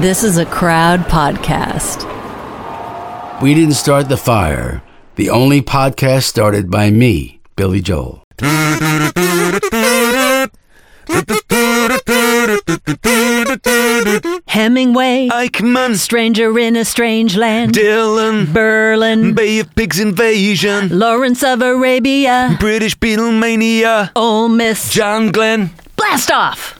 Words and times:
This 0.00 0.22
is 0.22 0.36
a 0.36 0.44
crowd 0.44 1.00
podcast. 1.06 2.04
We 3.40 3.54
didn't 3.54 3.74
start 3.74 4.10
the 4.10 4.18
fire. 4.18 4.82
The 5.14 5.30
only 5.30 5.62
podcast 5.62 6.24
started 6.24 6.70
by 6.70 6.90
me, 6.90 7.40
Billy 7.56 7.80
Joel. 7.80 8.22
Hemingway, 14.46 15.28
Eichmann, 15.28 15.96
Stranger 15.96 16.58
in 16.58 16.76
a 16.76 16.84
Strange 16.84 17.34
Land, 17.34 17.72
Dylan, 17.72 18.52
Berlin, 18.52 19.32
Bay 19.32 19.60
of 19.60 19.74
Pigs 19.74 19.98
Invasion, 19.98 20.90
Lawrence 20.98 21.42
of 21.42 21.62
Arabia, 21.62 22.54
British 22.60 22.98
Beatlemania, 22.98 24.10
Ole 24.14 24.50
Miss. 24.50 24.90
John 24.92 25.32
Glenn. 25.32 25.70
Blast 25.96 26.30
off! 26.30 26.75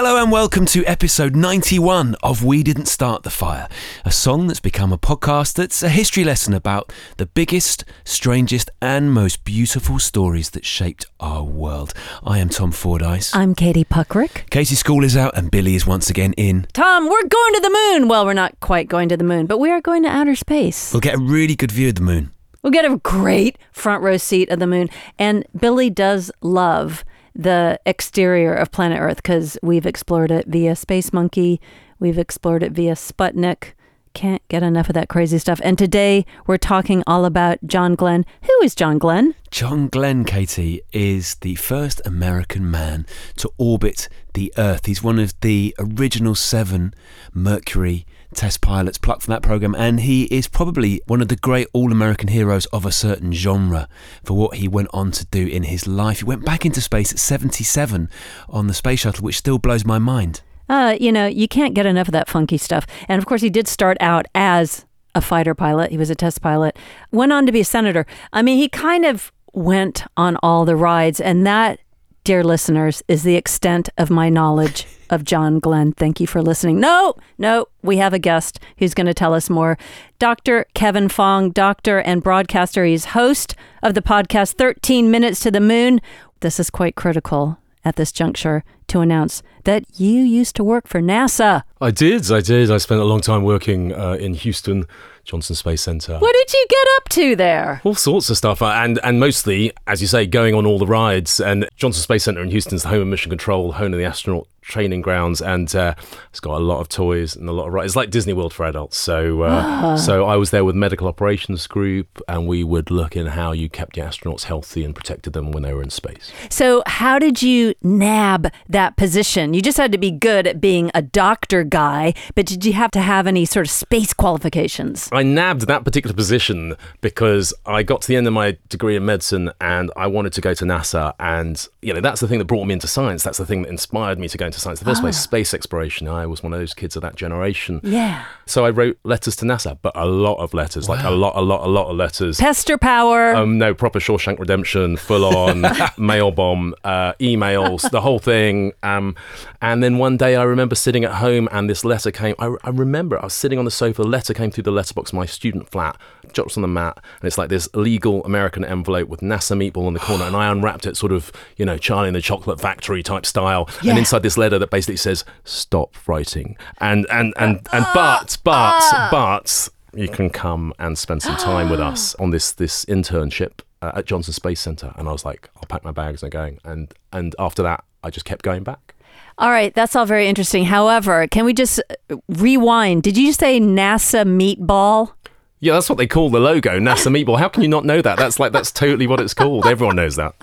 Hello 0.00 0.22
and 0.22 0.30
welcome 0.30 0.64
to 0.66 0.84
episode 0.84 1.34
91 1.34 2.14
of 2.22 2.44
We 2.44 2.62
Didn't 2.62 2.86
Start 2.86 3.24
the 3.24 3.30
Fire, 3.30 3.68
a 4.04 4.12
song 4.12 4.46
that's 4.46 4.60
become 4.60 4.92
a 4.92 4.96
podcast 4.96 5.54
that's 5.54 5.82
a 5.82 5.88
history 5.88 6.22
lesson 6.22 6.54
about 6.54 6.92
the 7.16 7.26
biggest, 7.26 7.84
strangest, 8.04 8.70
and 8.80 9.12
most 9.12 9.42
beautiful 9.42 9.98
stories 9.98 10.50
that 10.50 10.64
shaped 10.64 11.06
our 11.18 11.42
world. 11.42 11.94
I 12.22 12.38
am 12.38 12.48
Tom 12.48 12.70
Fordyce. 12.70 13.34
I'm 13.34 13.56
Katie 13.56 13.84
Puckrick. 13.84 14.48
Katie's 14.50 14.78
School 14.78 15.02
is 15.02 15.16
out 15.16 15.36
and 15.36 15.50
Billy 15.50 15.74
is 15.74 15.84
once 15.84 16.08
again 16.08 16.32
in. 16.34 16.68
Tom, 16.72 17.10
we're 17.10 17.26
going 17.26 17.54
to 17.54 17.60
the 17.60 17.70
moon. 17.70 18.06
Well, 18.06 18.24
we're 18.24 18.34
not 18.34 18.60
quite 18.60 18.86
going 18.86 19.08
to 19.08 19.16
the 19.16 19.24
moon, 19.24 19.46
but 19.46 19.58
we 19.58 19.72
are 19.72 19.80
going 19.80 20.04
to 20.04 20.08
outer 20.08 20.36
space. 20.36 20.92
We'll 20.92 21.00
get 21.00 21.16
a 21.16 21.20
really 21.20 21.56
good 21.56 21.72
view 21.72 21.88
of 21.88 21.96
the 21.96 22.02
moon. 22.02 22.30
We'll 22.62 22.70
get 22.70 22.84
a 22.84 22.98
great 22.98 23.58
front 23.72 24.04
row 24.04 24.16
seat 24.16 24.48
of 24.48 24.60
the 24.60 24.68
moon. 24.68 24.90
And 25.18 25.44
Billy 25.58 25.90
does 25.90 26.30
love 26.40 27.04
the 27.38 27.80
exterior 27.86 28.52
of 28.52 28.72
planet 28.72 28.98
Earth 29.00 29.18
because 29.18 29.56
we've 29.62 29.86
explored 29.86 30.32
it 30.32 30.46
via 30.48 30.74
Space 30.74 31.12
Monkey, 31.12 31.60
we've 32.00 32.18
explored 32.18 32.64
it 32.64 32.72
via 32.72 32.94
Sputnik. 32.94 33.72
Can't 34.14 34.42
get 34.48 34.64
enough 34.64 34.88
of 34.88 34.94
that 34.94 35.08
crazy 35.08 35.38
stuff. 35.38 35.60
And 35.62 35.78
today 35.78 36.26
we're 36.46 36.56
talking 36.56 37.04
all 37.06 37.24
about 37.24 37.58
John 37.64 37.94
Glenn. 37.94 38.26
Who 38.42 38.64
is 38.64 38.74
John 38.74 38.98
Glenn? 38.98 39.36
John 39.52 39.86
Glenn, 39.86 40.24
Katie, 40.24 40.80
is 40.92 41.36
the 41.36 41.54
first 41.54 42.02
American 42.04 42.68
man 42.68 43.06
to 43.36 43.50
orbit 43.58 44.08
the 44.34 44.52
Earth. 44.58 44.86
He's 44.86 45.02
one 45.02 45.20
of 45.20 45.38
the 45.40 45.76
original 45.78 46.34
seven 46.34 46.92
Mercury 47.32 48.06
test 48.34 48.60
pilots 48.60 48.98
plucked 48.98 49.22
from 49.22 49.32
that 49.32 49.42
program, 49.42 49.74
and 49.74 50.00
he 50.00 50.24
is 50.24 50.48
probably 50.48 51.00
one 51.06 51.20
of 51.20 51.28
the 51.28 51.36
great 51.36 51.68
all 51.72 51.92
American 51.92 52.28
heroes 52.28 52.66
of 52.66 52.84
a 52.84 52.92
certain 52.92 53.32
genre 53.32 53.88
for 54.22 54.34
what 54.34 54.56
he 54.56 54.68
went 54.68 54.88
on 54.92 55.10
to 55.12 55.24
do 55.26 55.46
in 55.46 55.64
his 55.64 55.86
life. 55.86 56.18
He 56.18 56.24
went 56.24 56.44
back 56.44 56.64
into 56.66 56.80
space 56.80 57.12
at 57.12 57.18
77 57.18 58.08
on 58.48 58.66
the 58.66 58.74
space 58.74 59.00
shuttle, 59.00 59.24
which 59.24 59.38
still 59.38 59.58
blows 59.58 59.84
my 59.84 59.98
mind. 59.98 60.42
Uh, 60.68 60.96
you 61.00 61.10
know, 61.10 61.26
you 61.26 61.48
can't 61.48 61.74
get 61.74 61.86
enough 61.86 62.08
of 62.08 62.12
that 62.12 62.28
funky 62.28 62.58
stuff. 62.58 62.86
And 63.08 63.18
of 63.18 63.26
course, 63.26 63.40
he 63.40 63.50
did 63.50 63.66
start 63.66 63.96
out 64.00 64.26
as 64.34 64.84
a 65.14 65.20
fighter 65.20 65.54
pilot. 65.54 65.90
He 65.90 65.96
was 65.96 66.10
a 66.10 66.14
test 66.14 66.42
pilot, 66.42 66.76
went 67.10 67.32
on 67.32 67.46
to 67.46 67.52
be 67.52 67.60
a 67.60 67.64
senator. 67.64 68.06
I 68.32 68.42
mean, 68.42 68.58
he 68.58 68.68
kind 68.68 69.04
of 69.04 69.32
went 69.54 70.04
on 70.16 70.36
all 70.42 70.64
the 70.64 70.76
rides, 70.76 71.20
and 71.20 71.46
that, 71.46 71.80
dear 72.28 72.44
listeners, 72.44 73.02
is 73.08 73.22
the 73.22 73.36
extent 73.36 73.88
of 73.96 74.10
my 74.10 74.28
knowledge 74.28 74.86
of 75.08 75.24
John 75.24 75.58
Glenn. 75.58 75.92
Thank 75.92 76.20
you 76.20 76.26
for 76.26 76.42
listening. 76.42 76.78
No, 76.78 77.14
no, 77.38 77.64
we 77.80 77.96
have 77.96 78.12
a 78.12 78.18
guest 78.18 78.60
who's 78.76 78.92
going 78.92 79.06
to 79.06 79.14
tell 79.14 79.32
us 79.32 79.48
more. 79.48 79.78
Dr. 80.18 80.66
Kevin 80.74 81.08
Fong, 81.08 81.52
doctor 81.52 82.00
and 82.00 82.22
broadcaster. 82.22 82.84
He's 82.84 83.06
host 83.16 83.54
of 83.82 83.94
the 83.94 84.02
podcast 84.02 84.58
13 84.58 85.10
Minutes 85.10 85.40
to 85.40 85.50
the 85.50 85.58
Moon. 85.58 86.02
This 86.40 86.60
is 86.60 86.68
quite 86.68 86.96
critical 86.96 87.56
at 87.82 87.96
this 87.96 88.12
juncture 88.12 88.62
to 88.88 89.00
announce 89.00 89.42
that 89.64 89.98
you 89.98 90.20
used 90.20 90.54
to 90.56 90.64
work 90.64 90.86
for 90.86 91.00
NASA. 91.00 91.62
I 91.80 91.90
did, 91.90 92.30
I 92.30 92.42
did. 92.42 92.70
I 92.70 92.76
spent 92.76 93.00
a 93.00 93.04
long 93.04 93.22
time 93.22 93.42
working 93.42 93.94
uh, 93.94 94.18
in 94.20 94.34
Houston, 94.34 94.86
Johnson 95.28 95.54
Space 95.54 95.82
Center. 95.82 96.18
What 96.18 96.32
did 96.32 96.54
you 96.54 96.66
get 96.70 96.86
up 96.96 97.08
to 97.10 97.36
there? 97.36 97.82
All 97.84 97.94
sorts 97.94 98.30
of 98.30 98.38
stuff, 98.38 98.62
uh, 98.62 98.66
and 98.68 98.98
and 99.04 99.20
mostly, 99.20 99.72
as 99.86 100.00
you 100.00 100.08
say, 100.08 100.26
going 100.26 100.54
on 100.54 100.64
all 100.64 100.78
the 100.78 100.86
rides. 100.86 101.38
And 101.38 101.68
Johnson 101.76 102.02
Space 102.02 102.24
Center 102.24 102.40
in 102.40 102.48
Houston's 102.48 102.82
the 102.82 102.88
home 102.88 103.02
of 103.02 103.08
mission 103.08 103.28
control, 103.28 103.72
home 103.72 103.92
of 103.92 103.98
the 103.98 104.06
astronaut 104.06 104.48
training 104.68 105.00
grounds, 105.00 105.40
and 105.40 105.74
uh, 105.74 105.94
it's 106.30 106.40
got 106.40 106.60
a 106.60 106.64
lot 106.64 106.80
of 106.80 106.88
toys 106.88 107.34
and 107.34 107.48
a 107.48 107.52
lot 107.52 107.66
of 107.66 107.72
rides. 107.72 107.86
It's 107.86 107.96
like 107.96 108.10
Disney 108.10 108.32
World 108.32 108.52
for 108.52 108.66
adults. 108.66 108.96
So, 108.96 109.42
uh, 109.42 109.96
so 109.96 110.26
I 110.26 110.36
was 110.36 110.50
there 110.50 110.64
with 110.64 110.76
medical 110.76 111.08
operations 111.08 111.66
group, 111.66 112.20
and 112.28 112.46
we 112.46 112.62
would 112.62 112.90
look 112.90 113.16
in 113.16 113.26
how 113.26 113.52
you 113.52 113.68
kept 113.68 113.96
the 113.96 114.02
astronauts 114.02 114.44
healthy 114.44 114.84
and 114.84 114.94
protected 114.94 115.32
them 115.32 115.50
when 115.50 115.62
they 115.62 115.72
were 115.72 115.82
in 115.82 115.90
space. 115.90 116.30
So, 116.50 116.82
how 116.86 117.18
did 117.18 117.42
you 117.42 117.74
nab 117.82 118.52
that 118.68 118.96
position? 118.96 119.54
You 119.54 119.62
just 119.62 119.78
had 119.78 119.92
to 119.92 119.98
be 119.98 120.10
good 120.10 120.46
at 120.46 120.60
being 120.60 120.90
a 120.94 121.02
doctor 121.02 121.64
guy, 121.64 122.14
but 122.34 122.46
did 122.46 122.64
you 122.64 122.74
have 122.74 122.90
to 122.92 123.00
have 123.00 123.26
any 123.26 123.44
sort 123.44 123.66
of 123.66 123.70
space 123.70 124.12
qualifications? 124.12 125.08
I 125.12 125.22
nabbed 125.22 125.62
that 125.62 125.84
particular 125.84 126.14
position 126.14 126.76
because 127.00 127.54
I 127.66 127.82
got 127.82 128.02
to 128.02 128.08
the 128.08 128.16
end 128.16 128.26
of 128.26 128.32
my 128.32 128.58
degree 128.68 128.96
in 128.96 129.04
medicine 129.04 129.50
and 129.60 129.90
I 129.96 130.06
wanted 130.06 130.32
to 130.34 130.40
go 130.40 130.54
to 130.54 130.64
NASA. 130.64 131.14
And, 131.18 131.66
you 131.82 131.94
know, 131.94 132.00
that's 132.00 132.20
the 132.20 132.28
thing 132.28 132.38
that 132.38 132.44
brought 132.44 132.66
me 132.66 132.74
into 132.74 132.86
science. 132.86 133.22
That's 133.22 133.38
the 133.38 133.46
thing 133.46 133.62
that 133.62 133.68
inspired 133.68 134.18
me 134.18 134.28
to 134.28 134.38
go 134.38 134.46
into 134.46 134.57
science 134.58 134.78
the 134.80 134.84
first 134.84 135.00
place. 135.00 135.18
Space 135.18 135.54
exploration. 135.54 136.08
I 136.08 136.26
was 136.26 136.42
one 136.42 136.52
of 136.52 136.58
those 136.58 136.74
kids 136.74 136.96
of 136.96 137.02
that 137.02 137.16
generation. 137.16 137.80
Yeah. 137.82 138.24
So 138.46 138.64
I 138.64 138.70
wrote 138.70 138.98
letters 139.04 139.36
to 139.36 139.44
NASA, 139.44 139.78
but 139.80 139.92
a 139.94 140.06
lot 140.06 140.36
of 140.36 140.54
letters, 140.54 140.88
like 140.88 141.04
a 141.04 141.10
lot, 141.10 141.36
a 141.36 141.40
lot, 141.40 141.64
a 141.64 141.70
lot 141.70 141.90
of 141.90 141.96
letters. 141.96 142.38
Pester 142.38 142.78
power. 142.78 143.34
Um, 143.34 143.58
no, 143.58 143.74
proper 143.74 143.98
Shawshank 143.98 144.38
Redemption, 144.38 144.96
full 144.96 145.24
on 145.24 145.64
mail 145.98 146.30
bomb, 146.30 146.74
uh, 146.84 147.12
emails, 147.14 147.88
the 147.90 148.00
whole 148.00 148.18
thing. 148.18 148.72
Um, 148.82 149.16
and 149.60 149.82
then 149.82 149.98
one 149.98 150.16
day 150.16 150.36
I 150.36 150.44
remember 150.44 150.74
sitting 150.74 151.04
at 151.04 151.14
home 151.14 151.48
and 151.52 151.68
this 151.68 151.84
letter 151.84 152.10
came. 152.10 152.34
I, 152.38 152.54
I 152.64 152.70
remember 152.70 153.20
I 153.20 153.24
was 153.24 153.34
sitting 153.34 153.58
on 153.58 153.64
the 153.64 153.70
sofa, 153.70 154.02
the 154.02 154.08
letter 154.08 154.32
came 154.32 154.50
through 154.50 154.64
the 154.64 154.70
letterbox 154.70 155.10
of 155.10 155.14
my 155.14 155.26
student 155.26 155.68
flat, 155.68 155.98
drops 156.32 156.56
on 156.56 156.62
the 156.62 156.68
mat, 156.68 156.98
and 157.20 157.26
it's 157.26 157.38
like 157.38 157.48
this 157.48 157.68
legal 157.74 158.24
American 158.24 158.64
envelope 158.64 159.08
with 159.08 159.20
NASA 159.20 159.56
meatball 159.56 159.88
in 159.88 159.94
the 159.94 160.00
corner. 160.00 160.24
and 160.24 160.36
I 160.36 160.50
unwrapped 160.50 160.86
it, 160.86 160.96
sort 160.96 161.12
of, 161.12 161.32
you 161.56 161.64
know, 161.64 161.76
Charlie 161.76 162.08
in 162.08 162.14
the 162.14 162.20
Chocolate 162.20 162.60
Factory 162.60 163.02
type 163.02 163.26
style. 163.26 163.68
Yeah. 163.82 163.90
And 163.90 163.98
inside 163.98 164.22
this 164.22 164.37
letter 164.38 164.58
that 164.58 164.70
basically 164.70 164.96
says, 164.96 165.24
stop 165.44 165.94
writing. 166.08 166.56
And, 166.80 167.06
and, 167.10 167.34
and, 167.36 167.60
and, 167.72 167.86
but, 167.92 168.38
but, 168.44 168.82
but, 169.10 169.68
you 169.94 170.08
can 170.08 170.30
come 170.30 170.72
and 170.78 170.96
spend 170.96 171.22
some 171.22 171.36
time 171.36 171.70
with 171.70 171.80
us 171.90 172.14
on 172.16 172.30
this 172.30 172.52
this 172.52 172.84
internship 172.86 173.60
uh, 173.82 173.92
at 173.94 174.06
Johnson 174.06 174.32
Space 174.32 174.60
Center. 174.60 174.92
And 174.96 175.08
I 175.08 175.12
was 175.12 175.24
like, 175.24 175.50
I'll 175.56 175.66
pack 175.68 175.84
my 175.84 175.92
bags 175.92 176.22
and 176.22 176.34
I'm 176.34 176.40
going. 176.40 176.58
And 176.64 176.94
and 177.12 177.34
after 177.38 177.62
that, 177.62 177.84
I 178.02 178.10
just 178.10 178.26
kept 178.26 178.42
going 178.42 178.62
back. 178.62 178.94
All 179.38 179.50
right, 179.50 179.72
that's 179.72 179.94
all 179.94 180.04
very 180.04 180.26
interesting. 180.26 180.64
However, 180.64 181.26
can 181.28 181.44
we 181.44 181.54
just 181.54 181.80
rewind? 182.28 183.04
Did 183.04 183.16
you 183.16 183.32
say 183.32 183.60
NASA 183.60 184.24
meatball? 184.26 185.12
Yeah, 185.60 185.72
that's 185.74 185.88
what 185.88 185.98
they 185.98 186.06
call 186.06 186.30
the 186.30 186.38
logo, 186.38 186.78
NASA 186.78 187.10
Meatball. 187.10 187.38
How 187.38 187.48
can 187.48 187.62
you 187.62 187.68
not 187.68 187.84
know 187.84 188.00
that? 188.00 188.16
That's 188.16 188.38
like 188.38 188.52
that's 188.52 188.70
totally 188.70 189.06
what 189.06 189.20
it's 189.20 189.34
called. 189.34 189.66
Everyone 189.66 189.96
knows 189.96 190.16
that. 190.16 190.34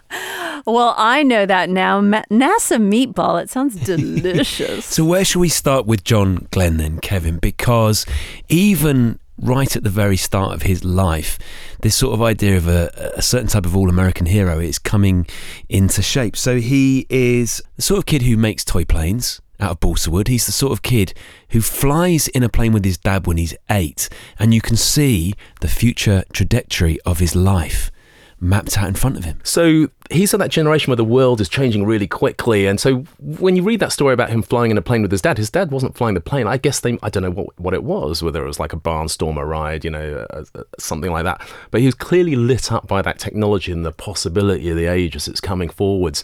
Well, 0.66 0.96
I 0.98 1.22
know 1.24 1.46
that 1.46 1.70
now. 1.70 2.02
Ma- 2.02 2.24
NASA 2.32 2.80
meatball. 2.82 3.42
It 3.42 3.50
sounds 3.50 3.76
delicious. 3.76 4.86
So, 4.96 5.06
where 5.06 5.24
should 5.24 5.40
we 5.40 5.50
start 5.50 5.86
with 5.86 6.04
John 6.04 6.48
Glenn 6.52 6.78
then, 6.78 7.00
Kevin? 7.00 7.38
Because 7.38 8.06
even 8.50 9.20
right 9.40 9.76
at 9.76 9.84
the 9.84 9.90
very 9.90 10.18
start 10.18 10.54
of 10.54 10.64
his 10.64 10.84
life, 10.84 11.38
this 11.82 11.96
sort 11.96 12.14
of 12.14 12.22
idea 12.22 12.58
of 12.58 12.68
a, 12.68 12.90
a 13.16 13.22
certain 13.22 13.48
type 13.48 13.66
of 13.66 13.76
all 13.76 13.90
American 13.90 14.26
hero 14.26 14.60
is 14.60 14.80
coming 14.80 15.28
into 15.70 16.02
shape. 16.02 16.36
So 16.36 16.58
he 16.58 17.06
is 17.10 17.62
the 17.76 17.82
sort 17.82 18.00
of 18.00 18.06
kid 18.06 18.24
who 18.24 18.38
makes 18.38 18.64
toy 18.66 18.86
planes 18.86 19.42
out 19.60 19.72
of 19.72 19.80
Balsawood. 19.80 20.28
He's 20.28 20.46
the 20.46 20.52
sort 20.52 20.72
of 20.72 20.82
kid 20.82 21.14
who 21.50 21.62
flies 21.62 22.28
in 22.30 22.44
a 22.44 22.50
plane 22.50 22.74
with 22.74 22.86
his 22.86 22.98
dad 22.98 23.28
when 23.28 23.38
he's 23.38 23.56
eight, 23.70 24.10
and 24.40 24.54
you 24.54 24.62
can 24.62 24.76
see 24.76 25.34
the 25.62 25.68
future 25.68 26.24
trajectory 26.34 27.00
of 27.02 27.20
his 27.20 27.36
life 27.36 27.92
mapped 28.40 28.78
out 28.78 28.88
in 28.88 28.94
front 28.94 29.18
of 29.18 29.24
him. 29.24 29.40
So 29.44 29.90
he's 30.12 30.34
in 30.34 30.40
that 30.40 30.52
generation 30.52 30.92
where 30.92 30.98
the 30.98 31.06
world 31.06 31.40
is 31.40 31.50
changing 31.50 31.86
really 31.86 32.08
quickly. 32.08 32.68
And 32.68 32.80
so 32.80 33.06
when 33.20 33.56
you 33.56 33.64
read 33.64 33.80
that 33.80 33.92
story 33.92 34.14
about 34.14 34.30
him 34.30 34.42
flying 34.42 34.72
in 34.72 34.78
a 34.78 34.82
plane 34.82 35.02
with 35.02 35.12
his 35.12 35.22
dad, 35.22 35.38
his 35.38 35.50
dad 35.50 35.72
wasn't 35.72 35.96
flying 35.96 36.16
the 36.16 36.22
plane. 36.22 36.46
I 36.46 36.58
guess 36.58 36.80
they, 36.82 37.00
I 37.02 37.10
don't 37.10 37.24
know 37.24 37.32
what, 37.32 37.60
what 37.60 37.74
it 37.74 37.84
was, 37.84 38.22
whether 38.22 38.44
it 38.44 38.48
was 38.48 38.60
like 38.60 38.74
a 38.74 38.78
barnstormer 38.78 39.48
ride, 39.48 39.86
you 39.86 39.92
know, 39.92 40.26
uh, 40.30 40.44
uh, 40.54 40.64
something 40.78 41.12
like 41.12 41.24
that. 41.24 41.48
But 41.72 41.82
he 41.82 41.88
was 41.88 41.96
clearly 41.96 42.36
lit 42.36 42.72
up 42.72 42.88
by 42.88 43.02
that 43.02 43.20
technology 43.20 43.72
and 43.72 43.86
the 43.86 43.92
possibility 43.92 44.70
of 44.70 44.78
the 44.78 44.86
age 44.86 45.16
as 45.16 45.28
it's 45.28 45.42
coming 45.42 45.70
forwards. 45.70 46.24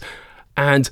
And 0.56 0.90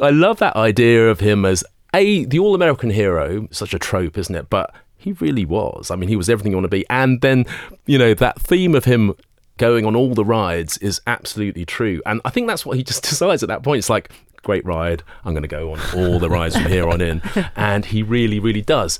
I 0.00 0.10
love 0.10 0.38
that 0.38 0.56
idea 0.56 1.10
of 1.10 1.20
him 1.20 1.44
as 1.44 1.64
a 1.94 2.24
the 2.24 2.38
all 2.38 2.54
American 2.54 2.90
hero, 2.90 3.48
such 3.50 3.74
a 3.74 3.78
trope, 3.78 4.16
isn't 4.16 4.34
it? 4.34 4.50
But 4.50 4.74
he 4.96 5.12
really 5.12 5.44
was. 5.44 5.90
I 5.90 5.96
mean, 5.96 6.08
he 6.08 6.16
was 6.16 6.28
everything 6.28 6.52
you 6.52 6.56
want 6.56 6.66
to 6.66 6.68
be. 6.68 6.84
And 6.90 7.20
then, 7.20 7.46
you 7.86 7.98
know, 7.98 8.14
that 8.14 8.40
theme 8.40 8.74
of 8.74 8.84
him 8.84 9.14
going 9.56 9.84
on 9.86 9.96
all 9.96 10.14
the 10.14 10.24
rides 10.24 10.78
is 10.78 11.00
absolutely 11.06 11.64
true. 11.64 12.00
And 12.06 12.20
I 12.24 12.30
think 12.30 12.48
that's 12.48 12.64
what 12.64 12.76
he 12.76 12.82
just 12.82 13.02
decides 13.08 13.42
at 13.42 13.48
that 13.48 13.62
point. 13.62 13.78
It's 13.78 13.90
like, 13.90 14.10
great 14.42 14.64
ride. 14.64 15.02
I'm 15.24 15.32
going 15.32 15.42
to 15.42 15.48
go 15.48 15.72
on 15.72 15.80
all 15.94 16.18
the 16.18 16.30
rides 16.30 16.56
from 16.56 16.66
here 16.66 16.88
on 16.88 17.00
in. 17.00 17.22
And 17.56 17.86
he 17.86 18.02
really, 18.02 18.38
really 18.38 18.62
does. 18.62 18.98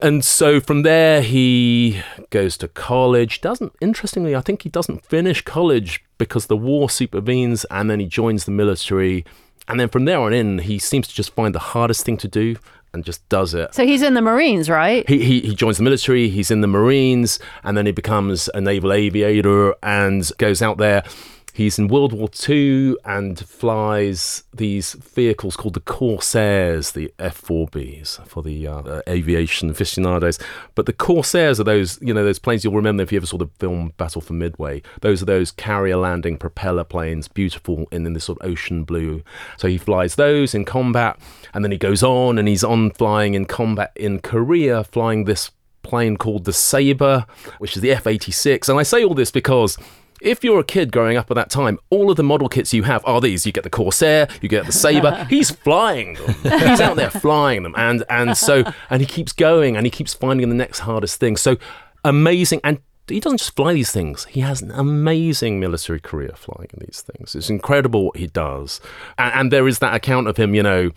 And 0.00 0.24
so 0.24 0.60
from 0.60 0.82
there, 0.82 1.20
he 1.20 2.02
goes 2.30 2.56
to 2.58 2.68
college. 2.68 3.40
Doesn't, 3.40 3.74
interestingly, 3.80 4.34
I 4.34 4.40
think 4.40 4.62
he 4.62 4.70
doesn't 4.70 5.04
finish 5.04 5.42
college 5.42 6.02
because 6.16 6.46
the 6.46 6.56
war 6.56 6.88
supervenes 6.88 7.66
and 7.70 7.90
then 7.90 8.00
he 8.00 8.06
joins 8.06 8.44
the 8.44 8.50
military. 8.50 9.24
And 9.70 9.78
then 9.78 9.88
from 9.88 10.04
there 10.04 10.18
on 10.18 10.32
in, 10.32 10.58
he 10.58 10.78
seems 10.78 11.06
to 11.08 11.14
just 11.14 11.32
find 11.34 11.54
the 11.54 11.60
hardest 11.60 12.04
thing 12.04 12.16
to 12.18 12.28
do 12.28 12.56
and 12.92 13.04
just 13.04 13.26
does 13.28 13.54
it. 13.54 13.72
So 13.72 13.86
he's 13.86 14.02
in 14.02 14.14
the 14.14 14.20
Marines, 14.20 14.68
right? 14.68 15.08
He, 15.08 15.22
he, 15.22 15.40
he 15.40 15.54
joins 15.54 15.76
the 15.76 15.84
military, 15.84 16.28
he's 16.28 16.50
in 16.50 16.60
the 16.60 16.66
Marines, 16.66 17.38
and 17.62 17.76
then 17.76 17.86
he 17.86 17.92
becomes 17.92 18.50
a 18.52 18.60
naval 18.60 18.92
aviator 18.92 19.76
and 19.82 20.28
goes 20.38 20.60
out 20.60 20.78
there 20.78 21.04
He's 21.52 21.78
in 21.78 21.88
World 21.88 22.12
War 22.12 22.28
II 22.48 22.96
and 23.04 23.38
flies 23.38 24.44
these 24.54 24.94
vehicles 24.94 25.56
called 25.56 25.74
the 25.74 25.80
Corsairs, 25.80 26.92
the 26.92 27.12
F4Bs 27.18 28.26
for 28.26 28.42
the 28.42 28.66
uh, 28.66 29.02
aviation 29.08 29.70
aficionados. 29.70 30.38
But 30.74 30.86
the 30.86 30.92
Corsairs 30.92 31.60
are 31.60 31.64
those, 31.64 32.00
you 32.00 32.14
know, 32.14 32.24
those 32.24 32.38
planes 32.38 32.64
you'll 32.64 32.74
remember 32.74 33.02
if 33.02 33.12
you 33.12 33.16
ever 33.16 33.26
saw 33.26 33.38
the 33.38 33.48
film 33.58 33.92
Battle 33.96 34.20
for 34.20 34.32
Midway. 34.32 34.82
Those 35.00 35.22
are 35.22 35.26
those 35.26 35.50
carrier 35.50 35.96
landing 35.96 36.36
propeller 36.36 36.84
planes, 36.84 37.28
beautiful 37.28 37.86
in, 37.90 38.10
this 38.10 38.24
sort 38.24 38.40
of 38.40 38.50
ocean 38.50 38.84
blue. 38.84 39.22
So 39.56 39.68
he 39.68 39.78
flies 39.78 40.16
those 40.16 40.54
in 40.54 40.64
combat, 40.64 41.18
and 41.54 41.64
then 41.64 41.70
he 41.70 41.78
goes 41.78 42.02
on 42.02 42.38
and 42.38 42.48
he's 42.48 42.64
on 42.64 42.90
flying 42.90 43.34
in 43.34 43.44
combat 43.44 43.92
in 43.94 44.20
Korea, 44.20 44.82
flying 44.82 45.24
this 45.24 45.50
plane 45.82 46.16
called 46.16 46.44
the 46.44 46.52
Sabre, 46.52 47.26
which 47.58 47.76
is 47.76 47.82
the 47.82 47.92
F 47.92 48.06
86. 48.06 48.68
And 48.68 48.78
I 48.78 48.82
say 48.82 49.04
all 49.04 49.14
this 49.14 49.30
because 49.30 49.78
if 50.20 50.44
you're 50.44 50.60
a 50.60 50.64
kid 50.64 50.92
growing 50.92 51.16
up 51.16 51.30
at 51.30 51.34
that 51.34 51.50
time, 51.50 51.78
all 51.90 52.10
of 52.10 52.16
the 52.16 52.22
model 52.22 52.48
kits 52.48 52.72
you 52.72 52.82
have 52.84 53.04
are 53.04 53.20
these. 53.20 53.46
You 53.46 53.52
get 53.52 53.64
the 53.64 53.70
Corsair, 53.70 54.28
you 54.40 54.48
get 54.48 54.66
the 54.66 54.72
Sabre. 54.72 55.24
He's 55.30 55.50
flying 55.50 56.14
them. 56.14 56.34
He's 56.42 56.80
out 56.80 56.96
there 56.96 57.10
flying 57.10 57.62
them, 57.62 57.74
and 57.76 58.04
and 58.08 58.36
so 58.36 58.64
and 58.88 59.00
he 59.00 59.06
keeps 59.06 59.32
going, 59.32 59.76
and 59.76 59.86
he 59.86 59.90
keeps 59.90 60.14
finding 60.14 60.48
the 60.48 60.54
next 60.54 60.80
hardest 60.80 61.20
thing. 61.20 61.36
So 61.36 61.56
amazing, 62.04 62.60
and 62.64 62.80
he 63.08 63.20
doesn't 63.20 63.38
just 63.38 63.56
fly 63.56 63.72
these 63.72 63.90
things. 63.90 64.24
He 64.26 64.40
has 64.40 64.62
an 64.62 64.70
amazing 64.70 65.58
military 65.58 66.00
career 66.00 66.32
flying 66.34 66.70
these 66.78 67.02
things. 67.02 67.34
It's 67.34 67.50
incredible 67.50 68.06
what 68.06 68.16
he 68.16 68.26
does, 68.26 68.80
and, 69.18 69.34
and 69.34 69.52
there 69.52 69.66
is 69.66 69.78
that 69.80 69.94
account 69.94 70.28
of 70.28 70.36
him, 70.36 70.54
you 70.54 70.62
know 70.62 70.90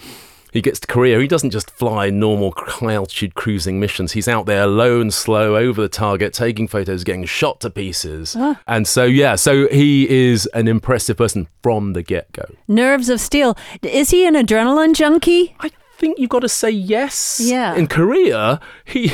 he 0.53 0.61
gets 0.61 0.79
to 0.81 0.87
Korea, 0.87 1.19
he 1.19 1.27
doesn't 1.27 1.49
just 1.49 1.71
fly 1.71 2.11
normal 2.11 2.53
high 2.55 2.93
altitude 2.93 3.33
cruising 3.33 3.79
missions. 3.79 4.11
He's 4.11 4.27
out 4.27 4.45
there 4.45 4.67
low 4.67 5.01
and 5.01 5.13
slow 5.13 5.55
over 5.55 5.81
the 5.81 5.89
target, 5.89 6.31
taking 6.31 6.67
photos, 6.67 7.03
getting 7.03 7.25
shot 7.25 7.59
to 7.61 7.71
pieces. 7.71 8.37
And 8.67 8.87
so, 8.87 9.03
yeah, 9.03 9.35
so 9.35 9.67
he 9.69 10.07
is 10.07 10.45
an 10.53 10.67
impressive 10.67 11.17
person 11.17 11.47
from 11.63 11.93
the 11.93 12.03
get 12.03 12.31
go. 12.31 12.45
Nerves 12.67 13.09
of 13.09 13.19
steel. 13.19 13.57
Is 13.81 14.11
he 14.11 14.27
an 14.27 14.35
adrenaline 14.35 14.93
junkie? 14.93 15.55
I 15.59 15.71
think 15.97 16.19
you've 16.19 16.29
got 16.29 16.41
to 16.41 16.49
say 16.49 16.69
yes. 16.69 17.41
Yeah. 17.43 17.73
In 17.75 17.87
Korea, 17.87 18.59
he 18.85 19.11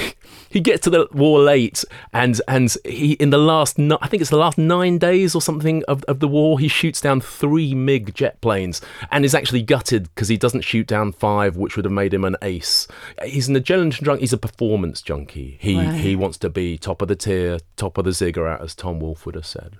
he 0.49 0.59
gets 0.59 0.83
to 0.83 0.89
the 0.89 1.07
war 1.11 1.39
late, 1.39 1.83
and 2.11 2.41
and 2.47 2.75
he 2.83 3.13
in 3.13 3.29
the 3.29 3.37
last 3.37 3.79
I 3.79 4.07
think 4.07 4.21
it's 4.21 4.29
the 4.29 4.37
last 4.37 4.57
nine 4.57 4.97
days 4.97 5.35
or 5.35 5.41
something 5.41 5.83
of, 5.87 6.03
of 6.05 6.19
the 6.19 6.27
war, 6.27 6.59
he 6.59 6.67
shoots 6.67 7.01
down 7.01 7.21
three 7.21 7.73
MiG 7.75 8.13
jet 8.13 8.41
planes 8.41 8.81
and 9.11 9.23
is 9.23 9.35
actually 9.35 9.61
gutted 9.61 10.03
because 10.13 10.27
he 10.27 10.37
doesn't 10.37 10.61
shoot 10.61 10.87
down 10.87 11.11
five, 11.11 11.55
which 11.55 11.75
would 11.75 11.85
have 11.85 11.91
made 11.91 12.13
him 12.13 12.25
an 12.25 12.35
ace. 12.41 12.87
He's 13.23 13.47
an 13.47 13.55
adrenaline 13.55 13.91
junkie. 13.91 14.21
He's 14.21 14.33
a 14.33 14.37
performance 14.37 15.01
junkie. 15.01 15.57
He 15.59 15.75
wow. 15.75 15.91
he 15.91 16.15
wants 16.15 16.37
to 16.39 16.49
be 16.49 16.77
top 16.77 17.01
of 17.01 17.07
the 17.07 17.15
tier, 17.15 17.59
top 17.75 17.97
of 17.97 18.05
the 18.05 18.11
ziggurat, 18.11 18.61
as 18.61 18.75
Tom 18.75 18.99
Wolfe 18.99 19.25
would 19.25 19.35
have 19.35 19.45
said. 19.45 19.77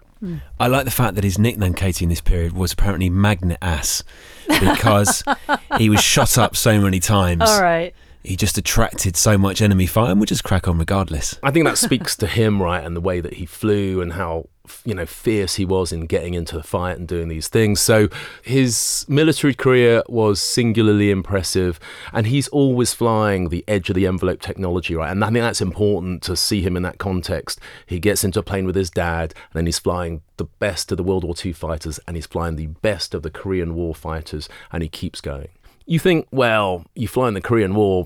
I 0.60 0.68
like 0.68 0.84
the 0.84 0.92
fact 0.92 1.16
that 1.16 1.24
his 1.24 1.40
nickname, 1.40 1.74
Katie, 1.74 2.04
in 2.04 2.10
this 2.10 2.20
period 2.20 2.52
was 2.52 2.74
apparently 2.74 3.10
Magnet 3.10 3.58
Ass 3.62 4.04
because 4.48 5.24
he 5.78 5.90
was 5.90 6.02
shot 6.02 6.38
up 6.38 6.58
so 6.58 6.82
many 6.82 7.00
times. 7.00 7.44
All 7.44 7.62
right 7.62 7.96
he 8.30 8.36
just 8.36 8.60
attracted 8.60 9.18
so 9.18 9.40
much 9.40 9.60
enemy 9.60 9.88
fire 9.88 10.12
and 10.12 10.20
would 10.20 10.30
just 10.30 10.44
crack 10.44 10.68
on 10.68 10.78
regardless. 10.78 11.40
I 11.42 11.50
think 11.50 11.66
that 11.66 11.80
speaks 11.80 12.16
to 12.18 12.28
him, 12.28 12.62
right, 12.62 12.84
and 12.84 12.96
the 12.96 13.02
way 13.02 13.22
that 13.22 13.34
he 13.34 13.48
flew 13.48 14.02
and 14.02 14.14
how 14.14 14.50
you 14.86 14.94
know 14.94 15.08
fierce 15.08 15.56
he 15.56 15.66
was 15.66 15.92
in 15.92 16.06
getting 16.06 16.36
into 16.36 16.56
the 16.56 16.62
fight 16.62 16.96
and 16.96 17.08
doing 17.08 17.28
these 17.28 17.48
things. 17.48 17.80
So 17.80 18.08
his 18.44 19.04
military 19.10 19.56
career 19.56 20.04
was 20.08 20.40
singularly 20.40 21.10
impressive, 21.10 21.80
and 22.14 22.28
he's 22.28 22.48
always 22.50 22.94
flying 22.94 23.50
the 23.50 23.66
edge 23.68 23.90
of 23.90 23.96
the 23.96 24.06
envelope 24.06 24.42
technology, 24.42 24.94
right? 24.94 25.10
And 25.10 25.24
I 25.24 25.32
think 25.32 25.40
that's 25.40 25.60
important 25.60 26.22
to 26.24 26.36
see 26.36 26.62
him 26.62 26.78
in 26.78 26.84
that 26.84 27.00
context. 27.00 27.60
He 27.88 28.00
gets 28.00 28.24
into 28.24 28.38
a 28.38 28.44
plane 28.44 28.68
with 28.68 28.76
his 28.76 28.92
dad, 28.92 29.34
and 29.34 29.54
then 29.56 29.66
he's 29.66 29.80
flying 29.80 30.22
the 30.38 30.44
best 30.44 30.92
of 30.92 30.98
the 30.98 31.04
World 31.04 31.24
War 31.24 31.34
II 31.44 31.52
fighters, 31.54 32.00
and 32.08 32.16
he's 32.16 32.28
flying 32.28 32.58
the 32.58 32.68
best 32.68 33.16
of 33.16 33.24
the 33.24 33.32
Korean 33.32 33.74
War 33.74 33.96
fighters, 33.96 34.48
and 34.72 34.84
he 34.84 34.90
keeps 34.90 35.20
going 35.20 35.50
you 35.90 35.98
think, 35.98 36.28
well, 36.32 36.86
you 36.94 37.08
fly 37.08 37.28
in 37.28 37.34
the 37.34 37.42
Korean 37.42 37.74
War, 37.74 38.06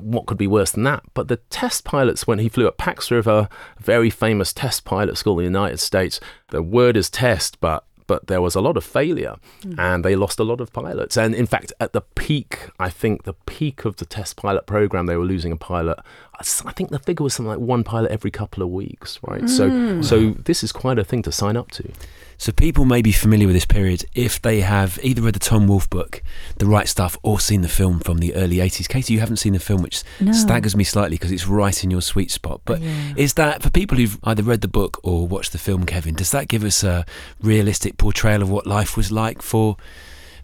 what 0.00 0.24
could 0.24 0.38
be 0.38 0.46
worse 0.46 0.72
than 0.72 0.84
that? 0.84 1.02
But 1.12 1.28
the 1.28 1.36
test 1.36 1.84
pilots, 1.84 2.26
when 2.26 2.38
he 2.38 2.48
flew 2.48 2.66
at 2.66 2.78
Pax 2.78 3.10
River, 3.10 3.50
very 3.78 4.08
famous 4.08 4.54
test 4.54 4.86
pilot 4.86 5.18
school 5.18 5.38
in 5.38 5.44
the 5.44 5.58
United 5.58 5.80
States, 5.80 6.18
the 6.48 6.62
word 6.62 6.96
is 6.96 7.10
test, 7.10 7.60
but 7.60 7.84
but 8.06 8.26
there 8.26 8.42
was 8.42 8.54
a 8.54 8.60
lot 8.60 8.76
of 8.76 8.84
failure 8.84 9.36
mm. 9.62 9.78
and 9.78 10.04
they 10.04 10.14
lost 10.14 10.38
a 10.38 10.44
lot 10.44 10.60
of 10.60 10.70
pilots. 10.74 11.16
And 11.16 11.34
in 11.34 11.46
fact, 11.46 11.72
at 11.80 11.94
the 11.94 12.02
peak, 12.02 12.68
I 12.78 12.90
think 12.90 13.24
the 13.24 13.32
peak 13.46 13.86
of 13.86 13.96
the 13.96 14.04
test 14.04 14.36
pilot 14.36 14.66
program, 14.66 15.06
they 15.06 15.16
were 15.16 15.24
losing 15.24 15.52
a 15.52 15.56
pilot. 15.56 15.98
I 16.40 16.72
think 16.72 16.90
the 16.90 16.98
figure 16.98 17.22
was 17.22 17.34
something 17.34 17.50
like 17.50 17.60
one 17.60 17.84
pilot 17.84 18.10
every 18.10 18.30
couple 18.30 18.62
of 18.62 18.68
weeks, 18.70 19.18
right? 19.22 19.42
Mm. 19.42 19.48
So, 19.48 20.02
so 20.02 20.30
this 20.42 20.62
is 20.62 20.72
quite 20.72 20.98
a 20.98 21.04
thing 21.04 21.22
to 21.22 21.32
sign 21.32 21.56
up 21.56 21.70
to. 21.72 21.90
So 22.36 22.52
people 22.52 22.84
may 22.84 23.00
be 23.00 23.12
familiar 23.12 23.46
with 23.46 23.54
this 23.54 23.64
period 23.64 24.04
if 24.14 24.42
they 24.42 24.60
have 24.60 24.98
either 25.02 25.22
read 25.22 25.34
the 25.34 25.38
Tom 25.38 25.68
Wolfe 25.68 25.88
book, 25.88 26.22
The 26.58 26.66
Right 26.66 26.88
Stuff, 26.88 27.16
or 27.22 27.38
seen 27.38 27.60
the 27.60 27.68
film 27.68 28.00
from 28.00 28.18
the 28.18 28.34
early 28.34 28.56
80s. 28.56 28.88
Katie, 28.88 29.14
you 29.14 29.20
haven't 29.20 29.36
seen 29.36 29.52
the 29.52 29.60
film, 29.60 29.82
which 29.82 30.02
no. 30.20 30.32
staggers 30.32 30.74
me 30.74 30.84
slightly 30.84 31.16
because 31.16 31.30
it's 31.30 31.46
right 31.46 31.84
in 31.84 31.90
your 31.90 32.02
sweet 32.02 32.30
spot. 32.30 32.60
But 32.64 32.80
yeah. 32.80 33.14
is 33.16 33.34
that, 33.34 33.62
for 33.62 33.70
people 33.70 33.96
who've 33.98 34.18
either 34.24 34.42
read 34.42 34.62
the 34.62 34.68
book 34.68 34.98
or 35.02 35.26
watched 35.26 35.52
the 35.52 35.58
film, 35.58 35.86
Kevin, 35.86 36.14
does 36.14 36.32
that 36.32 36.48
give 36.48 36.64
us 36.64 36.82
a 36.82 37.06
realistic 37.40 37.96
portrayal 37.98 38.42
of 38.42 38.50
what 38.50 38.66
life 38.66 38.96
was 38.96 39.12
like 39.12 39.40
for 39.40 39.76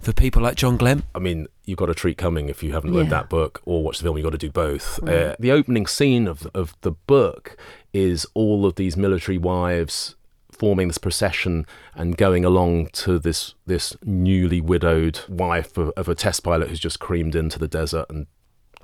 for 0.00 0.12
people 0.12 0.42
like 0.42 0.56
John 0.56 0.76
Glenn? 0.76 1.02
I 1.14 1.18
mean, 1.18 1.46
you've 1.64 1.78
got 1.78 1.90
a 1.90 1.94
treat 1.94 2.18
coming 2.18 2.48
if 2.48 2.62
you 2.62 2.72
haven't 2.72 2.92
yeah. 2.92 3.00
read 3.00 3.10
that 3.10 3.28
book 3.28 3.62
or 3.64 3.82
watched 3.82 4.00
the 4.00 4.04
film. 4.04 4.16
You've 4.16 4.24
got 4.24 4.30
to 4.30 4.38
do 4.38 4.50
both. 4.50 4.98
Right. 5.02 5.16
Uh, 5.16 5.36
the 5.38 5.52
opening 5.52 5.86
scene 5.86 6.26
of, 6.26 6.46
of 6.54 6.76
the 6.80 6.92
book 6.92 7.56
is 7.92 8.26
all 8.34 8.66
of 8.66 8.76
these 8.76 8.96
military 8.96 9.38
wives 9.38 10.16
forming 10.60 10.88
this 10.88 10.98
procession 10.98 11.66
and 11.94 12.18
going 12.18 12.44
along 12.44 12.86
to 12.88 13.18
this 13.18 13.54
this 13.64 13.96
newly 14.04 14.60
widowed 14.60 15.20
wife 15.26 15.78
of, 15.78 15.88
of 15.96 16.06
a 16.06 16.14
test 16.14 16.44
pilot 16.44 16.68
who's 16.68 16.78
just 16.78 17.00
creamed 17.00 17.34
into 17.34 17.58
the 17.58 17.66
desert 17.66 18.04
and 18.10 18.26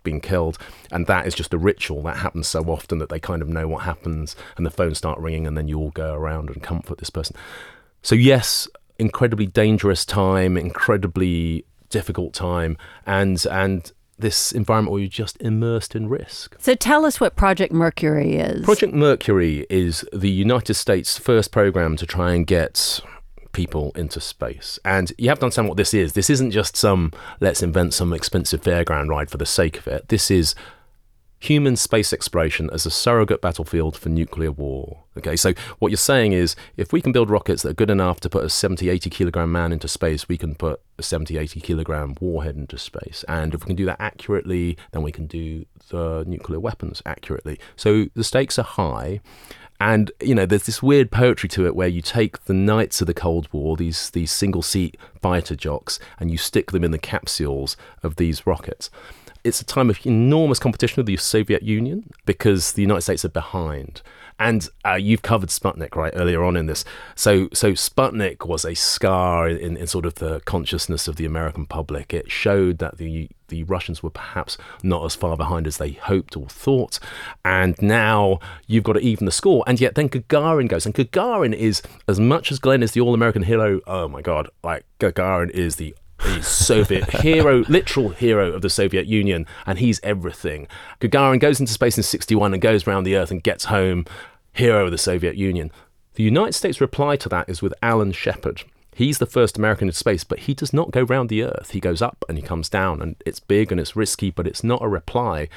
been 0.02 0.20
killed 0.20 0.56
and 0.90 1.06
that 1.06 1.26
is 1.26 1.34
just 1.34 1.52
a 1.52 1.58
ritual 1.58 2.00
that 2.02 2.16
happens 2.16 2.46
so 2.48 2.62
often 2.62 2.96
that 2.96 3.10
they 3.10 3.20
kind 3.20 3.42
of 3.42 3.48
know 3.48 3.68
what 3.68 3.82
happens 3.82 4.34
and 4.56 4.64
the 4.64 4.70
phones 4.70 4.96
start 4.96 5.18
ringing 5.18 5.46
and 5.46 5.54
then 5.54 5.68
you 5.68 5.78
all 5.78 5.90
go 5.90 6.14
around 6.14 6.48
and 6.48 6.62
comfort 6.62 6.96
this 6.96 7.10
person 7.10 7.36
so 8.02 8.14
yes 8.14 8.68
incredibly 8.98 9.46
dangerous 9.46 10.04
time 10.04 10.56
incredibly 10.56 11.64
difficult 11.90 12.32
time 12.32 12.76
and 13.06 13.46
and 13.50 13.92
this 14.18 14.52
environment 14.52 14.92
where 14.92 15.00
you're 15.00 15.08
just 15.08 15.40
immersed 15.42 15.94
in 15.94 16.08
risk. 16.08 16.56
So 16.58 16.74
tell 16.74 17.04
us 17.04 17.20
what 17.20 17.36
Project 17.36 17.72
Mercury 17.72 18.36
is. 18.36 18.64
Project 18.64 18.94
Mercury 18.94 19.66
is 19.68 20.06
the 20.12 20.30
United 20.30 20.74
States' 20.74 21.18
first 21.18 21.52
program 21.52 21.96
to 21.96 22.06
try 22.06 22.32
and 22.32 22.46
get 22.46 23.00
people 23.52 23.92
into 23.94 24.20
space. 24.20 24.78
And 24.84 25.12
you 25.18 25.28
have 25.28 25.38
to 25.40 25.46
understand 25.46 25.68
what 25.68 25.76
this 25.76 25.94
is. 25.94 26.12
This 26.12 26.30
isn't 26.30 26.50
just 26.50 26.76
some 26.76 27.12
let's 27.40 27.62
invent 27.62 27.94
some 27.94 28.12
expensive 28.12 28.62
fairground 28.62 29.08
ride 29.08 29.30
for 29.30 29.38
the 29.38 29.46
sake 29.46 29.78
of 29.78 29.86
it. 29.86 30.08
This 30.08 30.30
is 30.30 30.54
human 31.38 31.76
space 31.76 32.12
exploration 32.12 32.70
as 32.72 32.86
a 32.86 32.90
surrogate 32.90 33.40
battlefield 33.40 33.96
for 33.96 34.08
nuclear 34.08 34.50
war. 34.50 35.04
Okay, 35.18 35.36
so 35.36 35.52
what 35.78 35.90
you're 35.90 35.96
saying 35.96 36.32
is 36.32 36.56
if 36.76 36.92
we 36.92 37.00
can 37.00 37.12
build 37.12 37.30
rockets 37.30 37.62
that 37.62 37.70
are 37.70 37.74
good 37.74 37.90
enough 37.90 38.20
to 38.20 38.28
put 38.28 38.44
a 38.44 38.50
70, 38.50 38.88
80 38.88 39.10
kilogram 39.10 39.52
man 39.52 39.72
into 39.72 39.88
space, 39.88 40.28
we 40.28 40.38
can 40.38 40.54
put 40.54 40.80
a 40.98 41.02
70, 41.02 41.38
80 41.38 41.60
kilogram 41.60 42.16
warhead 42.20 42.56
into 42.56 42.78
space. 42.78 43.24
And 43.28 43.54
if 43.54 43.60
we 43.60 43.66
can 43.66 43.76
do 43.76 43.86
that 43.86 44.00
accurately, 44.00 44.76
then 44.92 45.02
we 45.02 45.12
can 45.12 45.26
do 45.26 45.64
the 45.88 46.24
nuclear 46.26 46.60
weapons 46.60 47.02
accurately. 47.06 47.58
So 47.76 48.06
the 48.14 48.24
stakes 48.24 48.58
are 48.58 48.64
high. 48.64 49.20
And 49.78 50.10
you 50.22 50.34
know, 50.34 50.46
there's 50.46 50.64
this 50.64 50.82
weird 50.82 51.10
poetry 51.10 51.50
to 51.50 51.66
it 51.66 51.76
where 51.76 51.88
you 51.88 52.00
take 52.00 52.44
the 52.44 52.54
knights 52.54 53.02
of 53.02 53.06
the 53.06 53.14
Cold 53.14 53.46
War, 53.52 53.76
these 53.76 54.08
these 54.10 54.32
single 54.32 54.62
seat 54.62 54.96
fighter 55.20 55.54
jocks, 55.54 55.98
and 56.18 56.30
you 56.30 56.38
stick 56.38 56.70
them 56.70 56.82
in 56.82 56.92
the 56.92 56.98
capsules 56.98 57.76
of 58.02 58.16
these 58.16 58.46
rockets 58.46 58.88
it's 59.46 59.60
a 59.60 59.64
time 59.64 59.88
of 59.88 60.04
enormous 60.04 60.58
competition 60.58 60.96
with 60.96 61.06
the 61.06 61.16
Soviet 61.16 61.62
Union 61.62 62.10
because 62.24 62.72
the 62.72 62.82
United 62.82 63.02
States 63.02 63.24
are 63.24 63.30
behind. 63.30 64.02
And 64.38 64.68
uh, 64.84 64.94
you've 64.94 65.22
covered 65.22 65.48
Sputnik 65.48 65.96
right 65.96 66.12
earlier 66.14 66.44
on 66.44 66.56
in 66.56 66.66
this. 66.66 66.84
So, 67.14 67.48
so 67.54 67.72
Sputnik 67.72 68.46
was 68.46 68.66
a 68.66 68.74
scar 68.74 69.48
in, 69.48 69.78
in 69.78 69.86
sort 69.86 70.04
of 70.04 70.16
the 70.16 70.40
consciousness 70.40 71.08
of 71.08 71.16
the 71.16 71.24
American 71.24 71.64
public. 71.64 72.12
It 72.12 72.30
showed 72.30 72.78
that 72.78 72.98
the 72.98 73.30
the 73.48 73.62
Russians 73.62 74.02
were 74.02 74.10
perhaps 74.10 74.58
not 74.82 75.04
as 75.04 75.14
far 75.14 75.36
behind 75.36 75.68
as 75.68 75.76
they 75.76 75.92
hoped 75.92 76.36
or 76.36 76.48
thought. 76.48 76.98
And 77.44 77.80
now 77.80 78.40
you've 78.66 78.82
got 78.82 78.94
to 78.94 78.98
even 78.98 79.24
the 79.24 79.30
score. 79.32 79.62
And 79.68 79.80
yet 79.80 79.94
then 79.94 80.08
Gagarin 80.08 80.68
goes. 80.68 80.84
And 80.84 80.94
Gagarin 80.94 81.54
is, 81.54 81.80
as 82.08 82.18
much 82.18 82.50
as 82.50 82.58
Glenn 82.58 82.82
is 82.82 82.90
the 82.90 83.00
all 83.00 83.14
American 83.14 83.44
hero, 83.44 83.80
oh 83.86 84.08
my 84.08 84.20
God, 84.20 84.48
like 84.64 84.84
Gagarin 84.98 85.50
is 85.50 85.76
the 85.76 85.94
the 86.18 86.42
Soviet 86.42 87.10
hero, 87.10 87.64
literal 87.68 88.10
hero 88.10 88.52
of 88.52 88.62
the 88.62 88.70
Soviet 88.70 89.06
Union, 89.06 89.46
and 89.66 89.78
he's 89.78 90.00
everything. 90.02 90.68
Gagarin 91.00 91.40
goes 91.40 91.60
into 91.60 91.72
space 91.72 91.96
in 91.96 92.02
61 92.02 92.52
and 92.52 92.62
goes 92.62 92.86
around 92.86 93.04
the 93.04 93.16
Earth 93.16 93.30
and 93.30 93.42
gets 93.42 93.66
home, 93.66 94.04
hero 94.52 94.86
of 94.86 94.90
the 94.90 94.98
Soviet 94.98 95.36
Union. 95.36 95.70
The 96.14 96.22
United 96.22 96.54
States 96.54 96.80
reply 96.80 97.16
to 97.16 97.28
that 97.28 97.48
is 97.48 97.60
with 97.60 97.74
Alan 97.82 98.12
Shepard. 98.12 98.64
He's 98.94 99.18
the 99.18 99.26
first 99.26 99.58
American 99.58 99.88
in 99.88 99.92
space, 99.92 100.24
but 100.24 100.40
he 100.40 100.54
does 100.54 100.72
not 100.72 100.90
go 100.90 101.02
round 101.02 101.28
the 101.28 101.42
Earth. 101.42 101.72
He 101.72 101.80
goes 101.80 102.00
up 102.00 102.24
and 102.30 102.38
he 102.38 102.42
comes 102.42 102.70
down, 102.70 103.02
and 103.02 103.16
it's 103.26 103.40
big 103.40 103.70
and 103.70 103.78
it's 103.78 103.94
risky, 103.94 104.30
but 104.30 104.46
it's 104.46 104.64
not 104.64 104.80
a 104.80 104.88
reply. 104.88 105.50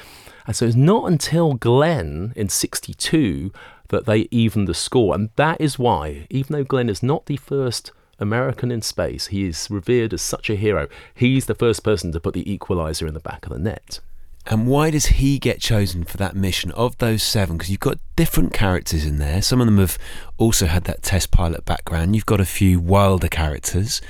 And 0.46 0.54
so 0.54 0.66
it's 0.66 0.76
not 0.76 1.10
until 1.10 1.54
Glenn 1.54 2.34
in 2.36 2.50
62 2.50 3.50
that 3.88 4.04
they 4.04 4.28
even 4.30 4.66
the 4.66 4.74
score. 4.74 5.14
And 5.14 5.30
that 5.36 5.58
is 5.58 5.78
why, 5.78 6.26
even 6.28 6.52
though 6.52 6.64
Glenn 6.64 6.90
is 6.90 7.02
not 7.02 7.24
the 7.24 7.38
first 7.38 7.92
American 8.20 8.70
in 8.70 8.82
space. 8.82 9.28
He 9.28 9.46
is 9.46 9.68
revered 9.70 10.12
as 10.12 10.22
such 10.22 10.50
a 10.50 10.56
hero. 10.56 10.88
He's 11.14 11.46
the 11.46 11.54
first 11.54 11.82
person 11.82 12.12
to 12.12 12.20
put 12.20 12.34
the 12.34 12.50
equalizer 12.50 13.06
in 13.06 13.14
the 13.14 13.20
back 13.20 13.46
of 13.46 13.52
the 13.52 13.58
net. 13.58 14.00
And 14.46 14.66
why 14.66 14.90
does 14.90 15.06
he 15.06 15.38
get 15.38 15.60
chosen 15.60 16.04
for 16.04 16.16
that 16.16 16.34
mission 16.34 16.70
of 16.72 16.96
those 16.98 17.22
seven? 17.22 17.56
Because 17.56 17.70
you've 17.70 17.80
got 17.80 17.98
different 18.16 18.52
characters 18.52 19.04
in 19.04 19.18
there. 19.18 19.42
Some 19.42 19.60
of 19.60 19.66
them 19.66 19.78
have 19.78 19.98
also 20.38 20.66
had 20.66 20.84
that 20.84 21.02
test 21.02 21.30
pilot 21.30 21.64
background. 21.64 22.14
You've 22.14 22.26
got 22.26 22.40
a 22.40 22.46
few 22.46 22.80
wilder 22.80 23.28
characters. 23.28 24.00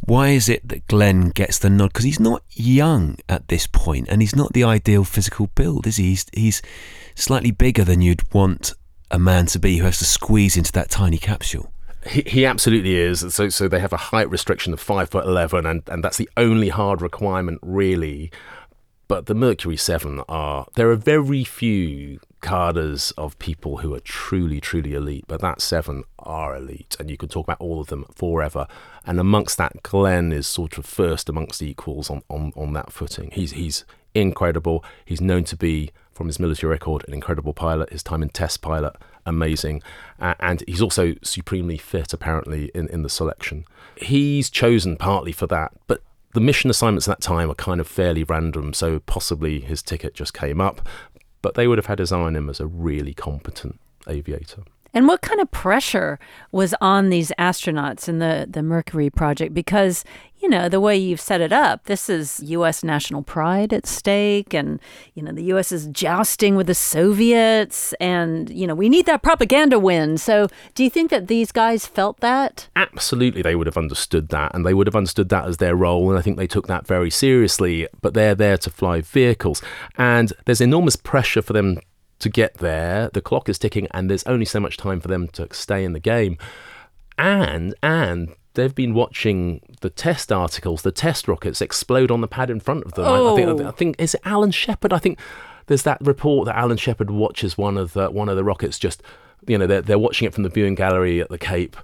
Why 0.00 0.28
is 0.28 0.48
it 0.48 0.68
that 0.68 0.86
Glenn 0.88 1.30
gets 1.30 1.58
the 1.58 1.70
nod? 1.70 1.92
Because 1.92 2.04
he's 2.04 2.20
not 2.20 2.42
young 2.50 3.18
at 3.28 3.48
this 3.48 3.66
point, 3.66 4.08
and 4.08 4.20
he's 4.20 4.36
not 4.36 4.52
the 4.52 4.64
ideal 4.64 5.04
physical 5.04 5.48
build, 5.54 5.86
is 5.86 5.96
he? 5.96 6.10
He's, 6.10 6.26
he's 6.32 6.62
slightly 7.14 7.50
bigger 7.50 7.84
than 7.84 8.00
you'd 8.00 8.32
want 8.32 8.74
a 9.10 9.18
man 9.18 9.46
to 9.46 9.58
be 9.58 9.78
who 9.78 9.84
has 9.84 9.98
to 9.98 10.04
squeeze 10.04 10.56
into 10.56 10.72
that 10.72 10.90
tiny 10.90 11.18
capsule. 11.18 11.72
He, 12.06 12.22
he 12.26 12.46
absolutely 12.46 12.96
is. 12.96 13.34
So, 13.34 13.48
so 13.48 13.68
they 13.68 13.80
have 13.80 13.92
a 13.92 13.96
height 13.96 14.30
restriction 14.30 14.72
of 14.72 14.80
five 14.80 15.10
foot 15.10 15.26
eleven, 15.26 15.66
and, 15.66 15.82
and 15.88 16.02
that's 16.04 16.16
the 16.16 16.30
only 16.36 16.68
hard 16.68 17.02
requirement, 17.02 17.58
really. 17.62 18.30
But 19.08 19.24
the 19.24 19.34
Mercury 19.34 19.76
Seven 19.76 20.20
are 20.28 20.66
there 20.74 20.90
are 20.90 20.96
very 20.96 21.42
few 21.42 22.20
cadres 22.40 23.10
of 23.12 23.38
people 23.38 23.78
who 23.78 23.94
are 23.94 24.00
truly, 24.00 24.60
truly 24.60 24.92
elite, 24.92 25.24
but 25.26 25.40
that 25.40 25.60
seven 25.60 26.04
are 26.18 26.54
elite, 26.54 26.94
and 27.00 27.10
you 27.10 27.16
could 27.16 27.30
talk 27.30 27.46
about 27.46 27.60
all 27.60 27.80
of 27.80 27.86
them 27.86 28.04
forever. 28.14 28.66
And 29.06 29.18
amongst 29.18 29.56
that, 29.56 29.82
Glenn 29.82 30.30
is 30.30 30.46
sort 30.46 30.76
of 30.76 30.84
first 30.84 31.28
amongst 31.28 31.62
equals 31.62 32.10
on, 32.10 32.22
on, 32.28 32.52
on 32.54 32.74
that 32.74 32.92
footing. 32.92 33.30
He's 33.32 33.52
he's 33.52 33.84
incredible. 34.14 34.84
He's 35.04 35.22
known 35.22 35.44
to 35.44 35.56
be, 35.56 35.90
from 36.18 36.26
his 36.26 36.38
military 36.40 36.70
record, 36.70 37.04
an 37.06 37.14
incredible 37.14 37.54
pilot. 37.54 37.90
His 37.90 38.02
time 38.02 38.22
in 38.22 38.28
test 38.28 38.60
pilot, 38.60 38.94
amazing. 39.24 39.82
Uh, 40.18 40.34
and 40.40 40.62
he's 40.66 40.82
also 40.82 41.14
supremely 41.22 41.78
fit, 41.78 42.12
apparently, 42.12 42.70
in, 42.74 42.88
in 42.88 43.02
the 43.02 43.08
selection. 43.08 43.64
He's 43.96 44.50
chosen 44.50 44.96
partly 44.96 45.32
for 45.32 45.46
that, 45.46 45.72
but 45.86 46.02
the 46.34 46.40
mission 46.40 46.68
assignments 46.68 47.08
at 47.08 47.18
that 47.18 47.24
time 47.24 47.50
are 47.50 47.54
kind 47.54 47.80
of 47.80 47.86
fairly 47.86 48.24
random, 48.24 48.74
so 48.74 48.98
possibly 48.98 49.60
his 49.60 49.82
ticket 49.82 50.12
just 50.12 50.34
came 50.34 50.60
up. 50.60 50.86
But 51.40 51.54
they 51.54 51.68
would 51.68 51.78
have 51.78 51.86
had 51.86 52.00
his 52.00 52.12
eye 52.12 52.20
on 52.20 52.36
him 52.36 52.50
as 52.50 52.60
a 52.60 52.66
really 52.66 53.14
competent 53.14 53.78
aviator. 54.08 54.64
And 54.94 55.06
what 55.06 55.20
kind 55.20 55.40
of 55.40 55.50
pressure 55.50 56.18
was 56.50 56.74
on 56.80 57.10
these 57.10 57.30
astronauts 57.38 58.08
in 58.08 58.18
the, 58.18 58.46
the 58.48 58.62
Mercury 58.62 59.10
project? 59.10 59.52
Because, 59.52 60.02
you 60.38 60.48
know, 60.48 60.68
the 60.68 60.80
way 60.80 60.96
you've 60.96 61.20
set 61.20 61.40
it 61.40 61.52
up, 61.52 61.84
this 61.84 62.08
is 62.08 62.40
U.S. 62.44 62.82
national 62.82 63.22
pride 63.22 63.72
at 63.72 63.86
stake. 63.86 64.54
And, 64.54 64.80
you 65.14 65.22
know, 65.22 65.32
the 65.32 65.44
U.S. 65.44 65.72
is 65.72 65.86
jousting 65.88 66.56
with 66.56 66.66
the 66.66 66.74
Soviets. 66.74 67.92
And, 68.00 68.48
you 68.48 68.66
know, 68.66 68.74
we 68.74 68.88
need 68.88 69.04
that 69.06 69.22
propaganda 69.22 69.78
win. 69.78 70.16
So 70.16 70.48
do 70.74 70.82
you 70.82 70.90
think 70.90 71.10
that 71.10 71.28
these 71.28 71.52
guys 71.52 71.84
felt 71.84 72.20
that? 72.20 72.68
Absolutely. 72.74 73.42
They 73.42 73.54
would 73.54 73.66
have 73.66 73.76
understood 73.76 74.30
that. 74.30 74.54
And 74.54 74.64
they 74.64 74.74
would 74.74 74.86
have 74.86 74.96
understood 74.96 75.28
that 75.28 75.46
as 75.46 75.58
their 75.58 75.76
role. 75.76 76.08
And 76.08 76.18
I 76.18 76.22
think 76.22 76.38
they 76.38 76.46
took 76.46 76.66
that 76.68 76.86
very 76.86 77.10
seriously. 77.10 77.86
But 78.00 78.14
they're 78.14 78.34
there 78.34 78.56
to 78.58 78.70
fly 78.70 79.02
vehicles. 79.02 79.60
And 79.96 80.32
there's 80.46 80.62
enormous 80.62 80.96
pressure 80.96 81.42
for 81.42 81.52
them 81.52 81.78
to 82.18 82.28
get 82.28 82.54
there. 82.54 83.10
The 83.12 83.20
clock 83.20 83.48
is 83.48 83.58
ticking, 83.58 83.88
and 83.92 84.10
there's 84.10 84.24
only 84.24 84.44
so 84.44 84.60
much 84.60 84.76
time 84.76 85.00
for 85.00 85.08
them 85.08 85.28
to 85.28 85.48
stay 85.52 85.84
in 85.84 85.92
the 85.92 86.00
game. 86.00 86.38
And 87.16 87.74
and 87.82 88.34
they've 88.54 88.74
been 88.74 88.94
watching 88.94 89.60
the 89.80 89.90
test 89.90 90.32
articles, 90.32 90.82
the 90.82 90.92
test 90.92 91.28
rockets 91.28 91.60
explode 91.60 92.10
on 92.10 92.20
the 92.20 92.28
pad 92.28 92.50
in 92.50 92.60
front 92.60 92.84
of 92.84 92.94
them. 92.94 93.04
Oh. 93.06 93.28
I, 93.28 93.32
I, 93.32 93.36
think, 93.36 93.60
oh. 93.60 93.68
I 93.68 93.70
think 93.72 93.96
is 93.98 94.14
it 94.14 94.20
Alan 94.24 94.50
Shepard? 94.50 94.92
I 94.92 94.98
think 94.98 95.18
there's 95.66 95.84
that 95.84 95.98
report 96.00 96.46
that 96.46 96.56
Alan 96.56 96.76
Shepard 96.76 97.10
watches 97.10 97.56
one 97.56 97.78
of 97.78 97.92
the 97.92 98.10
one 98.10 98.28
of 98.28 98.36
the 98.36 98.44
rockets 98.44 98.78
just 98.78 99.02
you 99.46 99.56
know 99.56 99.66
they're, 99.66 99.82
they're 99.82 99.98
watching 99.98 100.26
it 100.26 100.34
from 100.34 100.42
the 100.42 100.48
viewing 100.48 100.74
gallery 100.74 101.20
at 101.20 101.28
the 101.28 101.38
Cape 101.38 101.76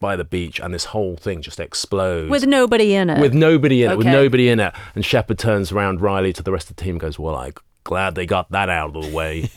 by 0.00 0.16
the 0.16 0.24
beach 0.24 0.58
and 0.58 0.74
this 0.74 0.86
whole 0.86 1.16
thing 1.16 1.42
just 1.42 1.60
explodes 1.60 2.28
with 2.28 2.44
nobody 2.44 2.94
in 2.94 3.08
it 3.08 3.20
with 3.20 3.34
nobody 3.34 3.84
in 3.84 3.90
okay. 3.90 3.94
it 3.94 3.98
with 3.98 4.06
nobody 4.06 4.48
in 4.48 4.58
it 4.58 4.74
and 4.96 5.04
Shepard 5.04 5.38
turns 5.38 5.70
around 5.70 6.00
wryly 6.00 6.32
to 6.32 6.42
the 6.42 6.50
rest 6.50 6.70
of 6.70 6.76
the 6.76 6.82
team 6.82 6.98
goes 6.98 7.18
well 7.20 7.36
I 7.36 7.52
glad 7.84 8.14
they 8.14 8.26
got 8.26 8.50
that 8.50 8.68
out 8.68 8.96
of 8.96 9.02
the 9.02 9.14
way. 9.14 9.50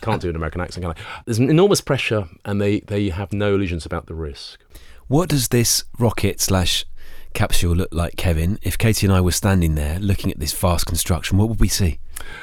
Can't 0.00 0.20
do 0.20 0.30
an 0.30 0.36
American 0.36 0.60
accent, 0.60 0.84
can 0.84 0.92
I? 0.92 1.22
There's 1.24 1.38
enormous 1.38 1.80
pressure, 1.80 2.28
and 2.44 2.60
they, 2.60 2.80
they 2.80 3.08
have 3.10 3.32
no 3.32 3.54
illusions 3.54 3.86
about 3.86 4.06
the 4.06 4.14
risk. 4.14 4.60
What 5.08 5.28
does 5.28 5.48
this 5.48 5.84
rocket 5.98 6.40
slash 6.40 6.84
capsule 7.32 7.74
look 7.74 7.92
like, 7.92 8.16
Kevin? 8.16 8.58
If 8.62 8.78
Katie 8.78 9.06
and 9.06 9.14
I 9.14 9.20
were 9.20 9.32
standing 9.32 9.74
there 9.74 9.98
looking 9.98 10.30
at 10.30 10.38
this 10.38 10.52
vast 10.52 10.86
construction, 10.86 11.38
what 11.38 11.48
would 11.48 11.60
we 11.60 11.68
see? 11.68 11.98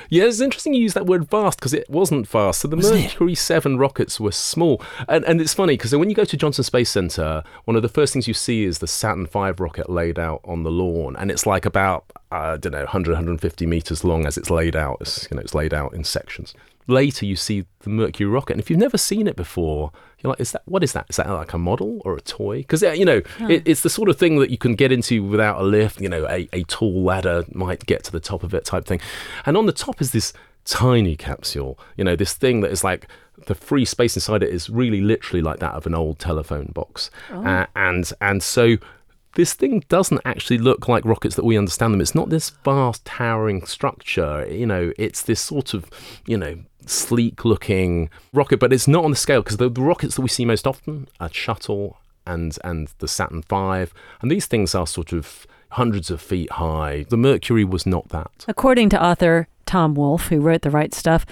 Yeah, 0.10 0.26
it's 0.26 0.42
interesting 0.42 0.74
you 0.74 0.82
use 0.82 0.94
that 0.94 1.06
word 1.06 1.30
vast 1.30 1.60
because 1.60 1.74
it 1.74 1.90
wasn't 1.90 2.28
vast. 2.28 2.62
So 2.62 2.68
the 2.68 2.76
wasn't 2.76 3.04
Mercury 3.04 3.34
it? 3.34 3.38
7 3.38 3.78
rockets 3.78 4.20
were 4.20 4.32
small. 4.32 4.82
And, 5.08 5.24
and 5.26 5.40
it's 5.40 5.54
funny 5.54 5.74
because 5.74 5.96
when 5.96 6.10
you 6.10 6.16
go 6.16 6.26
to 6.26 6.38
Johnson 6.38 6.64
Space 6.64 6.90
Center, 6.90 7.44
one 7.66 7.76
of 7.76 7.82
the 7.82 7.90
first 7.90 8.14
things 8.14 8.28
you 8.28 8.34
see 8.34 8.66
is 8.66 8.80
the 8.80 8.88
Saturn 8.88 9.26
V 9.28 9.52
rocket 9.58 9.90
laid 9.90 10.20
out 10.20 10.42
on 10.44 10.64
the 10.64 10.72
lawn. 10.72 11.16
And 11.16 11.32
it's 11.32 11.46
like 11.46 11.66
about, 11.66 12.06
uh, 12.32 12.54
I 12.54 12.58
don't 12.58 12.74
know, 12.74 12.80
100, 12.80 13.12
150 13.14 13.66
meters 13.66 14.04
long 14.04 14.26
as 14.26 14.38
it's 14.38 14.50
laid 14.50 14.76
out. 14.76 14.98
It's, 15.02 15.28
you 15.30 15.36
know, 15.36 15.42
it's 15.42 15.54
laid 15.54 15.74
out 15.74 15.94
in 15.94 16.04
sections 16.04 16.54
later 16.88 17.26
you 17.26 17.36
see 17.36 17.66
the 17.80 17.90
Mercury 17.90 18.28
rocket, 18.28 18.54
and 18.54 18.62
if 18.62 18.70
you've 18.70 18.80
never 18.80 18.98
seen 18.98 19.28
it 19.28 19.36
before, 19.36 19.92
you're 20.20 20.32
like, 20.32 20.40
"Is 20.40 20.52
that 20.52 20.64
what 20.66 20.84
is 20.84 20.94
that? 20.94 21.06
Is 21.10 21.18
that 21.18 21.30
like 21.30 21.54
a 21.54 21.58
model 21.58 22.02
or 22.04 22.16
a 22.16 22.22
toy?" 22.22 22.58
Because 22.58 22.82
you 22.82 23.06
know, 23.06 23.22
huh. 23.38 23.48
it, 23.50 23.64
it's 23.66 23.82
the 23.82 23.90
sort 23.90 24.10
of 24.10 24.18
thing 24.18 24.40
that 24.40 24.50
you 24.50 24.58
can 24.58 24.76
get 24.76 24.92
into 24.92 25.24
without 25.24 25.62
a 25.62 25.64
lift. 25.64 26.02
You 26.02 26.10
know, 26.10 26.28
a, 26.28 26.48
a 26.54 26.64
tall 26.64 27.04
ladder 27.04 27.46
might 27.54 27.86
get 27.86 28.04
to 28.06 28.12
the 28.12 28.20
top 28.20 28.44
of 28.44 28.54
it, 28.54 28.66
type 28.66 28.86
thing. 28.86 29.02
And 29.46 29.56
on 29.58 29.66
the 29.66 29.72
top 29.72 30.02
is 30.02 30.12
this 30.12 30.34
tiny 30.66 31.16
capsule. 31.16 31.80
You 31.98 32.04
know, 32.04 32.16
this 32.16 32.34
thing 32.34 32.62
that 32.62 32.72
is 32.72 32.84
like 32.84 33.08
the 33.46 33.56
free 33.56 33.86
space 33.86 34.16
inside 34.18 34.44
it 34.44 34.50
is 34.50 34.70
really 34.70 35.02
literally 35.02 35.42
like 35.42 35.60
that 35.60 35.74
of 35.74 35.86
an 35.86 35.96
old 35.96 36.20
telephone 36.20 36.72
box, 36.74 37.10
oh. 37.32 37.46
uh, 37.46 37.66
and 37.76 38.12
and 38.22 38.44
so 38.44 38.78
this 39.36 39.54
thing 39.54 39.84
doesn't 39.90 40.22
actually 40.26 40.58
look 40.58 40.88
like 40.88 41.06
rockets 41.06 41.36
that 41.36 41.46
we 41.46 41.58
understand 41.58 41.94
them. 41.94 42.02
It's 42.02 42.16
not 42.16 42.30
this 42.30 42.50
vast 42.50 43.06
towering 43.06 43.66
structure. 43.66 44.48
You 44.50 44.66
know, 44.66 44.92
it's 44.98 45.22
this 45.22 45.40
sort 45.40 45.74
of, 45.74 45.90
you 46.26 46.38
know, 46.38 46.60
sleek 46.86 47.46
looking 47.46 48.10
rocket, 48.34 48.60
but 48.60 48.74
it's 48.74 48.88
not 48.88 49.06
on 49.06 49.12
the 49.12 49.18
scale 49.18 49.42
because 49.42 49.58
the, 49.58 49.70
the, 49.70 49.82
rockets 49.82 50.16
that 50.16 50.22
we 50.22 50.30
see 50.30 50.46
most 50.46 50.66
often 50.66 51.08
are 51.20 51.32
shuttle 51.32 51.98
and 52.26 52.58
and 52.64 52.90
the 53.00 53.08
Saturn 53.08 53.44
V, 53.44 53.92
and 54.22 54.32
these 54.32 54.46
things 54.46 54.76
are 54.76 54.88
sort 54.88 55.14
of 55.14 55.46
hundreds 55.72 56.10
of 56.10 56.22
feet 56.22 56.52
high. 56.54 57.06
The 57.10 57.18
Mercury 57.18 57.64
was 57.64 57.86
not 57.86 58.10
that. 58.10 58.46
According 58.48 58.90
to 58.90 59.04
author 59.04 59.48
Tom 59.66 59.94
Wolfe, 59.94 60.28
who 60.28 60.40
wrote 60.40 60.64
The 60.64 60.72
Right 60.72 60.94
Stuff, 60.94 61.26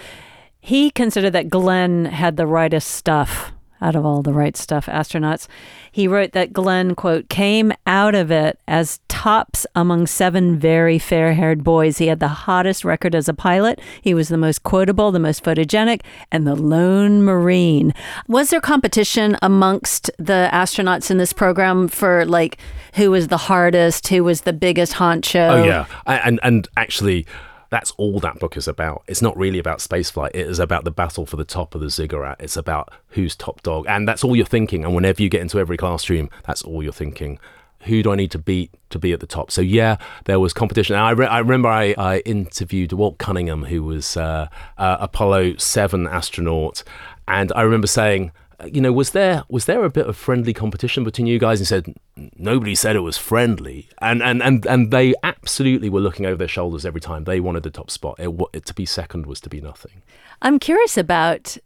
he 0.59 0.91
considered 0.91 1.31
that 1.31 1.49
Glenn 1.49 2.05
had 2.05 2.37
the 2.37 2.45
rightest 2.45 2.89
stuff 2.89 3.51
out 3.81 3.95
of 3.95 4.05
all 4.05 4.21
the 4.21 4.33
right 4.33 4.57
stuff 4.57 4.87
astronauts. 4.87 5.47
He 5.91 6.07
wrote 6.07 6.31
that 6.33 6.53
Glenn, 6.53 6.95
quote, 6.95 7.29
came 7.29 7.73
out 7.85 8.15
of 8.15 8.31
it 8.31 8.59
as 8.67 8.99
tops 9.07 9.65
among 9.75 10.07
seven 10.07 10.59
very 10.59 10.99
fair 10.99 11.33
haired 11.33 11.63
boys. 11.63 11.97
He 11.97 12.07
had 12.07 12.19
the 12.19 12.27
hottest 12.27 12.85
record 12.85 13.15
as 13.15 13.27
a 13.27 13.33
pilot. 13.33 13.79
He 14.01 14.13
was 14.13 14.29
the 14.29 14.37
most 14.37 14.63
quotable, 14.63 15.11
the 15.11 15.19
most 15.19 15.43
photogenic, 15.43 16.01
and 16.31 16.45
the 16.45 16.55
lone 16.55 17.23
Marine. 17.23 17.93
Was 18.27 18.49
there 18.49 18.61
competition 18.61 19.37
amongst 19.41 20.11
the 20.17 20.49
astronauts 20.53 21.09
in 21.09 21.17
this 21.17 21.33
program 21.33 21.87
for 21.87 22.25
like 22.25 22.57
who 22.93 23.11
was 23.11 23.27
the 23.27 23.37
hardest, 23.37 24.07
who 24.07 24.23
was 24.23 24.41
the 24.41 24.53
biggest 24.53 24.93
honcho? 24.93 25.49
Oh, 25.49 25.63
yeah. 25.63 25.85
And, 26.05 26.39
and 26.43 26.67
actually, 26.77 27.25
that's 27.69 27.91
all 27.97 28.19
that 28.19 28.39
book 28.39 28.57
is 28.57 28.67
about. 28.67 29.03
It's 29.07 29.21
not 29.21 29.37
really 29.37 29.59
about 29.59 29.79
spaceflight. 29.79 30.31
It 30.33 30.47
is 30.47 30.59
about 30.59 30.83
the 30.83 30.91
battle 30.91 31.25
for 31.25 31.35
the 31.35 31.45
top 31.45 31.75
of 31.75 31.81
the 31.81 31.89
ziggurat. 31.89 32.37
It's 32.39 32.57
about 32.57 32.91
who's 33.09 33.35
top 33.35 33.61
dog. 33.63 33.85
And 33.87 34.07
that's 34.07 34.23
all 34.23 34.35
you're 34.35 34.45
thinking. 34.45 34.85
And 34.85 34.95
whenever 34.95 35.21
you 35.21 35.29
get 35.29 35.41
into 35.41 35.59
every 35.59 35.77
classroom, 35.77 36.29
that's 36.45 36.63
all 36.63 36.81
you're 36.81 36.93
thinking. 36.93 37.39
Who 37.81 38.01
do 38.01 38.11
I 38.11 38.15
need 38.15 38.31
to 38.31 38.39
beat 38.39 38.71
to 38.89 38.99
be 38.99 39.13
at 39.13 39.19
the 39.19 39.27
top? 39.27 39.51
So, 39.51 39.61
yeah, 39.61 39.97
there 40.25 40.39
was 40.39 40.51
competition. 40.51 40.95
I, 40.95 41.11
re- 41.11 41.27
I 41.27 41.39
remember 41.39 41.69
I, 41.69 41.93
I, 41.97 42.19
interviewed 42.19 42.91
Walt 42.91 43.17
Cunningham, 43.17 43.65
who 43.65 43.83
was 43.83 44.17
uh, 44.17 44.47
uh, 44.77 44.97
Apollo 44.99 45.57
7 45.57 46.07
astronaut. 46.07 46.83
And 47.27 47.51
I 47.55 47.61
remember 47.61 47.87
saying, 47.87 48.31
you 48.65 48.81
know, 48.81 48.91
was 48.91 49.11
there 49.11 49.43
was 49.49 49.65
there 49.65 49.83
a 49.83 49.89
bit 49.89 50.07
of 50.07 50.17
friendly 50.17 50.53
competition 50.53 51.03
between 51.03 51.27
you 51.27 51.37
guys? 51.37 51.59
And 51.59 51.67
said 51.67 51.93
nobody 52.37 52.73
said 52.73 52.95
it 52.95 53.01
was 53.01 53.17
friendly, 53.17 53.89
and 53.99 54.23
and 54.23 54.41
and 54.41 54.65
and 54.65 54.91
they 54.91 55.13
absolutely 55.23 55.89
were 55.89 55.99
looking 55.99 56.25
over 56.25 56.37
their 56.37 56.47
shoulders 56.47 56.85
every 56.85 57.01
time 57.01 57.25
they 57.25 57.39
wanted 57.39 57.63
the 57.63 57.69
top 57.69 57.91
spot. 57.91 58.15
It, 58.19 58.29
it, 58.53 58.65
to 58.65 58.73
be 58.73 58.85
second 58.85 59.25
was 59.25 59.39
to 59.41 59.49
be 59.49 59.61
nothing. 59.61 60.01
I'm 60.41 60.57
curious 60.59 60.97
about 60.97 61.57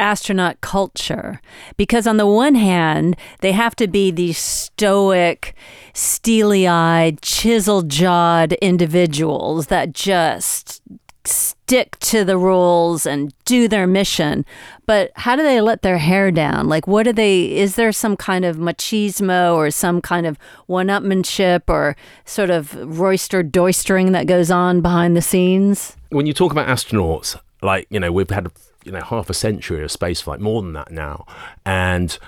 astronaut 0.00 0.60
culture 0.60 1.40
because 1.76 2.04
on 2.04 2.16
the 2.16 2.26
one 2.26 2.56
hand 2.56 3.16
they 3.40 3.52
have 3.52 3.76
to 3.76 3.86
be 3.86 4.10
these 4.10 4.36
stoic 4.36 5.54
steely-eyed 5.92 7.22
chisel-jawed 7.22 8.54
individuals 8.54 9.68
that 9.68 9.92
just 9.92 10.82
stick 11.26 11.98
to 12.00 12.24
the 12.24 12.36
rules 12.36 13.06
and 13.06 13.32
do 13.44 13.66
their 13.68 13.86
mission 13.86 14.44
but 14.86 15.10
how 15.16 15.34
do 15.34 15.42
they 15.42 15.60
let 15.60 15.82
their 15.82 15.98
hair 15.98 16.30
down? 16.30 16.68
Like 16.68 16.86
what 16.86 17.04
do 17.04 17.12
they 17.12 17.56
is 17.56 17.76
there 17.76 17.92
some 17.92 18.16
kind 18.16 18.44
of 18.44 18.56
machismo 18.56 19.54
or 19.54 19.70
some 19.70 20.00
kind 20.00 20.26
of 20.26 20.38
one-upmanship 20.66 21.62
or 21.68 21.96
sort 22.24 22.50
of 22.50 22.72
roister 22.72 23.42
doistering 23.42 24.12
that 24.12 24.26
goes 24.26 24.50
on 24.50 24.80
behind 24.80 25.16
the 25.16 25.22
scenes? 25.22 25.96
When 26.10 26.26
you 26.26 26.34
talk 26.34 26.52
about 26.52 26.68
astronauts 26.68 27.38
like 27.62 27.86
you 27.90 27.98
know 27.98 28.12
we've 28.12 28.30
had 28.30 28.50
you 28.84 28.92
know 28.92 29.00
half 29.00 29.30
a 29.30 29.34
century 29.34 29.82
of 29.82 29.90
spaceflight 29.90 30.40
more 30.40 30.60
than 30.60 30.74
that 30.74 30.90
now 30.90 31.24
and 31.64 32.18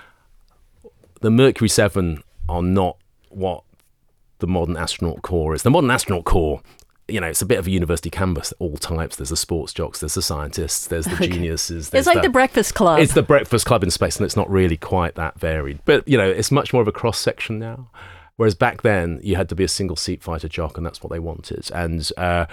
the 1.21 1.31
mercury 1.31 1.69
7 1.69 2.23
are 2.49 2.62
not 2.62 2.97
what 3.29 3.65
the 4.38 4.47
modern 4.47 4.76
astronaut 4.76 5.23
corps 5.23 5.55
is. 5.55 5.62
The 5.62 5.71
modern 5.71 5.91
astronaut 5.91 6.25
corps 6.25 6.61
you 7.08 7.20
know, 7.20 7.28
it's 7.28 7.42
a 7.42 7.46
bit 7.46 7.58
of 7.58 7.66
a 7.66 7.70
university 7.70 8.10
canvas, 8.10 8.52
all 8.58 8.76
types. 8.76 9.16
There's 9.16 9.28
the 9.30 9.36
sports 9.36 9.72
jocks, 9.72 10.00
there's 10.00 10.14
the 10.14 10.22
scientists, 10.22 10.86
there's 10.88 11.04
the 11.04 11.14
okay. 11.14 11.28
geniuses. 11.28 11.90
There's 11.90 12.06
it's 12.06 12.14
like 12.14 12.22
the, 12.22 12.28
the, 12.28 12.32
Breakfast 12.32 12.75
Club. 12.75 12.98
It's 13.00 13.14
the 13.14 13.22
Breakfast 13.22 13.66
Club 13.66 13.82
in 13.84 13.90
space, 13.90 14.16
and 14.16 14.25
it's 14.25 14.36
not 14.36 14.50
really 14.50 14.76
quite 14.76 15.14
that 15.14 15.38
varied. 15.38 15.80
But, 15.84 16.06
you 16.08 16.18
know, 16.18 16.28
it's 16.28 16.50
much 16.50 16.72
more 16.72 16.82
of 16.82 16.88
a 16.88 16.92
cross 16.92 17.18
section 17.18 17.58
now. 17.58 17.90
Whereas 18.36 18.54
back 18.54 18.82
then, 18.82 19.20
you 19.22 19.36
had 19.36 19.48
to 19.48 19.54
be 19.54 19.64
a 19.64 19.68
single 19.68 19.96
seat 19.96 20.22
fighter 20.22 20.48
jock, 20.48 20.76
and 20.76 20.84
that's 20.84 21.02
what 21.02 21.10
they 21.10 21.18
wanted. 21.18 21.70
And 21.72 22.10
uh, 22.16 22.46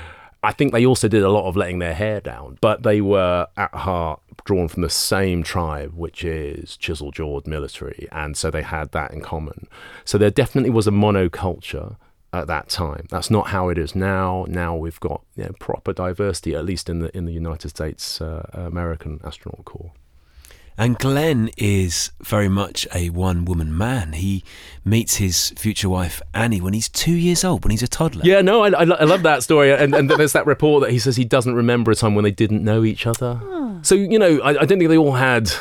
I 0.44 0.52
think 0.52 0.72
they 0.72 0.86
also 0.86 1.08
did 1.08 1.24
a 1.24 1.32
lot 1.32 1.48
of 1.48 1.56
letting 1.56 1.80
their 1.80 1.94
hair 1.94 2.22
down, 2.22 2.58
but 2.62 2.84
they 2.84 3.02
were 3.02 3.48
at 3.58 3.74
heart 3.74 4.22
drawn 4.46 4.68
from 4.68 4.82
the 4.82 4.90
same 4.90 5.42
tribe, 5.42 5.94
which 5.94 6.24
is 6.24 6.78
chisel 6.78 7.12
jawed 7.12 7.48
military. 7.48 8.08
And 8.12 8.38
so 8.38 8.52
they 8.52 8.62
had 8.62 8.92
that 8.92 9.12
in 9.12 9.22
common. 9.22 9.68
So 10.06 10.18
there 10.18 10.32
definitely 10.32 10.70
was 10.70 10.86
a 10.86 10.92
monoculture 10.92 11.96
at 12.34 12.48
that 12.48 12.68
time. 12.68 13.06
That's 13.10 13.30
not 13.30 13.48
how 13.48 13.70
it 13.70 13.78
is 13.78 13.96
now. 13.96 14.46
Now 14.50 14.76
we've 14.76 15.00
got 15.00 15.22
you 15.36 15.44
know, 15.44 15.52
proper 15.60 15.94
diversity, 15.94 16.56
at 16.56 16.66
least 16.66 16.90
in 16.90 17.00
the 17.00 17.16
in 17.16 17.26
the 17.26 17.34
United 17.34 17.70
States 17.70 18.20
uh, 18.20 18.50
American 18.54 19.22
astronaut 19.24 19.64
corps. 19.64 19.92
And 20.76 20.98
Glenn 20.98 21.52
is 21.56 22.12
very 22.20 22.50
much 22.50 22.88
a 22.96 23.12
one 23.12 23.46
woman 23.46 23.78
man. 23.78 24.14
He 24.14 24.44
meets 24.84 25.18
his 25.18 25.52
future 25.52 25.88
wife, 25.88 26.20
Annie, 26.34 26.62
when 26.62 26.74
he's 26.74 26.90
two 26.90 27.14
years 27.14 27.44
old, 27.44 27.64
when 27.64 27.70
he's 27.70 27.84
a 27.84 27.88
toddler. 27.88 28.24
Yeah, 28.26 28.42
no, 28.42 28.64
I, 28.64 28.70
I, 28.70 28.84
I 28.84 29.04
love 29.04 29.22
that 29.22 29.44
story. 29.44 29.72
And, 29.72 29.94
and 29.94 30.10
there's 30.10 30.34
that 30.34 30.48
report 30.48 30.82
that 30.82 30.90
he 30.90 30.98
says 30.98 31.16
he 31.16 31.26
doesn't 31.26 31.54
remember 31.54 31.92
a 31.92 31.96
time 31.96 32.16
when 32.16 32.24
they 32.24 32.32
didn't 32.32 32.64
know 32.64 32.84
each 32.84 33.06
other. 33.06 33.40
Oh. 33.44 33.80
So, 33.84 33.94
you 33.94 34.18
know, 34.18 34.40
I, 34.40 34.50
I 34.50 34.66
don't 34.66 34.80
think 34.80 34.90
they 34.90 34.98
all 34.98 35.12
had 35.12 35.52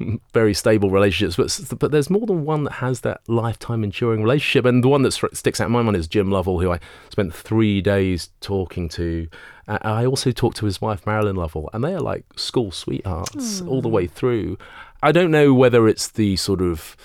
very 0.32 0.54
stable 0.54 0.90
relationships, 0.90 1.60
but 1.60 1.78
but 1.78 1.90
there's 1.90 2.10
more 2.10 2.26
than 2.26 2.44
one 2.44 2.64
that 2.64 2.74
has 2.74 3.00
that 3.00 3.20
lifetime 3.28 3.84
enduring 3.84 4.22
relationship. 4.22 4.64
And 4.64 4.82
the 4.82 4.88
one 4.88 5.02
that 5.02 5.12
sticks 5.12 5.60
out 5.60 5.66
in 5.66 5.72
my 5.72 5.82
mind 5.82 5.96
is 5.96 6.08
Jim 6.08 6.30
Lovell, 6.30 6.60
who 6.60 6.72
I 6.72 6.80
spent 7.10 7.34
three 7.34 7.80
days 7.80 8.30
talking 8.40 8.88
to. 8.90 9.28
Uh, 9.68 9.78
I 9.82 10.06
also 10.06 10.30
talked 10.30 10.56
to 10.58 10.66
his 10.66 10.80
wife 10.80 11.06
Marilyn 11.06 11.36
Lovell, 11.36 11.70
and 11.72 11.84
they 11.84 11.94
are 11.94 12.00
like 12.00 12.24
school 12.36 12.70
sweethearts 12.70 13.60
mm. 13.60 13.68
all 13.68 13.82
the 13.82 13.88
way 13.88 14.06
through. 14.06 14.58
I 15.02 15.12
don't 15.12 15.30
know 15.30 15.52
whether 15.54 15.88
it's 15.88 16.08
the 16.08 16.36
sort 16.36 16.60
of 16.60 16.96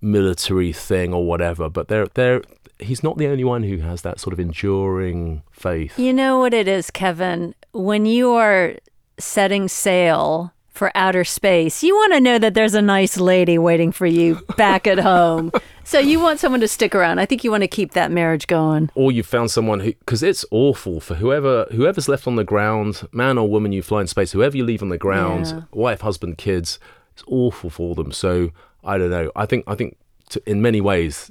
military 0.00 0.72
thing 0.72 1.14
or 1.14 1.26
whatever, 1.26 1.68
but 1.68 1.88
they're 1.88 2.06
they're 2.14 2.42
he's 2.78 3.02
not 3.02 3.18
the 3.18 3.26
only 3.26 3.44
one 3.44 3.62
who 3.62 3.78
has 3.78 4.02
that 4.02 4.20
sort 4.20 4.32
of 4.32 4.40
enduring 4.40 5.42
faith. 5.50 5.98
You 5.98 6.12
know 6.12 6.38
what 6.38 6.54
it 6.54 6.68
is, 6.68 6.90
Kevin? 6.90 7.54
When 7.72 8.06
you 8.06 8.32
are 8.32 8.74
setting 9.18 9.68
sail 9.68 10.53
for 10.74 10.90
outer 10.94 11.24
space, 11.24 11.82
you 11.82 11.94
want 11.94 12.12
to 12.12 12.20
know 12.20 12.38
that 12.38 12.54
there's 12.54 12.74
a 12.74 12.82
nice 12.82 13.16
lady 13.16 13.56
waiting 13.56 13.92
for 13.92 14.06
you 14.06 14.40
back 14.56 14.86
at 14.86 14.98
home. 14.98 15.50
So 15.86 15.98
you 15.98 16.18
want 16.18 16.40
someone 16.40 16.60
to 16.60 16.68
stick 16.68 16.94
around. 16.94 17.18
I 17.18 17.26
think 17.26 17.44
you 17.44 17.50
want 17.50 17.62
to 17.62 17.68
keep 17.68 17.92
that 17.92 18.10
marriage 18.10 18.46
going. 18.46 18.88
Or 18.94 19.12
you've 19.12 19.26
found 19.26 19.50
someone 19.50 19.80
who, 19.80 19.92
because 19.92 20.22
it's 20.22 20.42
awful 20.50 20.98
for 20.98 21.16
whoever 21.16 21.66
whoever's 21.72 22.08
left 22.08 22.26
on 22.26 22.36
the 22.36 22.42
ground, 22.42 23.06
man 23.12 23.36
or 23.36 23.50
woman 23.50 23.70
you 23.70 23.82
fly 23.82 24.00
in 24.00 24.06
space, 24.06 24.32
whoever 24.32 24.56
you 24.56 24.64
leave 24.64 24.80
on 24.80 24.88
the 24.88 24.96
ground, 24.96 25.46
yeah. 25.46 25.60
wife, 25.72 26.00
husband, 26.00 26.38
kids, 26.38 26.78
it's 27.12 27.22
awful 27.26 27.68
for 27.68 27.94
them. 27.94 28.12
So 28.12 28.50
I 28.82 28.96
don't 28.96 29.10
know. 29.10 29.30
I 29.36 29.44
think 29.44 29.64
I 29.66 29.74
think 29.74 29.98
to, 30.30 30.42
in 30.48 30.62
many 30.62 30.80
ways, 30.80 31.30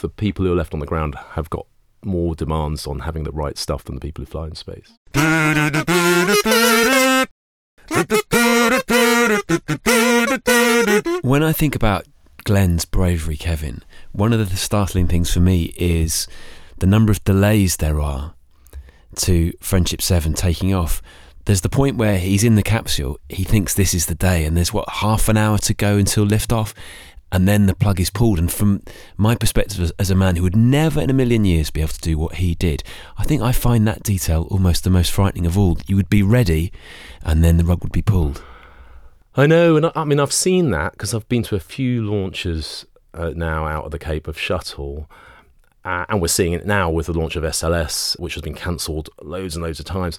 the 0.00 0.10
people 0.10 0.44
who 0.44 0.52
are 0.52 0.56
left 0.56 0.74
on 0.74 0.80
the 0.80 0.86
ground 0.86 1.14
have 1.30 1.48
got 1.48 1.66
more 2.04 2.34
demands 2.34 2.86
on 2.86 3.00
having 3.00 3.24
the 3.24 3.32
right 3.32 3.56
stuff 3.56 3.84
than 3.84 3.94
the 3.94 4.02
people 4.02 4.22
who 4.22 4.30
fly 4.30 4.48
in 4.48 4.54
space. 4.54 4.92
When 11.22 11.42
I 11.42 11.52
think 11.52 11.74
about 11.74 12.06
Glenn's 12.44 12.84
bravery, 12.84 13.38
Kevin, 13.38 13.82
one 14.12 14.34
of 14.34 14.50
the 14.50 14.56
startling 14.56 15.06
things 15.06 15.32
for 15.32 15.40
me 15.40 15.72
is 15.76 16.28
the 16.78 16.86
number 16.86 17.10
of 17.10 17.24
delays 17.24 17.78
there 17.78 17.98
are 17.98 18.34
to 19.16 19.52
Friendship 19.60 20.02
7 20.02 20.34
taking 20.34 20.74
off. 20.74 21.00
There's 21.46 21.62
the 21.62 21.70
point 21.70 21.96
where 21.96 22.18
he's 22.18 22.44
in 22.44 22.56
the 22.56 22.62
capsule, 22.62 23.18
he 23.30 23.42
thinks 23.42 23.72
this 23.72 23.94
is 23.94 24.04
the 24.04 24.14
day, 24.14 24.44
and 24.44 24.54
there's 24.54 24.74
what, 24.74 24.86
half 24.86 25.30
an 25.30 25.38
hour 25.38 25.56
to 25.58 25.72
go 25.72 25.96
until 25.96 26.26
liftoff, 26.26 26.74
and 27.32 27.48
then 27.48 27.64
the 27.64 27.74
plug 27.74 28.00
is 28.00 28.10
pulled. 28.10 28.38
And 28.38 28.52
from 28.52 28.82
my 29.16 29.34
perspective 29.34 29.90
as, 29.98 30.10
a 30.10 30.14
man 30.14 30.36
who 30.36 30.42
would 30.42 30.56
never 30.56 31.00
in 31.00 31.08
a 31.08 31.14
million 31.14 31.46
years 31.46 31.70
be 31.70 31.80
able 31.80 31.94
to 31.94 32.00
do 32.00 32.18
what 32.18 32.34
he 32.34 32.54
did, 32.54 32.82
I 33.16 33.24
think 33.24 33.40
I 33.40 33.52
find 33.52 33.88
that 33.88 34.02
detail 34.02 34.46
almost 34.50 34.84
the 34.84 34.90
most 34.90 35.10
frightening 35.10 35.46
of 35.46 35.56
all. 35.56 35.78
You 35.86 35.96
would 35.96 36.10
be 36.10 36.22
ready, 36.22 36.70
and 37.22 37.42
then 37.42 37.56
the 37.56 37.64
rug 37.64 37.82
would 37.82 37.92
be 37.92 38.02
pulled. 38.02 38.42
I 39.38 39.46
know, 39.46 39.76
and 39.76 39.86
I, 39.86 39.92
I 39.94 40.04
mean, 40.04 40.18
I've 40.18 40.32
seen 40.32 40.72
that 40.72 40.92
because 40.92 41.14
I've 41.14 41.28
been 41.28 41.44
to 41.44 41.54
a 41.54 41.60
few 41.60 42.02
launches 42.02 42.84
uh, 43.14 43.32
now 43.36 43.66
out 43.66 43.84
of 43.84 43.92
the 43.92 43.98
Cape 43.98 44.26
of 44.26 44.36
Shuttle. 44.36 45.08
Uh, 45.84 46.04
and 46.08 46.20
we're 46.20 46.26
seeing 46.26 46.54
it 46.54 46.66
now 46.66 46.90
with 46.90 47.06
the 47.06 47.12
launch 47.12 47.36
of 47.36 47.44
SLS, 47.44 48.18
which 48.18 48.34
has 48.34 48.42
been 48.42 48.56
cancelled 48.56 49.10
loads 49.22 49.54
and 49.54 49.62
loads 49.62 49.78
of 49.78 49.86
times. 49.86 50.18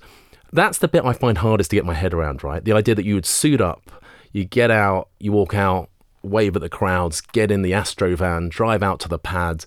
That's 0.53 0.77
the 0.77 0.87
bit 0.87 1.03
I 1.03 1.11
find 1.11 1.39
hardest 1.39 1.69
to 1.71 1.75
get 1.75 1.83
my 1.83 1.95
head 1.95 2.13
around, 2.13 2.45
right? 2.45 2.63
The 2.63 2.71
idea 2.71 2.95
that 2.95 3.03
you 3.03 3.13
would 3.15 3.25
suit 3.25 3.59
up, 3.59 3.91
you 4.31 4.45
get 4.45 4.71
out, 4.71 5.09
you 5.19 5.33
walk 5.33 5.53
out, 5.53 5.89
wave 6.23 6.55
at 6.55 6.61
the 6.61 6.69
crowds, 6.69 7.19
get 7.19 7.51
in 7.51 7.61
the 7.61 7.73
Astro 7.73 8.15
van, 8.15 8.47
drive 8.47 8.81
out 8.81 9.01
to 9.01 9.09
the 9.09 9.19
pad, 9.19 9.65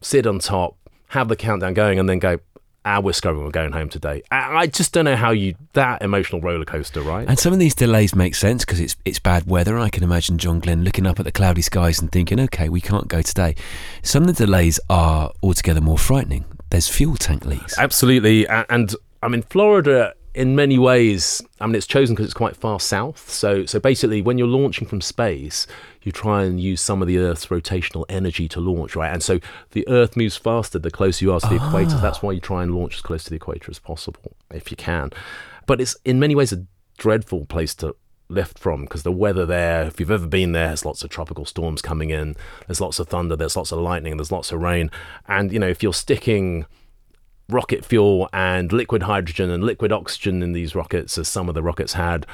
sit 0.00 0.26
on 0.26 0.38
top, 0.38 0.74
have 1.08 1.28
the 1.28 1.36
countdown 1.36 1.74
going, 1.74 1.98
and 1.98 2.08
then 2.08 2.18
go, 2.18 2.38
ah, 2.86 3.00
we're 3.00 3.12
scrubbing, 3.12 3.42
we're 3.44 3.50
going 3.50 3.72
home 3.72 3.88
today. 3.88 4.22
I 4.30 4.68
just 4.68 4.92
don't 4.92 5.04
know 5.04 5.16
how 5.16 5.32
you, 5.32 5.56
that 5.72 6.02
emotional 6.02 6.40
roller 6.40 6.64
coaster, 6.64 7.02
right? 7.02 7.28
And 7.28 7.38
some 7.38 7.52
of 7.52 7.58
these 7.58 7.74
delays 7.74 8.14
make 8.14 8.34
sense 8.36 8.64
because 8.64 8.78
it's, 8.80 8.96
it's 9.04 9.18
bad 9.18 9.46
weather. 9.46 9.76
I 9.76 9.90
can 9.90 10.04
imagine 10.04 10.38
John 10.38 10.60
Glenn 10.60 10.84
looking 10.84 11.04
up 11.04 11.18
at 11.18 11.24
the 11.24 11.32
cloudy 11.32 11.62
skies 11.62 12.00
and 12.00 12.10
thinking, 12.12 12.38
okay, 12.40 12.68
we 12.68 12.80
can't 12.80 13.08
go 13.08 13.22
today. 13.22 13.56
Some 14.02 14.22
of 14.22 14.28
the 14.28 14.46
delays 14.46 14.78
are 14.88 15.32
altogether 15.42 15.80
more 15.80 15.98
frightening. 15.98 16.44
There's 16.70 16.88
fuel 16.88 17.16
tank 17.16 17.44
leaks. 17.44 17.76
Absolutely. 17.76 18.46
And 18.48 18.94
I 19.22 19.28
mean, 19.28 19.42
Florida 19.42 20.14
in 20.36 20.54
many 20.54 20.78
ways, 20.78 21.42
I 21.60 21.66
mean, 21.66 21.74
it's 21.74 21.86
chosen 21.86 22.14
because 22.14 22.26
it's 22.26 22.34
quite 22.34 22.54
far 22.54 22.78
south. 22.78 23.30
So, 23.30 23.64
so 23.64 23.80
basically, 23.80 24.20
when 24.20 24.36
you're 24.36 24.46
launching 24.46 24.86
from 24.86 25.00
space, 25.00 25.66
you 26.02 26.12
try 26.12 26.44
and 26.44 26.60
use 26.60 26.82
some 26.82 27.00
of 27.00 27.08
the 27.08 27.16
Earth's 27.16 27.46
rotational 27.46 28.04
energy 28.10 28.46
to 28.48 28.60
launch, 28.60 28.94
right? 28.94 29.10
And 29.10 29.22
so 29.22 29.40
the 29.70 29.88
Earth 29.88 30.14
moves 30.14 30.36
faster 30.36 30.78
the 30.78 30.90
closer 30.90 31.24
you 31.24 31.32
are 31.32 31.40
to 31.40 31.48
the 31.48 31.58
ah. 31.58 31.68
equator. 31.68 31.96
That's 31.96 32.22
why 32.22 32.32
you 32.32 32.40
try 32.40 32.62
and 32.62 32.74
launch 32.74 32.96
as 32.96 33.00
close 33.00 33.24
to 33.24 33.30
the 33.30 33.36
equator 33.36 33.70
as 33.70 33.78
possible, 33.78 34.36
if 34.52 34.70
you 34.70 34.76
can. 34.76 35.10
But 35.64 35.80
it's 35.80 35.96
in 36.04 36.20
many 36.20 36.34
ways 36.34 36.52
a 36.52 36.66
dreadful 36.98 37.46
place 37.46 37.74
to 37.76 37.96
lift 38.28 38.58
from 38.58 38.82
because 38.82 39.04
the 39.04 39.12
weather 39.12 39.46
there, 39.46 39.84
if 39.84 39.98
you've 39.98 40.10
ever 40.10 40.26
been 40.26 40.52
there, 40.52 40.68
there's 40.68 40.84
lots 40.84 41.02
of 41.02 41.08
tropical 41.08 41.46
storms 41.46 41.80
coming 41.80 42.10
in, 42.10 42.36
there's 42.66 42.80
lots 42.80 42.98
of 42.98 43.08
thunder, 43.08 43.36
there's 43.36 43.56
lots 43.56 43.72
of 43.72 43.78
lightning, 43.78 44.18
there's 44.18 44.32
lots 44.32 44.52
of 44.52 44.60
rain. 44.60 44.90
And, 45.28 45.50
you 45.50 45.58
know, 45.58 45.68
if 45.68 45.82
you're 45.82 45.94
sticking 45.94 46.66
rocket 47.48 47.84
fuel 47.84 48.28
and 48.32 48.72
liquid 48.72 49.04
hydrogen 49.04 49.50
and 49.50 49.64
liquid 49.64 49.92
oxygen 49.92 50.42
in 50.42 50.52
these 50.52 50.74
rockets, 50.74 51.16
as 51.18 51.28
some 51.28 51.48
of 51.48 51.54
the 51.54 51.62
rockets 51.62 51.92
had, 51.92 52.26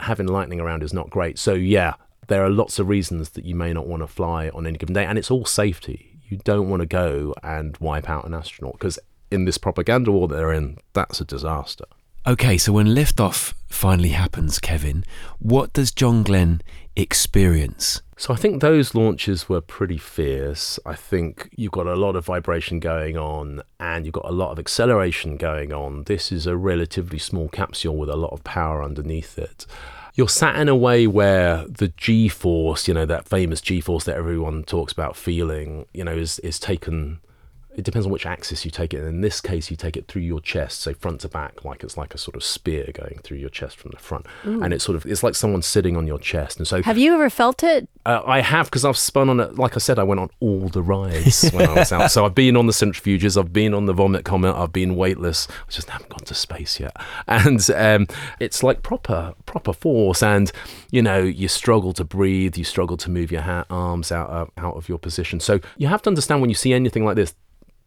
having 0.00 0.26
lightning 0.26 0.60
around 0.60 0.82
is 0.82 0.92
not 0.92 1.10
great. 1.10 1.38
So, 1.38 1.54
yeah, 1.54 1.94
there 2.28 2.44
are 2.44 2.50
lots 2.50 2.78
of 2.78 2.88
reasons 2.88 3.30
that 3.30 3.44
you 3.44 3.54
may 3.54 3.72
not 3.72 3.86
want 3.86 4.02
to 4.02 4.06
fly 4.06 4.48
on 4.50 4.66
any 4.66 4.78
given 4.78 4.94
day, 4.94 5.04
and 5.04 5.18
it's 5.18 5.30
all 5.30 5.44
safety. 5.44 6.18
You 6.28 6.38
don't 6.38 6.68
want 6.68 6.80
to 6.80 6.86
go 6.86 7.34
and 7.42 7.76
wipe 7.78 8.08
out 8.08 8.24
an 8.24 8.34
astronaut 8.34 8.74
because 8.74 8.98
in 9.32 9.44
this 9.44 9.58
propaganda 9.58 10.12
war 10.12 10.28
they're 10.28 10.52
in, 10.52 10.78
that's 10.92 11.20
a 11.20 11.24
disaster. 11.24 11.86
Okay, 12.26 12.58
so 12.58 12.72
when 12.72 12.88
liftoff 12.88 13.54
finally 13.66 14.10
happens, 14.10 14.58
Kevin, 14.58 15.04
what 15.38 15.72
does 15.72 15.90
John 15.90 16.22
Glenn 16.22 16.60
experience? 16.94 18.02
So 18.18 18.34
I 18.34 18.36
think 18.36 18.60
those 18.60 18.94
launches 18.94 19.48
were 19.48 19.62
pretty 19.62 19.96
fierce. 19.96 20.78
I 20.84 20.96
think 20.96 21.48
you've 21.56 21.72
got 21.72 21.86
a 21.86 21.96
lot 21.96 22.16
of 22.16 22.26
vibration 22.26 22.78
going 22.78 23.16
on 23.16 23.62
and 23.78 24.04
you've 24.04 24.12
got 24.12 24.28
a 24.28 24.32
lot 24.32 24.50
of 24.50 24.58
acceleration 24.58 25.38
going 25.38 25.72
on. 25.72 26.04
This 26.04 26.30
is 26.30 26.46
a 26.46 26.58
relatively 26.58 27.18
small 27.18 27.48
capsule 27.48 27.96
with 27.96 28.10
a 28.10 28.16
lot 28.16 28.34
of 28.34 28.44
power 28.44 28.84
underneath 28.84 29.38
it. 29.38 29.64
You're 30.14 30.28
sat 30.28 30.56
in 30.56 30.68
a 30.68 30.76
way 30.76 31.06
where 31.06 31.64
the 31.66 31.88
G 31.96 32.28
force, 32.28 32.86
you 32.86 32.92
know, 32.92 33.06
that 33.06 33.26
famous 33.26 33.62
G 33.62 33.80
force 33.80 34.04
that 34.04 34.16
everyone 34.16 34.64
talks 34.64 34.92
about 34.92 35.16
feeling, 35.16 35.86
you 35.94 36.04
know, 36.04 36.12
is, 36.12 36.38
is 36.40 36.58
taken 36.58 37.20
it 37.76 37.84
depends 37.84 38.06
on 38.06 38.12
which 38.12 38.26
axis 38.26 38.64
you 38.64 38.70
take 38.70 38.92
it. 38.92 39.04
in 39.04 39.20
this 39.20 39.40
case, 39.40 39.70
you 39.70 39.76
take 39.76 39.96
it 39.96 40.08
through 40.08 40.22
your 40.22 40.40
chest, 40.40 40.80
so 40.80 40.92
front 40.92 41.20
to 41.20 41.28
back, 41.28 41.64
like 41.64 41.84
it's 41.84 41.96
like 41.96 42.14
a 42.14 42.18
sort 42.18 42.34
of 42.34 42.42
spear 42.42 42.90
going 42.92 43.20
through 43.22 43.38
your 43.38 43.48
chest 43.48 43.76
from 43.76 43.92
the 43.92 43.96
front, 43.98 44.26
Ooh. 44.46 44.62
and 44.62 44.74
it's 44.74 44.84
sort 44.84 44.96
of 44.96 45.06
it's 45.06 45.22
like 45.22 45.34
someone 45.34 45.62
sitting 45.62 45.96
on 45.96 46.06
your 46.06 46.18
chest. 46.18 46.58
And 46.58 46.66
so, 46.66 46.82
have 46.82 46.98
you 46.98 47.14
ever 47.14 47.30
felt 47.30 47.62
it? 47.62 47.88
Uh, 48.04 48.22
I 48.26 48.40
have 48.40 48.66
because 48.66 48.84
I've 48.84 48.96
spun 48.96 49.28
on 49.28 49.40
it. 49.40 49.56
Like 49.56 49.76
I 49.76 49.78
said, 49.78 49.98
I 49.98 50.02
went 50.02 50.20
on 50.20 50.30
all 50.40 50.68
the 50.68 50.82
rides 50.82 51.50
when 51.50 51.68
I 51.68 51.74
was 51.74 51.92
out. 51.92 52.10
So 52.10 52.24
I've 52.24 52.34
been 52.34 52.56
on 52.56 52.66
the 52.66 52.72
centrifuges, 52.72 53.38
I've 53.38 53.52
been 53.52 53.72
on 53.72 53.86
the 53.86 53.92
vomit 53.92 54.24
comet, 54.24 54.54
I've 54.54 54.72
been 54.72 54.96
weightless. 54.96 55.46
I 55.50 55.70
just 55.70 55.90
haven't 55.90 56.10
gone 56.10 56.24
to 56.24 56.34
space 56.34 56.80
yet, 56.80 56.96
and 57.28 57.70
um, 57.70 58.06
it's 58.40 58.62
like 58.62 58.82
proper 58.82 59.34
proper 59.46 59.72
force, 59.72 60.22
and 60.22 60.50
you 60.90 61.02
know 61.02 61.18
you 61.18 61.46
struggle 61.46 61.92
to 61.92 62.04
breathe, 62.04 62.56
you 62.56 62.64
struggle 62.64 62.96
to 62.96 63.10
move 63.10 63.30
your 63.30 63.42
ha- 63.42 63.66
arms 63.70 64.10
out 64.10 64.30
uh, 64.30 64.46
out 64.56 64.76
of 64.76 64.88
your 64.88 64.98
position. 64.98 65.38
So 65.38 65.60
you 65.76 65.86
have 65.86 66.02
to 66.02 66.10
understand 66.10 66.40
when 66.40 66.50
you 66.50 66.56
see 66.56 66.72
anything 66.72 67.04
like 67.04 67.16
this 67.16 67.34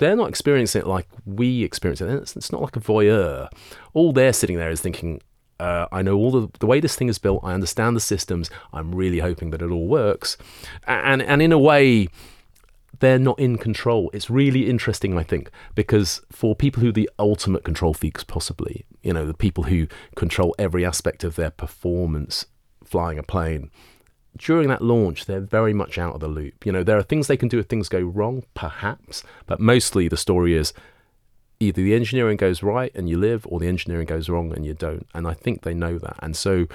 they're 0.03 0.15
not 0.15 0.29
experiencing 0.29 0.81
it 0.81 0.87
like 0.87 1.07
we 1.25 1.63
experience 1.63 2.01
it. 2.01 2.09
It's, 2.09 2.35
it's 2.35 2.51
not 2.51 2.61
like 2.61 2.75
a 2.75 2.79
voyeur. 2.79 3.47
All 3.93 4.11
they're 4.13 4.33
sitting 4.33 4.57
there 4.57 4.69
is 4.69 4.81
thinking, 4.81 5.21
uh, 5.59 5.87
I 5.91 6.01
know 6.01 6.17
all 6.17 6.31
the, 6.31 6.49
the 6.59 6.65
way 6.65 6.79
this 6.79 6.95
thing 6.95 7.07
is 7.07 7.17
built. 7.17 7.41
I 7.43 7.53
understand 7.53 7.95
the 7.95 8.01
systems. 8.01 8.49
I'm 8.73 8.93
really 8.93 9.19
hoping 9.19 9.51
that 9.51 9.61
it 9.61 9.71
all 9.71 9.87
works. 9.87 10.37
And, 10.85 11.21
and 11.21 11.41
in 11.41 11.51
a 11.51 11.59
way, 11.59 12.09
they're 12.99 13.19
not 13.19 13.39
in 13.39 13.57
control. 13.57 14.09
It's 14.13 14.29
really 14.29 14.69
interesting, 14.69 15.17
I 15.17 15.23
think, 15.23 15.49
because 15.75 16.21
for 16.31 16.55
people 16.55 16.81
who 16.81 16.91
the 16.91 17.09
ultimate 17.17 17.63
control 17.63 17.93
freaks, 17.93 18.23
possibly, 18.23 18.85
you 19.01 19.13
know, 19.13 19.25
the 19.25 19.33
people 19.33 19.65
who 19.65 19.87
control 20.15 20.53
every 20.59 20.85
aspect 20.85 21.23
of 21.23 21.35
their 21.35 21.49
performance 21.49 22.45
flying 22.83 23.17
a 23.17 23.23
plane, 23.23 23.71
during 24.37 24.67
that 24.69 24.81
launch, 24.81 25.25
they're 25.25 25.39
very 25.39 25.73
much 25.73 25.97
out 25.97 26.15
of 26.15 26.19
the 26.19 26.27
loop. 26.27 26.65
You 26.65 26.71
know, 26.71 26.83
there 26.83 26.97
are 26.97 27.03
things 27.03 27.27
they 27.27 27.37
can 27.37 27.49
do 27.49 27.59
if 27.59 27.67
things 27.67 27.89
go 27.89 28.01
wrong, 28.01 28.43
perhaps, 28.53 29.23
but 29.45 29.59
mostly 29.59 30.07
the 30.07 30.17
story 30.17 30.55
is 30.55 30.73
either 31.59 31.81
the 31.81 31.93
engineering 31.93 32.37
goes 32.37 32.63
right 32.63 32.91
and 32.95 33.09
you 33.09 33.17
live, 33.17 33.45
or 33.47 33.59
the 33.59 33.67
engineering 33.67 34.05
goes 34.05 34.29
wrong 34.29 34.53
and 34.53 34.65
you 34.65 34.73
don't. 34.73 35.07
And 35.13 35.27
I 35.27 35.33
think 35.33 35.61
they 35.61 35.73
know 35.73 35.97
that. 35.97 36.17
And 36.19 36.35
so 36.35 36.67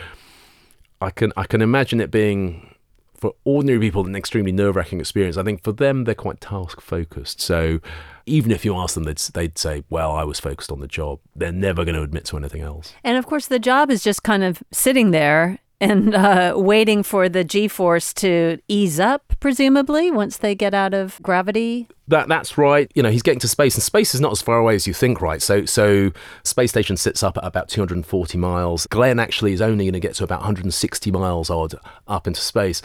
I 1.00 1.10
can 1.10 1.32
I 1.36 1.44
can 1.44 1.62
imagine 1.62 2.00
it 2.00 2.10
being 2.10 2.74
for 3.14 3.34
ordinary 3.44 3.80
people 3.80 4.06
an 4.06 4.14
extremely 4.14 4.52
nerve 4.52 4.76
wracking 4.76 5.00
experience. 5.00 5.36
I 5.36 5.42
think 5.42 5.64
for 5.64 5.72
them 5.72 6.04
they're 6.04 6.14
quite 6.14 6.40
task 6.40 6.80
focused. 6.80 7.40
So 7.40 7.80
even 8.26 8.52
if 8.52 8.64
you 8.64 8.76
ask 8.76 8.94
them, 8.94 9.04
they'd, 9.04 9.18
they'd 9.18 9.58
say, 9.58 9.82
"Well, 9.90 10.12
I 10.12 10.22
was 10.24 10.38
focused 10.38 10.70
on 10.70 10.80
the 10.80 10.86
job." 10.86 11.18
They're 11.34 11.52
never 11.52 11.84
going 11.84 11.96
to 11.96 12.02
admit 12.02 12.26
to 12.26 12.36
anything 12.36 12.62
else. 12.62 12.94
And 13.02 13.18
of 13.18 13.26
course, 13.26 13.48
the 13.48 13.58
job 13.58 13.90
is 13.90 14.04
just 14.04 14.22
kind 14.22 14.44
of 14.44 14.62
sitting 14.70 15.10
there 15.10 15.58
and 15.80 16.14
uh, 16.14 16.54
waiting 16.56 17.02
for 17.02 17.28
the 17.28 17.44
G 17.44 17.68
force 17.68 18.12
to 18.14 18.58
ease 18.68 18.98
up, 18.98 19.34
presumably, 19.40 20.10
once 20.10 20.38
they 20.38 20.54
get 20.54 20.74
out 20.74 20.94
of 20.94 21.20
gravity. 21.22 21.86
That 22.08 22.28
that's 22.28 22.58
right. 22.58 22.90
You 22.94 23.02
know, 23.02 23.10
he's 23.10 23.22
getting 23.22 23.40
to 23.40 23.48
space, 23.48 23.74
and 23.74 23.82
space 23.82 24.14
is 24.14 24.20
not 24.20 24.32
as 24.32 24.42
far 24.42 24.58
away 24.58 24.74
as 24.74 24.86
you 24.86 24.94
think, 24.94 25.20
right? 25.20 25.40
So, 25.40 25.64
so 25.64 26.10
space 26.42 26.70
station 26.70 26.96
sits 26.96 27.22
up 27.22 27.36
at 27.36 27.44
about 27.44 27.68
240 27.68 28.38
miles. 28.38 28.86
Glenn 28.86 29.18
actually 29.18 29.52
is 29.52 29.60
only 29.60 29.84
going 29.84 29.92
to 29.92 30.00
get 30.00 30.14
to 30.16 30.24
about 30.24 30.40
160 30.40 31.10
miles 31.10 31.50
odd 31.50 31.74
up 32.06 32.26
into 32.26 32.40
space. 32.40 32.82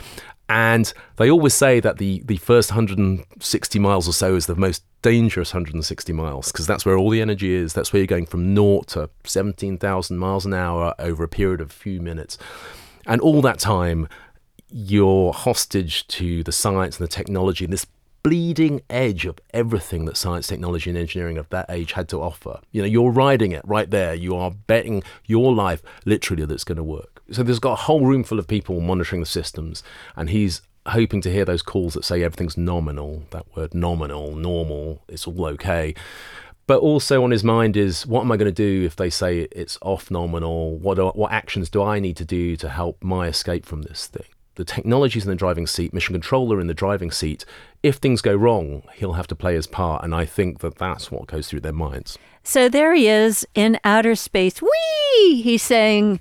And 0.49 0.93
they 1.15 1.31
always 1.31 1.53
say 1.53 1.79
that 1.79 1.97
the, 1.97 2.21
the 2.25 2.37
first 2.37 2.69
160 2.71 3.79
miles 3.79 4.07
or 4.07 4.13
so 4.13 4.35
is 4.35 4.45
the 4.45 4.55
most 4.55 4.83
dangerous 5.01 5.53
160 5.53 6.13
miles 6.13 6.51
because 6.51 6.67
that's 6.67 6.85
where 6.85 6.97
all 6.97 7.09
the 7.09 7.21
energy 7.21 7.53
is. 7.53 7.73
That's 7.73 7.93
where 7.93 8.01
you're 8.01 8.07
going 8.07 8.25
from 8.25 8.53
naught 8.53 8.87
to 8.89 9.09
17,000 9.23 10.17
miles 10.17 10.45
an 10.45 10.53
hour 10.53 10.93
over 10.99 11.23
a 11.23 11.29
period 11.29 11.61
of 11.61 11.69
a 11.69 11.73
few 11.73 12.01
minutes. 12.01 12.37
And 13.05 13.21
all 13.21 13.41
that 13.41 13.59
time, 13.59 14.07
you're 14.69 15.33
hostage 15.33 16.07
to 16.07 16.43
the 16.43 16.51
science 16.51 16.99
and 16.99 17.07
the 17.07 17.11
technology 17.11 17.65
this 17.65 17.85
bleeding 18.23 18.81
edge 18.89 19.25
of 19.25 19.37
everything 19.53 20.05
that 20.05 20.15
science, 20.15 20.47
technology, 20.47 20.89
and 20.89 20.97
engineering 20.97 21.37
of 21.37 21.49
that 21.49 21.65
age 21.69 21.91
had 21.91 22.07
to 22.07 22.21
offer. 22.21 22.59
You 22.71 22.81
know, 22.81 22.87
you're 22.87 23.11
riding 23.11 23.51
it 23.51 23.61
right 23.65 23.89
there. 23.89 24.13
You 24.13 24.35
are 24.37 24.49
betting 24.49 25.03
your 25.25 25.53
life 25.53 25.83
literally 26.05 26.45
that 26.45 26.53
it's 26.53 26.63
going 26.63 26.77
to 26.77 26.83
work. 26.83 27.21
So 27.31 27.43
there's 27.43 27.59
got 27.59 27.73
a 27.73 27.83
whole 27.83 28.05
room 28.05 28.23
full 28.23 28.39
of 28.39 28.47
people 28.47 28.79
monitoring 28.79 29.21
the 29.21 29.27
systems, 29.27 29.83
and 30.15 30.29
he's 30.29 30.61
hoping 30.87 31.21
to 31.21 31.31
hear 31.31 31.45
those 31.45 31.61
calls 31.61 31.93
that 31.95 32.05
say 32.05 32.23
everything's 32.23 32.57
nominal. 32.57 33.23
That 33.31 33.45
word 33.55 33.73
nominal, 33.73 34.35
normal, 34.35 35.03
it's 35.09 35.27
all 35.27 35.45
okay 35.47 35.93
but 36.67 36.79
also 36.79 37.23
on 37.23 37.31
his 37.31 37.43
mind 37.43 37.75
is 37.75 38.05
what 38.05 38.21
am 38.21 38.31
I 38.31 38.37
going 38.37 38.53
to 38.53 38.79
do 38.79 38.85
if 38.85 38.95
they 38.95 39.09
say 39.09 39.47
it's 39.51 39.77
off 39.81 40.09
nominal? 40.09 40.77
What 40.77 40.99
are, 40.99 41.11
what 41.11 41.31
actions 41.31 41.69
do 41.69 41.83
I 41.83 41.99
need 41.99 42.17
to 42.17 42.25
do 42.25 42.55
to 42.57 42.69
help 42.69 43.03
my 43.03 43.27
escape 43.27 43.65
from 43.65 43.81
this 43.81 44.07
thing? 44.07 44.25
The 44.55 44.63
technology's 44.63 45.25
in 45.25 45.31
the 45.31 45.35
driving 45.35 45.65
seat, 45.65 45.93
mission 45.93 46.13
controller 46.13 46.61
in 46.61 46.67
the 46.67 46.75
driving 46.75 47.09
seat. 47.09 47.43
If 47.81 47.95
things 47.95 48.21
go 48.21 48.35
wrong, 48.35 48.83
he'll 48.93 49.13
have 49.13 49.27
to 49.27 49.35
play 49.35 49.55
his 49.55 49.65
part, 49.65 50.03
and 50.03 50.13
I 50.13 50.25
think 50.25 50.59
that 50.59 50.75
that's 50.75 51.11
what 51.11 51.25
goes 51.25 51.47
through 51.47 51.61
their 51.61 51.73
minds. 51.73 52.19
So 52.43 52.69
there 52.69 52.93
he 52.93 53.07
is 53.07 53.47
in 53.55 53.79
outer 53.83 54.13
space. 54.13 54.61
Whee! 54.61 55.41
He's 55.41 55.63
saying, 55.63 56.19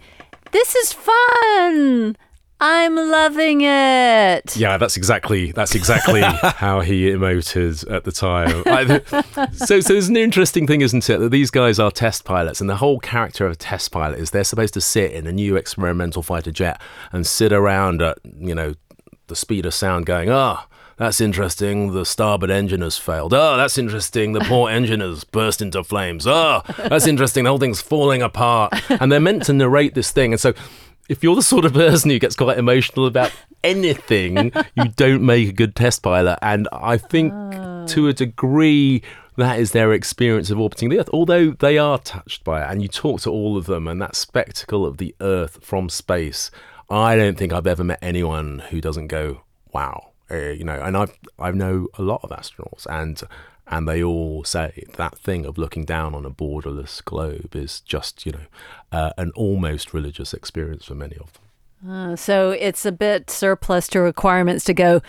"This 0.50 0.74
is 0.74 0.94
fun." 0.94 2.16
I'm 2.64 2.94
loving 2.94 3.62
it. 3.62 4.56
Yeah, 4.56 4.76
that's 4.76 4.96
exactly 4.96 5.50
that's 5.50 5.74
exactly 5.74 6.20
how 6.42 6.78
he 6.78 7.10
emoted 7.10 7.90
at 7.92 8.04
the 8.04 8.12
time. 8.12 8.62
so, 9.52 9.80
so 9.80 9.92
there's 9.92 10.06
an 10.06 10.16
interesting 10.16 10.68
thing, 10.68 10.80
isn't 10.80 11.10
it, 11.10 11.18
that 11.18 11.30
these 11.30 11.50
guys 11.50 11.80
are 11.80 11.90
test 11.90 12.24
pilots, 12.24 12.60
and 12.60 12.70
the 12.70 12.76
whole 12.76 13.00
character 13.00 13.46
of 13.46 13.52
a 13.52 13.56
test 13.56 13.90
pilot 13.90 14.20
is 14.20 14.30
they're 14.30 14.44
supposed 14.44 14.74
to 14.74 14.80
sit 14.80 15.10
in 15.10 15.26
a 15.26 15.32
new 15.32 15.56
experimental 15.56 16.22
fighter 16.22 16.52
jet 16.52 16.80
and 17.10 17.26
sit 17.26 17.52
around 17.52 18.00
at 18.00 18.18
you 18.38 18.54
know 18.54 18.74
the 19.26 19.34
speed 19.34 19.66
of 19.66 19.74
sound, 19.74 20.06
going, 20.06 20.30
ah. 20.30 20.64
Oh, 20.64 20.68
that's 20.98 21.20
interesting. 21.20 21.94
The 21.94 22.04
starboard 22.04 22.50
engine 22.50 22.82
has 22.82 22.96
failed. 22.96 23.34
Oh, 23.34 23.56
that's 23.56 23.76
interesting. 23.76 24.34
The 24.34 24.40
port 24.40 24.70
engine 24.78 25.00
has 25.00 25.24
burst 25.24 25.60
into 25.60 25.82
flames. 25.82 26.28
Oh, 26.28 26.62
that's 26.76 27.08
interesting. 27.08 27.42
The 27.42 27.50
whole 27.50 27.58
thing's 27.58 27.80
falling 27.80 28.22
apart. 28.22 28.74
And 28.88 29.10
they're 29.10 29.18
meant 29.18 29.42
to 29.46 29.52
narrate 29.52 29.94
this 29.94 30.12
thing. 30.12 30.32
And 30.32 30.38
so 30.40 30.52
if 31.12 31.22
you're 31.22 31.36
the 31.36 31.42
sort 31.42 31.66
of 31.66 31.74
person 31.74 32.10
who 32.10 32.18
gets 32.18 32.34
quite 32.34 32.58
emotional 32.58 33.06
about 33.06 33.30
anything, 33.64 34.50
you 34.74 34.88
don't 34.96 35.22
make 35.22 35.48
a 35.48 35.52
good 35.52 35.76
test 35.76 36.02
pilot. 36.02 36.38
And 36.40 36.68
I 36.72 36.96
think 36.96 37.32
oh. 37.34 37.86
to 37.88 38.08
a 38.08 38.14
degree, 38.14 39.02
that 39.36 39.60
is 39.60 39.72
their 39.72 39.92
experience 39.92 40.50
of 40.50 40.58
orbiting 40.58 40.88
the 40.88 40.98
Earth, 40.98 41.10
although 41.12 41.50
they 41.50 41.76
are 41.76 41.98
touched 41.98 42.44
by 42.44 42.62
it. 42.62 42.70
And 42.70 42.80
you 42.80 42.88
talk 42.88 43.20
to 43.20 43.30
all 43.30 43.58
of 43.58 43.66
them, 43.66 43.86
and 43.86 44.00
that 44.00 44.16
spectacle 44.16 44.86
of 44.86 44.96
the 44.96 45.14
Earth 45.20 45.62
from 45.62 45.90
space, 45.90 46.50
I 46.88 47.14
don't 47.14 47.36
think 47.36 47.52
I've 47.52 47.66
ever 47.66 47.84
met 47.84 47.98
anyone 48.00 48.60
who 48.70 48.80
doesn't 48.80 49.08
go, 49.08 49.42
wow. 49.72 50.08
Uh, 50.30 50.48
you 50.48 50.64
know, 50.64 50.80
and 50.80 50.96
I've 50.96 51.12
I 51.38 51.50
know 51.50 51.88
a 51.98 52.02
lot 52.02 52.20
of 52.22 52.30
astronauts, 52.30 52.86
and 52.88 53.22
and 53.66 53.88
they 53.88 54.02
all 54.02 54.44
say 54.44 54.84
that 54.96 55.18
thing 55.18 55.46
of 55.46 55.56
looking 55.56 55.84
down 55.84 56.14
on 56.14 56.24
a 56.24 56.30
borderless 56.30 57.04
globe 57.04 57.54
is 57.54 57.80
just, 57.80 58.26
you 58.26 58.32
know, 58.32 58.46
uh, 58.90 59.12
an 59.16 59.32
almost 59.34 59.94
religious 59.94 60.34
experience 60.34 60.84
for 60.84 60.94
many 60.94 61.16
of 61.16 61.32
them. 61.32 61.42
Uh, 61.90 62.16
so 62.16 62.50
it's 62.50 62.84
a 62.86 62.92
bit 62.92 63.30
surplus 63.30 63.88
to 63.88 64.00
requirements 64.00 64.64
to 64.64 64.74
go, 64.74 65.00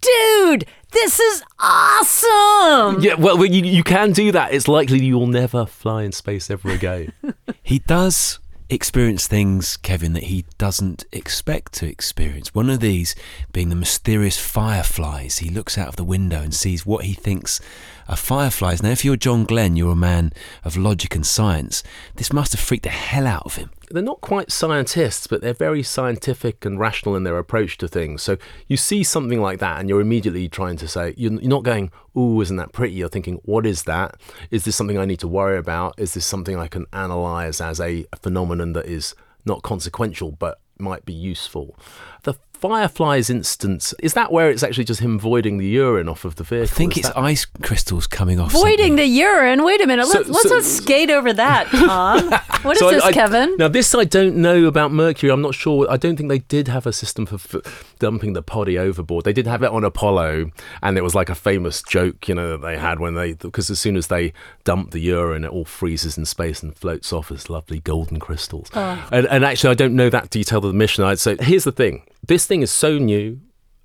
dude, 0.00 0.66
this 0.92 1.18
is 1.20 1.42
awesome. 1.58 3.00
Yeah, 3.02 3.14
well, 3.14 3.44
you, 3.44 3.64
you 3.64 3.82
can 3.82 4.12
do 4.12 4.32
that. 4.32 4.52
It's 4.52 4.68
likely 4.68 5.04
you'll 5.04 5.26
never 5.26 5.66
fly 5.66 6.02
in 6.02 6.12
space 6.12 6.50
ever 6.50 6.70
again. 6.70 7.12
he 7.62 7.78
does 7.80 8.38
experience 8.70 9.26
things, 9.26 9.76
Kevin, 9.78 10.12
that 10.12 10.24
he 10.24 10.44
doesn't 10.58 11.04
expect 11.12 11.72
to 11.74 11.86
experience. 11.86 12.54
One 12.54 12.68
of 12.68 12.80
these 12.80 13.14
being 13.52 13.68
the 13.68 13.76
mysterious 13.76 14.38
fireflies. 14.38 15.38
He 15.38 15.50
looks 15.50 15.78
out 15.78 15.88
of 15.88 15.96
the 15.96 16.04
window 16.04 16.40
and 16.40 16.54
sees 16.54 16.84
what 16.84 17.04
he 17.04 17.14
thinks 17.14 17.60
are 18.08 18.16
fireflies. 18.16 18.82
Now, 18.82 18.90
if 18.90 19.04
you're 19.04 19.16
John 19.16 19.44
Glenn, 19.44 19.76
you're 19.76 19.92
a 19.92 19.96
man 19.96 20.32
of 20.64 20.76
logic 20.76 21.14
and 21.14 21.26
science. 21.26 21.82
This 22.16 22.32
must 22.32 22.52
have 22.52 22.60
freaked 22.60 22.84
the 22.84 22.90
hell 22.90 23.26
out 23.26 23.44
of 23.44 23.56
him. 23.56 23.70
They're 23.90 24.02
not 24.02 24.20
quite 24.20 24.52
scientists, 24.52 25.26
but 25.26 25.40
they're 25.40 25.54
very 25.54 25.82
scientific 25.82 26.64
and 26.64 26.78
rational 26.78 27.16
in 27.16 27.24
their 27.24 27.38
approach 27.38 27.78
to 27.78 27.88
things. 27.88 28.22
So 28.22 28.36
you 28.66 28.76
see 28.76 29.02
something 29.02 29.40
like 29.40 29.58
that, 29.60 29.80
and 29.80 29.88
you're 29.88 30.00
immediately 30.00 30.48
trying 30.48 30.76
to 30.78 30.88
say, 30.88 31.14
you're, 31.16 31.30
not 31.30 31.64
going, 31.64 31.90
"Ooh, 32.16 32.40
isn't 32.40 32.56
that 32.56 32.72
pretty?" 32.72 32.94
You're 32.94 33.08
thinking, 33.08 33.40
"What 33.44 33.66
is 33.66 33.84
that? 33.84 34.16
Is 34.50 34.64
this 34.64 34.76
something 34.76 34.98
I 34.98 35.04
need 35.04 35.20
to 35.20 35.28
worry 35.28 35.58
about? 35.58 35.94
Is 35.98 36.14
this 36.14 36.26
something 36.26 36.56
I 36.56 36.68
can 36.68 36.86
analyze 36.92 37.60
as 37.60 37.80
a, 37.80 38.06
a 38.12 38.16
phenomenon 38.16 38.72
that 38.74 38.86
is 38.86 39.14
not 39.44 39.62
consequential 39.62 40.32
but 40.32 40.60
might 40.78 41.04
be 41.04 41.12
useful?" 41.12 41.76
The 42.24 42.34
Fireflies 42.60 43.30
instance 43.30 43.94
is 44.00 44.14
that 44.14 44.32
where 44.32 44.50
it's 44.50 44.62
actually 44.62 44.84
just 44.84 45.00
him 45.00 45.18
voiding 45.18 45.58
the 45.58 45.66
urine 45.66 46.08
off 46.08 46.24
of 46.24 46.36
the 46.36 46.44
vehicle? 46.44 46.64
I 46.64 46.66
think 46.76 46.92
Is 46.92 46.98
it's 46.98 47.08
that- 47.08 47.18
ice 47.18 47.44
crystals 47.62 48.06
coming 48.06 48.40
off. 48.40 48.52
Voiding 48.52 48.78
something. 48.78 48.96
the 48.96 49.06
urine. 49.06 49.62
Wait 49.64 49.80
a 49.80 49.86
minute. 49.86 50.06
So- 50.06 50.18
let's, 50.18 50.28
let's 50.30 50.48
so- 50.48 50.54
not 50.56 50.64
skate 50.64 51.10
over 51.10 51.32
that, 51.32 51.66
Tom. 51.70 52.30
What 52.62 52.72
is 52.76 52.80
So 52.80 52.90
this, 52.90 53.04
I- 53.04 53.12
Kevin? 53.12 53.56
Now, 53.58 53.68
this 53.68 53.94
I 53.94 54.04
don't 54.04 54.36
know 54.36 54.64
about 54.66 54.92
Mercury. 54.92 55.30
I'm 55.32 55.40
not 55.42 55.54
sure. 55.54 55.86
I 55.90 55.96
don't 55.96 56.16
think 56.16 56.28
they 56.28 56.38
did 56.40 56.68
have 56.68 56.86
a 56.86 56.92
system 56.92 57.26
for 57.26 57.36
f- 57.36 57.94
dumping 57.98 58.32
the 58.32 58.42
poddy 58.42 58.78
overboard. 58.78 59.24
They 59.24 59.32
did 59.32 59.46
have 59.46 59.62
it 59.62 59.70
on 59.70 59.84
Apollo, 59.84 60.50
and 60.82 60.98
it 60.98 61.02
was 61.02 61.14
like 61.14 61.28
a 61.30 61.34
famous 61.34 61.82
joke, 61.82 62.28
you 62.28 62.34
know, 62.34 62.50
that 62.56 62.62
they 62.66 62.76
had 62.76 62.98
when 63.00 63.14
they 63.14 63.32
because 63.34 63.70
as 63.70 63.78
soon 63.78 63.96
as 63.96 64.08
they 64.08 64.32
dump 64.64 64.90
the 64.90 64.98
urine, 65.00 65.44
it 65.44 65.50
all 65.50 65.64
freezes 65.64 66.18
in 66.18 66.24
space 66.24 66.62
and 66.62 66.74
floats 66.76 67.12
off 67.12 67.30
as 67.30 67.48
lovely 67.48 67.80
golden 67.80 68.18
crystals. 68.18 68.68
Oh. 68.74 69.08
And, 69.12 69.26
and 69.28 69.44
actually, 69.44 69.70
I 69.70 69.74
don't 69.74 69.94
know 69.94 70.10
that 70.10 70.30
detail 70.30 70.58
of 70.58 70.64
the 70.64 70.72
mission. 70.72 71.04
I'd 71.04 71.18
say 71.18 71.36
here's 71.40 71.64
the 71.64 71.72
thing: 71.72 72.02
this 72.28 72.46
thing 72.46 72.62
is 72.62 72.70
so 72.70 72.96
new. 72.98 73.40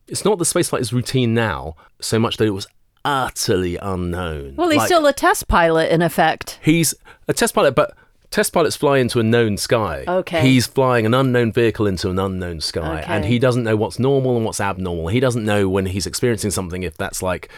It's 0.07 0.23
not 0.23 0.37
the 0.37 0.45
spaceflight 0.45 0.81
is 0.81 0.93
routine 0.93 1.33
now 1.33 1.75
so 1.99 2.19
much 2.19 2.37
that 2.37 2.45
it 2.45 2.51
was 2.51 2.67
utterly 3.05 3.77
unknown. 3.77 4.55
well, 4.55 4.69
he's 4.69 4.77
Like- 4.77 4.87
still 4.87 5.05
a 5.07 5.13
test 5.13 5.47
pilot, 5.47 5.91
in 5.91 6.01
effect. 6.01 6.59
He's 6.61 6.93
a 7.27 7.33
test 7.33 7.53
pilot, 7.53 7.75
but 7.75 7.93
test 8.31 8.53
pilots 8.53 8.75
fly 8.75 8.97
into 8.99 9.19
a 9.19 9.23
known 9.23 9.57
sky. 9.57 10.03
Okay. 10.07 10.41
He's 10.41 10.65
flying 10.67 11.05
an 11.05 11.13
unknown 11.13 11.51
vehicle 11.51 11.85
into 11.87 12.09
an 12.09 12.19
unknown 12.19 12.61
sky, 12.61 13.03
and 13.07 13.25
he 13.25 13.39
doesn't 13.39 13.63
know 13.63 13.75
what's 13.75 13.99
normal 13.99 14.35
and 14.37 14.45
what's 14.45 14.61
abnormal. 14.61 15.07
He 15.09 15.19
doesn't 15.19 15.43
know 15.45 15.67
when 15.69 15.85
he's 15.87 16.05
experiencing 16.07 16.51
something 16.51 16.83
if 16.83 16.95
that's 16.97 17.21
like. 17.21 17.49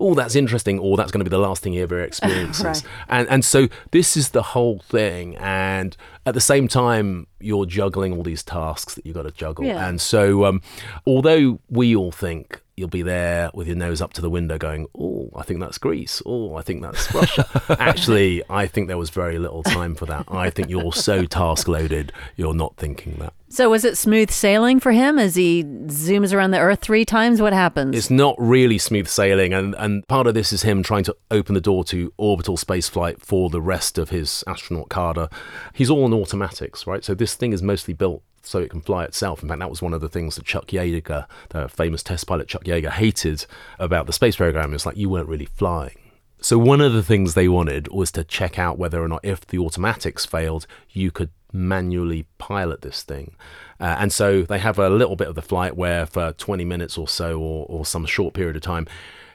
Oh, 0.00 0.14
that's 0.14 0.34
interesting, 0.34 0.78
or 0.78 0.96
that's 0.96 1.12
going 1.12 1.22
to 1.22 1.28
be 1.28 1.34
the 1.34 1.38
last 1.38 1.62
thing 1.62 1.74
he 1.74 1.80
ever 1.80 2.00
experiences. 2.10 2.64
Right. 2.64 2.82
And 3.08 3.28
and 3.28 3.44
so 3.44 3.68
this 3.90 4.16
is 4.16 4.30
the 4.30 4.42
whole 4.42 4.80
thing. 4.80 5.36
And 5.36 5.96
at 6.26 6.34
the 6.34 6.40
same 6.40 6.68
time, 6.68 7.26
you're 7.38 7.66
juggling 7.66 8.16
all 8.16 8.22
these 8.22 8.42
tasks 8.42 8.94
that 8.94 9.06
you've 9.06 9.14
got 9.14 9.22
to 9.22 9.30
juggle. 9.30 9.64
Yeah. 9.64 9.88
And 9.88 10.00
so, 10.00 10.44
um, 10.44 10.62
although 11.06 11.60
we 11.68 11.94
all 11.94 12.12
think 12.12 12.60
you'll 12.76 12.88
be 12.88 13.02
there 13.02 13.50
with 13.52 13.66
your 13.66 13.76
nose 13.76 14.00
up 14.00 14.12
to 14.14 14.22
the 14.22 14.30
window 14.30 14.56
going, 14.58 14.86
oh, 14.98 15.30
I 15.36 15.42
think 15.42 15.60
that's 15.60 15.78
Greece. 15.78 16.22
Oh, 16.24 16.56
I 16.56 16.62
think 16.62 16.82
that's 16.82 17.14
Russia. 17.14 17.46
Actually, 17.78 18.42
I 18.48 18.66
think 18.66 18.88
there 18.88 18.98
was 18.98 19.10
very 19.10 19.38
little 19.38 19.62
time 19.62 19.94
for 19.94 20.06
that. 20.06 20.24
I 20.28 20.50
think 20.50 20.70
you're 20.70 20.92
so 20.92 21.26
task 21.26 21.68
loaded, 21.68 22.12
you're 22.36 22.54
not 22.54 22.76
thinking 22.76 23.16
that. 23.18 23.34
So 23.52 23.68
was 23.68 23.84
it 23.84 23.98
smooth 23.98 24.30
sailing 24.30 24.78
for 24.78 24.92
him 24.92 25.18
as 25.18 25.34
he 25.34 25.64
zooms 25.64 26.32
around 26.32 26.52
the 26.52 26.60
Earth 26.60 26.80
three 26.80 27.04
times? 27.04 27.42
What 27.42 27.52
happens? 27.52 27.96
It's 27.96 28.08
not 28.08 28.36
really 28.38 28.78
smooth 28.78 29.08
sailing, 29.08 29.52
and, 29.52 29.74
and 29.74 30.06
part 30.06 30.28
of 30.28 30.34
this 30.34 30.52
is 30.52 30.62
him 30.62 30.84
trying 30.84 31.02
to 31.04 31.16
open 31.32 31.56
the 31.56 31.60
door 31.60 31.82
to 31.86 32.12
orbital 32.16 32.56
spaceflight 32.56 33.20
for 33.20 33.50
the 33.50 33.60
rest 33.60 33.98
of 33.98 34.10
his 34.10 34.44
astronaut 34.46 34.88
cadre. 34.88 35.28
He's 35.74 35.90
all 35.90 36.04
on 36.04 36.14
automatics, 36.14 36.86
right? 36.86 37.04
So 37.04 37.12
this 37.12 37.34
thing 37.34 37.52
is 37.52 37.60
mostly 37.60 37.92
built 37.92 38.22
so 38.44 38.60
it 38.60 38.70
can 38.70 38.82
fly 38.82 39.02
itself. 39.02 39.42
In 39.42 39.48
fact, 39.48 39.58
that 39.58 39.68
was 39.68 39.82
one 39.82 39.94
of 39.94 40.00
the 40.00 40.08
things 40.08 40.36
that 40.36 40.44
Chuck 40.44 40.68
Yeager, 40.68 41.26
the 41.48 41.68
famous 41.68 42.04
test 42.04 42.28
pilot 42.28 42.46
Chuck 42.46 42.62
Yeager, 42.62 42.90
hated 42.90 43.46
about 43.80 44.06
the 44.06 44.12
space 44.12 44.36
program. 44.36 44.72
It's 44.74 44.86
like 44.86 44.96
you 44.96 45.08
weren't 45.08 45.28
really 45.28 45.46
flying. 45.46 45.96
So 46.40 46.56
one 46.56 46.80
of 46.80 46.92
the 46.92 47.02
things 47.02 47.34
they 47.34 47.48
wanted 47.48 47.88
was 47.88 48.12
to 48.12 48.22
check 48.22 48.60
out 48.60 48.78
whether 48.78 49.02
or 49.02 49.08
not 49.08 49.24
if 49.24 49.44
the 49.44 49.58
automatics 49.58 50.24
failed, 50.24 50.66
you 50.88 51.10
could 51.10 51.30
manually 51.52 52.26
pilot 52.38 52.82
this 52.82 53.02
thing. 53.02 53.34
Uh, 53.78 53.96
and 53.98 54.12
so 54.12 54.42
they 54.42 54.58
have 54.58 54.78
a 54.78 54.90
little 54.90 55.16
bit 55.16 55.28
of 55.28 55.34
the 55.34 55.42
flight 55.42 55.76
where 55.76 56.06
for 56.06 56.32
20 56.32 56.64
minutes 56.64 56.98
or 56.98 57.08
so 57.08 57.40
or, 57.40 57.66
or 57.68 57.86
some 57.86 58.04
short 58.06 58.34
period 58.34 58.56
of 58.56 58.62
time, 58.62 58.86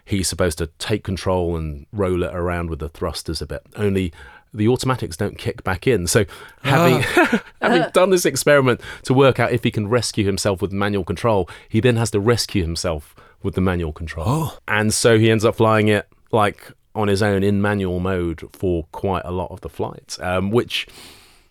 he's 0.06 0.28
supposed 0.28 0.58
to 0.60 0.67
take 0.78 1.04
control 1.04 1.56
and 1.56 1.88
roll 1.91 2.23
it 2.23 2.34
around 2.34 2.69
with 2.69 2.80
the 2.80 2.89
thrusters 2.89 3.41
a 3.41 3.47
bit. 3.47 3.63
Only 3.75 4.13
the 4.54 4.67
automatics 4.67 5.17
don't 5.17 5.38
kick 5.38 5.63
back 5.63 5.88
in. 5.88 6.08
So 6.08 6.25
having 6.63 7.01
having 7.62 7.89
done 7.93 8.12
this 8.12 8.25
experiment 8.25 8.82
to 9.04 9.13
work 9.13 9.39
out 9.39 9.51
if 9.51 9.63
he 9.63 9.71
can 9.71 9.88
rescue 9.88 10.25
himself 10.25 10.62
with 10.62 10.71
manual 10.71 11.04
control, 11.04 11.49
he 11.67 11.80
then 11.80 11.97
has 11.97 12.12
to 12.12 12.19
rescue 12.19 12.63
himself 12.63 13.15
with 13.43 13.56
the 13.56 13.62
manual 13.62 13.91
control. 13.91 14.25
Oh. 14.28 14.58
And 14.67 14.93
so 14.93 15.19
he 15.19 15.30
ends 15.30 15.43
up 15.43 15.56
flying 15.56 15.88
it 15.88 16.08
like 16.32 16.71
on 16.93 17.08
his 17.10 17.21
own 17.21 17.43
in 17.43 17.62
manual 17.62 17.99
mode 17.99 18.43
for 18.54 18.86
quite 18.91 19.23
a 19.25 19.32
lot 19.32 19.51
of 19.51 19.62
the 19.62 19.69
flight, 19.69 20.17
um, 20.21 20.49
which 20.49 20.88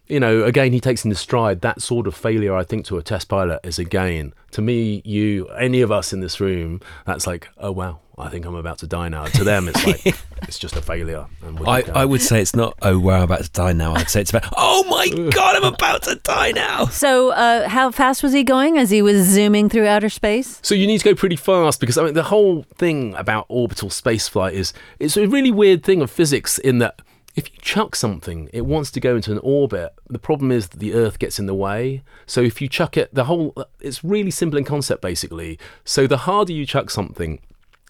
you 0.07 0.21
know, 0.21 0.45
again, 0.45 0.73
he 0.73 0.81
takes 0.81 1.05
in 1.05 1.11
the 1.11 1.17
stride 1.17 1.61
that 1.62 1.81
sort 1.81 2.07
of 2.07 2.14
failure. 2.14 2.55
I 2.55 2.64
think 2.64 2.85
to 2.87 2.99
a 2.99 3.03
test 3.03 3.29
pilot 3.29 3.61
is 3.64 3.79
again 3.79 4.35
to 4.55 4.62
me, 4.62 5.03
you, 5.05 5.49
any 5.49 5.81
of 5.81 5.90
us 5.90 6.12
in 6.12 6.21
this 6.21 6.38
room, 6.38 6.81
that's 7.07 7.27
like, 7.27 7.49
oh 7.59 7.73
wow, 7.73 7.99
I 8.17 8.29
think 8.29 8.47
I'm 8.47 8.55
about 8.55 8.79
to 8.79 8.87
die 8.87 9.09
now. 9.09 9.25
To 9.25 9.43
them, 9.43 9.69
it's 9.69 9.85
like 9.85 10.07
it's 10.43 10.61
just 10.61 10.77
a 10.77 10.81
failure. 10.81 11.27
And 11.43 11.59
I. 11.67 11.83
I 11.93 12.05
would 12.05 12.23
say 12.23 12.40
it's 12.40 12.55
not, 12.55 12.77
oh, 12.81 12.97
wow, 13.01 13.17
I'm 13.17 13.23
about 13.25 13.43
to 13.43 13.51
die 13.51 13.73
now. 13.73 13.95
I'd 13.95 14.09
say 14.09 14.21
it's 14.21 14.31
about, 14.31 14.53
oh 14.57 14.85
my 14.85 15.09
God, 15.31 15.57
I'm 15.57 15.64
about 15.64 16.05
to 16.05 16.14
die 16.23 16.53
now. 16.53 16.87
so 16.87 17.31
uh, 17.31 17.69
how 17.69 17.90
fast 17.90 18.23
was 18.23 18.33
he 18.33 18.45
going 18.45 18.79
as 18.79 18.90
he 18.90 19.03
was 19.03 19.27
zooming 19.27 19.69
through 19.69 19.88
outer 19.88 20.09
space? 20.09 20.61
So 20.62 20.77
you 20.77 20.87
need 20.87 20.99
to 20.99 21.05
go 21.05 21.17
pretty 21.17 21.37
fast 21.37 21.81
because 21.81 21.99
I 21.99 22.05
mean 22.05 22.14
the 22.14 22.23
whole 22.23 22.62
thing 22.79 23.12
about 23.17 23.47
orbital 23.49 23.88
spaceflight 23.88 24.53
is 24.53 24.73
it's 25.01 25.17
a 25.17 25.27
really 25.27 25.51
weird 25.51 25.83
thing 25.83 26.01
of 26.01 26.12
physics 26.12 26.59
in 26.59 26.79
that 26.79 27.01
if 27.35 27.53
you 27.53 27.59
chuck 27.61 27.97
something, 27.97 28.49
it 28.53 28.64
wants 28.64 28.90
to 28.92 29.01
go 29.01 29.16
into 29.16 29.33
an 29.33 29.38
orbit. 29.38 29.92
The 30.09 30.18
problem 30.18 30.53
is 30.53 30.68
that 30.68 30.79
the 30.79 30.94
Earth 30.94 31.18
gets 31.18 31.38
in 31.38 31.47
the 31.47 31.55
way. 31.55 32.03
So 32.27 32.40
if 32.40 32.61
you 32.61 32.68
chuck 32.68 32.97
it, 32.97 33.12
the 33.12 33.25
whole 33.25 33.55
it's 33.81 34.05
really 34.05 34.31
simple 34.31 34.59
in 34.59 34.64
concept 34.64 35.03
basically. 35.03 35.59
So 35.85 36.07
the 36.07 36.18
harder 36.18 36.53
you 36.53 36.64
chuck 36.64 36.90
something, 36.90 37.40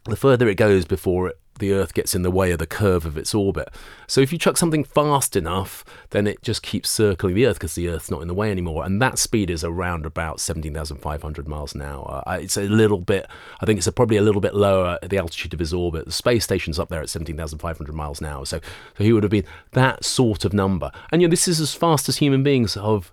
the 0.07 0.17
further 0.17 0.49
it 0.49 0.57
goes 0.57 0.87
before 0.87 1.29
it, 1.29 1.39
the 1.59 1.73
Earth 1.73 1.95
gets 1.95 2.15
in 2.15 2.23
the 2.23 2.31
way 2.31 2.51
of 2.51 2.59
the 2.59 2.67
curve 2.67 3.05
of 3.07 3.17
its 3.17 3.35
orbit. 3.35 3.69
So 4.07 4.21
if 4.21 4.33
you 4.33 4.39
chuck 4.39 4.57
something 4.57 4.85
fast 4.85 5.37
enough, 5.37 5.85
then 6.11 6.27
it 6.27 6.43
just 6.43 6.63
keeps 6.63 6.91
circling 6.91 7.35
the 7.35 7.47
Earth 7.47 7.57
because 7.57 7.75
the 7.75 7.89
Earth's 7.89 8.11
not 8.11 8.23
in 8.23 8.29
the 8.29 8.35
way 8.35 8.51
anymore. 8.51 8.85
And 8.85 9.01
that 9.01 9.19
speed 9.19 9.51
is 9.51 9.65
around 9.65 10.07
about 10.07 10.41
17,500 10.41 11.49
miles 11.49 11.75
an 11.75 11.83
hour. 11.83 12.23
Uh, 12.27 12.39
it's 12.41 12.57
a 12.57 12.63
little 12.63 13.01
bit, 13.01 13.27
I 13.61 13.67
think 13.67 13.79
it's 13.79 13.87
a, 13.87 13.93
probably 13.93 14.17
a 14.17 14.23
little 14.23 14.41
bit 14.41 14.55
lower 14.55 14.99
at 15.03 15.11
the 15.11 15.19
altitude 15.19 15.53
of 15.53 15.61
his 15.61 15.73
orbit. 15.73 16.07
The 16.07 16.13
space 16.13 16.45
station's 16.45 16.79
up 16.79 16.89
there 16.89 17.03
at 17.03 17.11
17,500 17.11 17.95
miles 17.95 18.21
an 18.21 18.27
hour. 18.27 18.45
So, 18.47 18.61
so 18.97 19.05
he 19.05 19.13
would 19.13 19.23
have 19.23 19.31
been 19.31 19.47
that 19.73 20.05
sort 20.05 20.45
of 20.45 20.53
number. 20.53 20.91
And 21.11 21.23
you 21.23 21.29
know, 21.29 21.31
this 21.31 21.49
is 21.49 21.61
as 21.61 21.75
fast 21.75 22.09
as 22.09 22.19
human 22.19 22.43
beings 22.43 22.75
have 22.75 23.13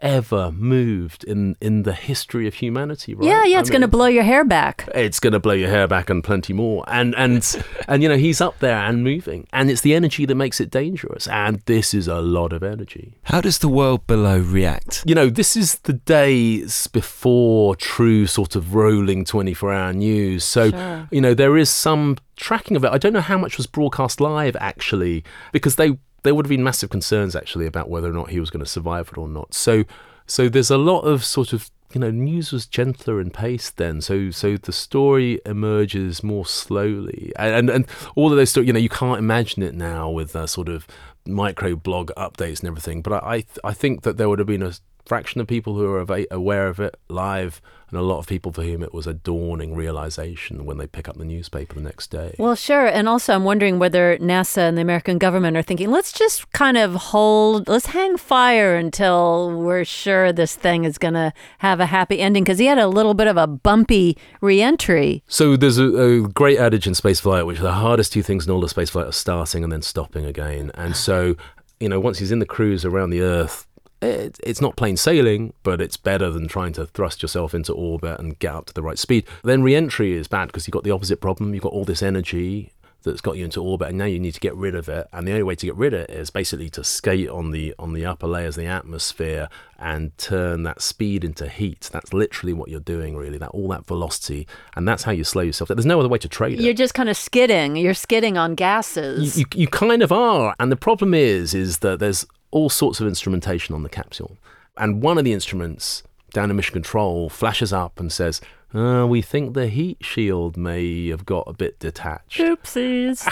ever 0.00 0.52
moved 0.52 1.24
in, 1.24 1.56
in 1.60 1.82
the 1.82 1.92
history 1.92 2.46
of 2.46 2.54
humanity, 2.54 3.14
right? 3.14 3.26
Yeah, 3.26 3.44
yeah, 3.44 3.56
I 3.58 3.60
it's 3.60 3.70
going 3.70 3.82
to 3.82 3.88
blow 3.88 4.06
your 4.06 4.22
hair 4.22 4.44
back. 4.44 4.88
it's 4.94 5.20
going 5.20 5.32
to 5.32 5.40
blow 5.40 5.54
your 5.54 5.68
hair 5.70 5.86
back 5.88 6.08
and 6.10 6.22
plenty 6.22 6.52
more. 6.52 6.84
And 6.86 7.14
and 7.16 7.44
and 7.88 8.02
you 8.02 8.08
know 8.08 8.16
he's 8.16 8.40
up 8.40 8.58
there 8.60 8.76
and 8.78 9.02
moving, 9.02 9.46
and 9.52 9.70
it's 9.70 9.80
the 9.80 9.94
energy 9.94 10.24
that 10.26 10.34
makes 10.34 10.60
it 10.60 10.70
dangerous. 10.70 11.26
And 11.28 11.60
this 11.66 11.94
is 11.94 12.08
a 12.08 12.20
lot 12.20 12.52
of 12.52 12.62
energy. 12.62 13.14
How 13.24 13.40
does 13.40 13.58
the 13.58 13.68
world 13.68 14.06
below 14.06 14.38
react? 14.38 15.02
You 15.06 15.14
know, 15.14 15.28
this 15.30 15.56
is 15.56 15.76
the 15.80 15.92
days 15.94 16.86
before 16.88 17.76
true 17.76 18.26
sort 18.26 18.56
of 18.56 18.74
rolling 18.74 19.24
twenty-four 19.24 19.72
hour 19.72 19.92
news. 19.92 20.44
So 20.44 20.70
Sure. 20.70 21.08
you 21.10 21.20
know 21.20 21.34
there 21.34 21.56
is 21.56 21.70
some 21.70 22.16
tracking 22.36 22.76
of 22.76 22.84
it. 22.84 22.90
I 22.92 22.98
don't 22.98 23.12
know 23.12 23.20
how 23.20 23.38
much 23.38 23.56
was 23.56 23.66
broadcast 23.66 24.20
live 24.20 24.56
actually, 24.60 25.24
because 25.52 25.76
they 25.76 25.98
there 26.28 26.34
would 26.34 26.44
have 26.44 26.50
been 26.50 26.62
massive 26.62 26.90
concerns 26.90 27.34
actually 27.34 27.64
about 27.64 27.88
whether 27.88 28.10
or 28.10 28.12
not 28.12 28.28
he 28.28 28.38
was 28.38 28.50
going 28.50 28.62
to 28.62 28.70
survive 28.70 29.08
it 29.08 29.16
or 29.16 29.26
not. 29.26 29.54
So 29.54 29.84
so 30.26 30.50
there's 30.50 30.70
a 30.70 30.76
lot 30.76 31.00
of 31.00 31.24
sort 31.24 31.54
of 31.54 31.70
you 31.94 32.00
know 32.02 32.10
news 32.10 32.52
was 32.52 32.66
gentler 32.66 33.18
in 33.18 33.30
pace 33.30 33.70
then 33.70 34.02
so 34.02 34.30
so 34.30 34.58
the 34.58 34.74
story 34.74 35.40
emerges 35.46 36.22
more 36.22 36.44
slowly 36.44 37.32
and 37.36 37.54
and, 37.54 37.70
and 37.70 37.86
all 38.14 38.30
of 38.30 38.36
those 38.36 38.50
stories 38.50 38.66
you 38.66 38.74
know 38.74 38.78
you 38.78 38.90
can't 38.90 39.18
imagine 39.18 39.62
it 39.62 39.74
now 39.74 40.10
with 40.10 40.36
uh, 40.36 40.46
sort 40.46 40.68
of 40.68 40.86
micro 41.24 41.74
blog 41.74 42.10
updates 42.14 42.60
and 42.60 42.68
everything 42.68 43.00
but 43.00 43.24
I 43.24 43.26
I, 43.26 43.40
th- 43.40 43.58
I 43.64 43.72
think 43.72 44.02
that 44.02 44.18
there 44.18 44.28
would 44.28 44.38
have 44.38 44.46
been 44.46 44.62
a 44.62 44.74
fraction 45.08 45.40
of 45.40 45.46
people 45.46 45.74
who 45.74 45.86
are 45.86 46.00
ava- 46.00 46.26
aware 46.30 46.68
of 46.68 46.78
it 46.78 46.96
live 47.08 47.60
and 47.90 47.98
a 47.98 48.02
lot 48.02 48.18
of 48.18 48.26
people 48.26 48.52
for 48.52 48.62
whom 48.62 48.82
it 48.82 48.92
was 48.92 49.06
a 49.06 49.14
dawning 49.14 49.74
realization 49.74 50.66
when 50.66 50.76
they 50.76 50.86
pick 50.86 51.08
up 51.08 51.16
the 51.16 51.24
newspaper 51.24 51.74
the 51.74 51.80
next 51.80 52.08
day 52.08 52.34
Well, 52.38 52.54
sure. 52.54 52.86
And 52.86 53.08
also, 53.08 53.34
I'm 53.34 53.44
wondering 53.44 53.78
whether 53.78 54.18
NASA 54.18 54.58
and 54.68 54.76
the 54.76 54.82
American 54.82 55.16
government 55.16 55.56
are 55.56 55.62
thinking, 55.62 55.90
let's 55.90 56.12
just 56.12 56.52
kind 56.52 56.76
of 56.76 56.94
hold, 56.94 57.66
let's 57.66 57.86
hang 57.86 58.16
fire 58.18 58.76
until 58.76 59.50
we're 59.58 59.86
sure 59.86 60.32
this 60.32 60.54
thing 60.54 60.84
is 60.84 60.98
going 60.98 61.14
to 61.14 61.32
have 61.58 61.80
a 61.80 61.86
happy 61.86 62.20
ending. 62.20 62.44
Because 62.44 62.58
he 62.58 62.66
had 62.66 62.78
a 62.78 62.88
little 62.88 63.14
bit 63.14 63.26
of 63.26 63.36
a 63.38 63.46
bumpy 63.46 64.18
reentry. 64.42 65.22
So 65.26 65.56
there's 65.56 65.78
a, 65.78 65.86
a 65.86 66.28
great 66.28 66.58
adage 66.58 66.86
in 66.86 66.92
spaceflight, 66.92 67.46
which 67.46 67.60
the 67.60 67.72
hardest 67.72 68.12
two 68.12 68.22
things 68.22 68.46
in 68.46 68.52
all 68.52 68.62
of 68.62 68.70
spaceflight 68.70 69.08
are 69.08 69.12
starting 69.12 69.64
and 69.64 69.72
then 69.72 69.82
stopping 69.82 70.26
again. 70.26 70.70
And 70.74 70.94
so, 70.94 71.36
you 71.80 71.88
know, 71.88 72.00
once 72.00 72.18
he's 72.18 72.32
in 72.32 72.38
the 72.40 72.46
cruise 72.46 72.84
around 72.84 73.10
the 73.10 73.20
Earth, 73.20 73.66
it, 74.00 74.38
it's 74.42 74.60
not 74.60 74.76
plain 74.76 74.96
sailing, 74.96 75.52
but 75.62 75.80
it's 75.80 75.96
better 75.96 76.30
than 76.30 76.48
trying 76.48 76.72
to 76.74 76.86
thrust 76.86 77.22
yourself 77.22 77.54
into 77.54 77.72
orbit 77.72 78.18
and 78.18 78.38
get 78.38 78.54
up 78.54 78.66
to 78.66 78.74
the 78.74 78.82
right 78.82 78.98
speed. 78.98 79.26
Then 79.42 79.62
re-entry 79.62 80.12
is 80.12 80.28
bad 80.28 80.46
because 80.46 80.66
you've 80.66 80.72
got 80.72 80.84
the 80.84 80.90
opposite 80.90 81.20
problem. 81.20 81.54
You've 81.54 81.62
got 81.62 81.72
all 81.72 81.84
this 81.84 82.02
energy 82.02 82.72
that's 83.04 83.20
got 83.20 83.36
you 83.36 83.44
into 83.44 83.62
orbit, 83.62 83.88
and 83.88 83.96
now 83.96 84.04
you 84.04 84.18
need 84.18 84.34
to 84.34 84.40
get 84.40 84.54
rid 84.56 84.74
of 84.74 84.88
it. 84.88 85.06
And 85.12 85.26
the 85.26 85.30
only 85.30 85.44
way 85.44 85.54
to 85.54 85.66
get 85.66 85.76
rid 85.76 85.94
of 85.94 86.00
it 86.00 86.10
is 86.10 86.30
basically 86.30 86.68
to 86.70 86.82
skate 86.82 87.28
on 87.28 87.52
the 87.52 87.74
on 87.78 87.92
the 87.92 88.04
upper 88.04 88.26
layers 88.26 88.56
of 88.56 88.64
the 88.64 88.68
atmosphere 88.68 89.48
and 89.78 90.16
turn 90.18 90.64
that 90.64 90.82
speed 90.82 91.24
into 91.24 91.48
heat. 91.48 91.88
That's 91.92 92.12
literally 92.12 92.52
what 92.52 92.68
you're 92.68 92.80
doing, 92.80 93.16
really. 93.16 93.38
That 93.38 93.50
all 93.50 93.68
that 93.68 93.86
velocity, 93.86 94.46
and 94.74 94.86
that's 94.86 95.04
how 95.04 95.12
you 95.12 95.24
slow 95.24 95.42
yourself. 95.42 95.68
There's 95.68 95.86
no 95.86 96.00
other 96.00 96.08
way 96.08 96.18
to 96.18 96.28
trade 96.28 96.58
it. 96.58 96.62
You're 96.62 96.74
just 96.74 96.94
kind 96.94 97.08
of 97.08 97.16
skidding. 97.16 97.76
You're 97.76 97.94
skidding 97.94 98.36
on 98.36 98.54
gases. 98.54 99.38
You, 99.38 99.44
you, 99.54 99.62
you 99.62 99.68
kind 99.68 100.02
of 100.02 100.10
are. 100.10 100.54
And 100.58 100.70
the 100.72 100.76
problem 100.76 101.14
is, 101.14 101.54
is 101.54 101.78
that 101.78 102.00
there's 102.00 102.26
all 102.50 102.68
sorts 102.68 103.00
of 103.00 103.06
instrumentation 103.06 103.74
on 103.74 103.82
the 103.82 103.88
capsule. 103.88 104.36
And 104.76 105.02
one 105.02 105.18
of 105.18 105.24
the 105.24 105.32
instruments 105.32 106.02
down 106.32 106.50
in 106.50 106.56
Mission 106.56 106.74
Control 106.74 107.28
flashes 107.28 107.72
up 107.72 107.98
and 107.98 108.12
says, 108.12 108.40
uh, 108.74 109.06
we 109.08 109.22
think 109.22 109.54
the 109.54 109.68
heat 109.68 109.98
shield 110.00 110.56
may 110.56 111.08
have 111.08 111.24
got 111.24 111.44
a 111.46 111.52
bit 111.52 111.78
detached. 111.78 112.38
Oopsies. 112.38 113.26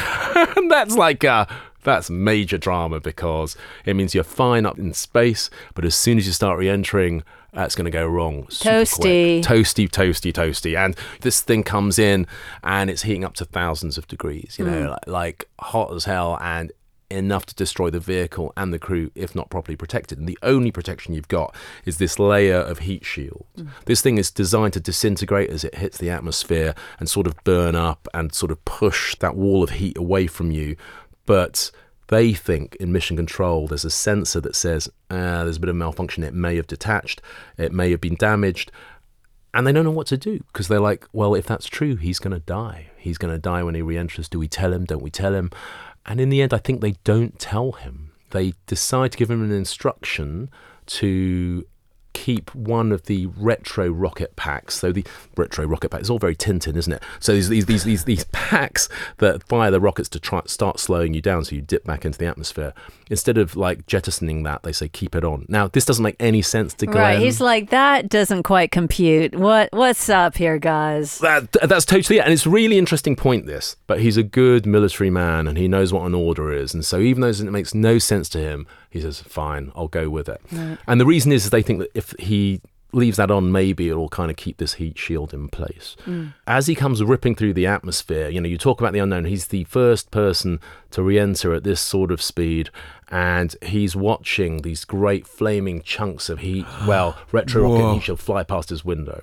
and 0.57 0.70
that's 0.70 0.96
like 0.96 1.24
uh, 1.24 1.44
that's 1.83 2.09
major 2.09 2.57
drama 2.57 3.00
because 3.00 3.57
it 3.85 3.94
means 3.94 4.14
you're 4.14 4.24
fine 4.24 4.64
up 4.64 4.79
in 4.79 4.94
space, 4.94 5.50
but 5.74 5.85
as 5.85 5.94
soon 5.94 6.16
as 6.16 6.26
you 6.26 6.33
start 6.33 6.59
re-entering, 6.59 7.22
that's 7.52 7.74
going 7.74 7.85
to 7.85 7.90
go 7.90 8.07
wrong. 8.07 8.44
Toasty. 8.44 9.42
quick. 9.42 9.44
toasty, 9.44 9.88
toasty, 9.88 10.33
toasty, 10.33 10.76
and 10.76 10.96
this 11.20 11.40
thing 11.40 11.62
comes 11.62 11.98
in 11.98 12.26
and 12.64 12.88
it's 12.90 13.02
heating 13.02 13.24
up 13.24 13.35
to 13.35 13.44
thousands 13.44 13.98
of 13.98 14.09
degrees. 14.09 14.57
You 14.59 14.64
know, 14.64 14.90
like, 14.90 15.07
like 15.07 15.48
hot 15.59 15.92
as 15.94 16.05
hell 16.05 16.38
and 16.40 16.72
enough 17.11 17.47
to 17.47 17.55
destroy 17.55 17.90
the 17.90 18.01
vehicle 18.01 18.53
and 18.57 18.73
the 18.73 18.79
crew 18.79 19.11
if 19.14 19.35
not 19.35 19.51
properly 19.51 19.77
protected. 19.77 20.19
And 20.19 20.29
the 20.29 20.38
only 20.42 20.71
protection 20.71 21.14
you've 21.14 21.29
got 21.29 21.55
is 21.85 21.99
this 21.99 22.19
layer 22.19 22.57
of 22.57 22.81
heat 22.81 23.05
shield. 23.05 23.47
This 23.85 24.03
thing 24.03 24.19
is 24.19 24.31
designed 24.31 24.73
to 24.75 24.81
disintegrate 24.81 25.51
as 25.51 25.64
it 25.64 25.77
hits 25.77 25.99
the 25.99 26.11
atmosphere 26.11 26.75
and 26.99 27.09
sort 27.09 27.27
of 27.27 27.37
burn 27.45 27.75
up 27.75 28.09
and 28.12 28.35
sort 28.35 28.51
of 28.51 28.64
push 28.64 29.14
that 29.16 29.37
wall 29.37 29.62
of 29.62 29.71
heat 29.71 29.97
away 29.97 30.27
from 30.27 30.51
you. 30.51 30.77
But 31.25 31.71
they 32.09 32.35
think 32.35 32.77
in 32.77 32.92
mission 32.92 33.16
control 33.16 33.66
there's 33.66 33.85
a 33.85 33.90
sensor 33.90 34.40
that 34.40 34.55
says 34.55 34.88
ah, 35.11 35.42
there's 35.42 35.57
a 35.57 35.61
bit 35.61 35.71
of 35.71 35.77
malfunction. 35.77 36.23
It 36.25 36.35
may 36.35 36.57
have 36.57 36.66
detached, 36.66 37.21
it 37.57 37.73
may 37.73 37.90
have 37.90 38.01
been 38.01 38.16
damaged. 38.16 38.71
And 39.55 39.66
they 39.66 39.73
don't 39.73 39.85
know 39.85 39.90
what 39.90 40.07
to 40.09 40.19
do 40.19 40.45
because 40.53 40.69
they're 40.69 40.81
like, 40.81 41.07
well, 41.14 41.35
if 41.35 41.47
that's 41.47 41.64
true, 41.64 41.97
he's 41.97 42.19
going 42.19 42.35
to 42.35 42.40
die. 42.40 42.90
He's 42.99 43.16
going 43.16 43.33
to 43.33 43.38
die 43.38 43.62
when 43.62 43.75
he 43.75 43.81
re 43.81 43.97
enters. 43.97 44.29
Do 44.29 44.38
we 44.38 44.49
tell 44.49 44.71
him? 44.71 44.85
Don't 44.85 45.01
we 45.01 45.09
tell 45.09 45.35
him? 45.35 45.51
And 46.07 46.21
in 46.21 46.29
the 46.29 46.40
end, 46.40 46.55
I 46.55 46.59
think 46.59 46.81
they 46.81 46.95
don't 47.05 47.38
tell 47.38 47.73
him. 47.73 48.12
They 48.31 48.55
decide 48.66 49.12
to 49.12 49.19
give 49.19 49.31
him 49.31 49.42
an 49.42 49.53
instruction 49.53 50.51
to 50.87 51.66
keep 52.16 52.55
one 52.55 52.92
of 52.92 53.05
the 53.05 53.26
retro 53.26 53.88
rocket 53.88 54.35
packs. 54.37 54.74
So 54.74 54.90
the 54.90 55.05
retro 55.37 55.66
rocket 55.66 55.90
pack 55.90 56.00
is 56.00 56.09
all 56.09 56.18
very 56.18 56.35
Tintin, 56.35 56.74
isn't 56.74 56.92
it? 56.92 57.02
So 57.20 57.35
these 57.35 57.50
these 57.50 57.66
these 57.66 57.85
these, 57.85 58.05
these 58.05 58.24
packs 58.33 58.88
that 59.18 59.42
fire 59.44 59.70
the 59.70 59.81
rockets 59.81 60.09
to 60.09 60.18
try 60.18 60.40
start 60.46 60.81
slowing 60.81 61.12
you 61.12 61.20
down, 61.20 61.44
so 61.44 61.55
you 61.55 61.61
dip 61.61 61.85
back 61.85 62.07
into 62.07 62.18
the 62.18 62.26
atmosphere. 62.26 62.72
Instead 63.11 63.37
of 63.37 63.55
like 63.55 63.87
jettisoning 63.87 64.44
that, 64.44 64.62
they 64.62 64.72
say 64.72 64.88
keep 64.88 65.14
it 65.14 65.24
on. 65.24 65.44
Now 65.48 65.68
this 65.68 65.85
doesn't 65.85 66.02
make 66.02 66.16
any 66.18 66.40
sense 66.40 66.72
to 66.74 66.87
Glenn. 66.87 66.96
Right. 66.96 67.18
He's 67.18 67.40
like, 67.40 67.68
that 67.70 68.09
doesn't 68.09 68.44
quite 68.44 68.70
compute. 68.70 69.37
What 69.37 69.68
What's 69.72 70.09
up 70.09 70.38
here, 70.38 70.59
guys? 70.59 71.18
That, 71.18 71.52
that's 71.52 71.85
totally 71.85 72.18
it. 72.18 72.22
And 72.22 72.33
it's 72.33 72.46
a 72.46 72.50
really 72.50 72.79
interesting 72.79 73.14
point, 73.14 73.46
this. 73.46 73.76
But 73.87 74.00
he's 74.00 74.16
a 74.16 74.22
good 74.22 74.64
military 74.64 75.11
man 75.11 75.46
and 75.46 75.59
he 75.59 75.68
knows 75.68 75.92
what 75.92 76.07
an 76.07 76.14
order 76.14 76.50
is. 76.50 76.72
And 76.72 76.83
so 76.83 76.98
even 76.98 77.20
though 77.20 77.29
it 77.29 77.40
makes 77.42 77.74
no 77.74 77.98
sense 77.98 78.29
to 78.31 78.38
him, 78.38 78.66
he 78.88 79.02
says, 79.02 79.20
fine, 79.20 79.72
I'll 79.76 79.88
go 79.88 80.09
with 80.09 80.29
it. 80.29 80.40
And 80.87 80.98
the 80.98 81.05
reason 81.05 81.31
is, 81.31 81.44
is 81.44 81.50
they 81.50 81.61
think 81.61 81.81
that 81.81 81.90
if 81.94 82.06
he 82.19 82.61
leaves 82.92 83.16
that 83.19 83.31
on, 83.31 83.53
maybe 83.53 83.88
it'll 83.90 84.09
kind 84.09 84.31
of 84.31 84.37
keep 84.37 84.57
this 84.57 84.75
heat 84.75 84.97
shield 84.97 85.35
in 85.35 85.49
place. 85.49 85.97
Mm. 86.07 86.33
As 86.47 86.66
he 86.66 86.75
comes 86.75 87.03
ripping 87.03 87.35
through 87.35 87.53
the 87.53 87.66
atmosphere, 87.66 88.29
you 88.29 88.40
know, 88.40 88.49
you 88.49 88.57
talk 88.57 88.81
about 88.81 88.92
the 88.95 89.01
unknown, 89.01 89.27
he's 89.27 89.49
the 89.49 89.64
first 89.64 90.11
person 90.11 90.61
to 90.92 91.03
re 91.03 91.19
enter 91.19 91.53
at 91.53 91.62
this 91.64 91.81
sort 91.81 92.11
of 92.11 92.23
speed. 92.23 92.71
And 93.09 93.55
he's 93.62 93.95
watching 93.95 94.62
these 94.62 94.85
great 94.85 95.27
flaming 95.27 95.83
chunks 95.83 96.29
of 96.31 96.38
heat, 96.38 96.64
well, 96.87 97.19
retro 97.33 97.62
rocket 97.64 97.83
Whoa. 97.83 97.95
heat 97.95 98.03
shield 98.05 98.21
fly 98.21 98.42
past 98.45 98.71
his 98.71 98.85
window. 98.85 99.23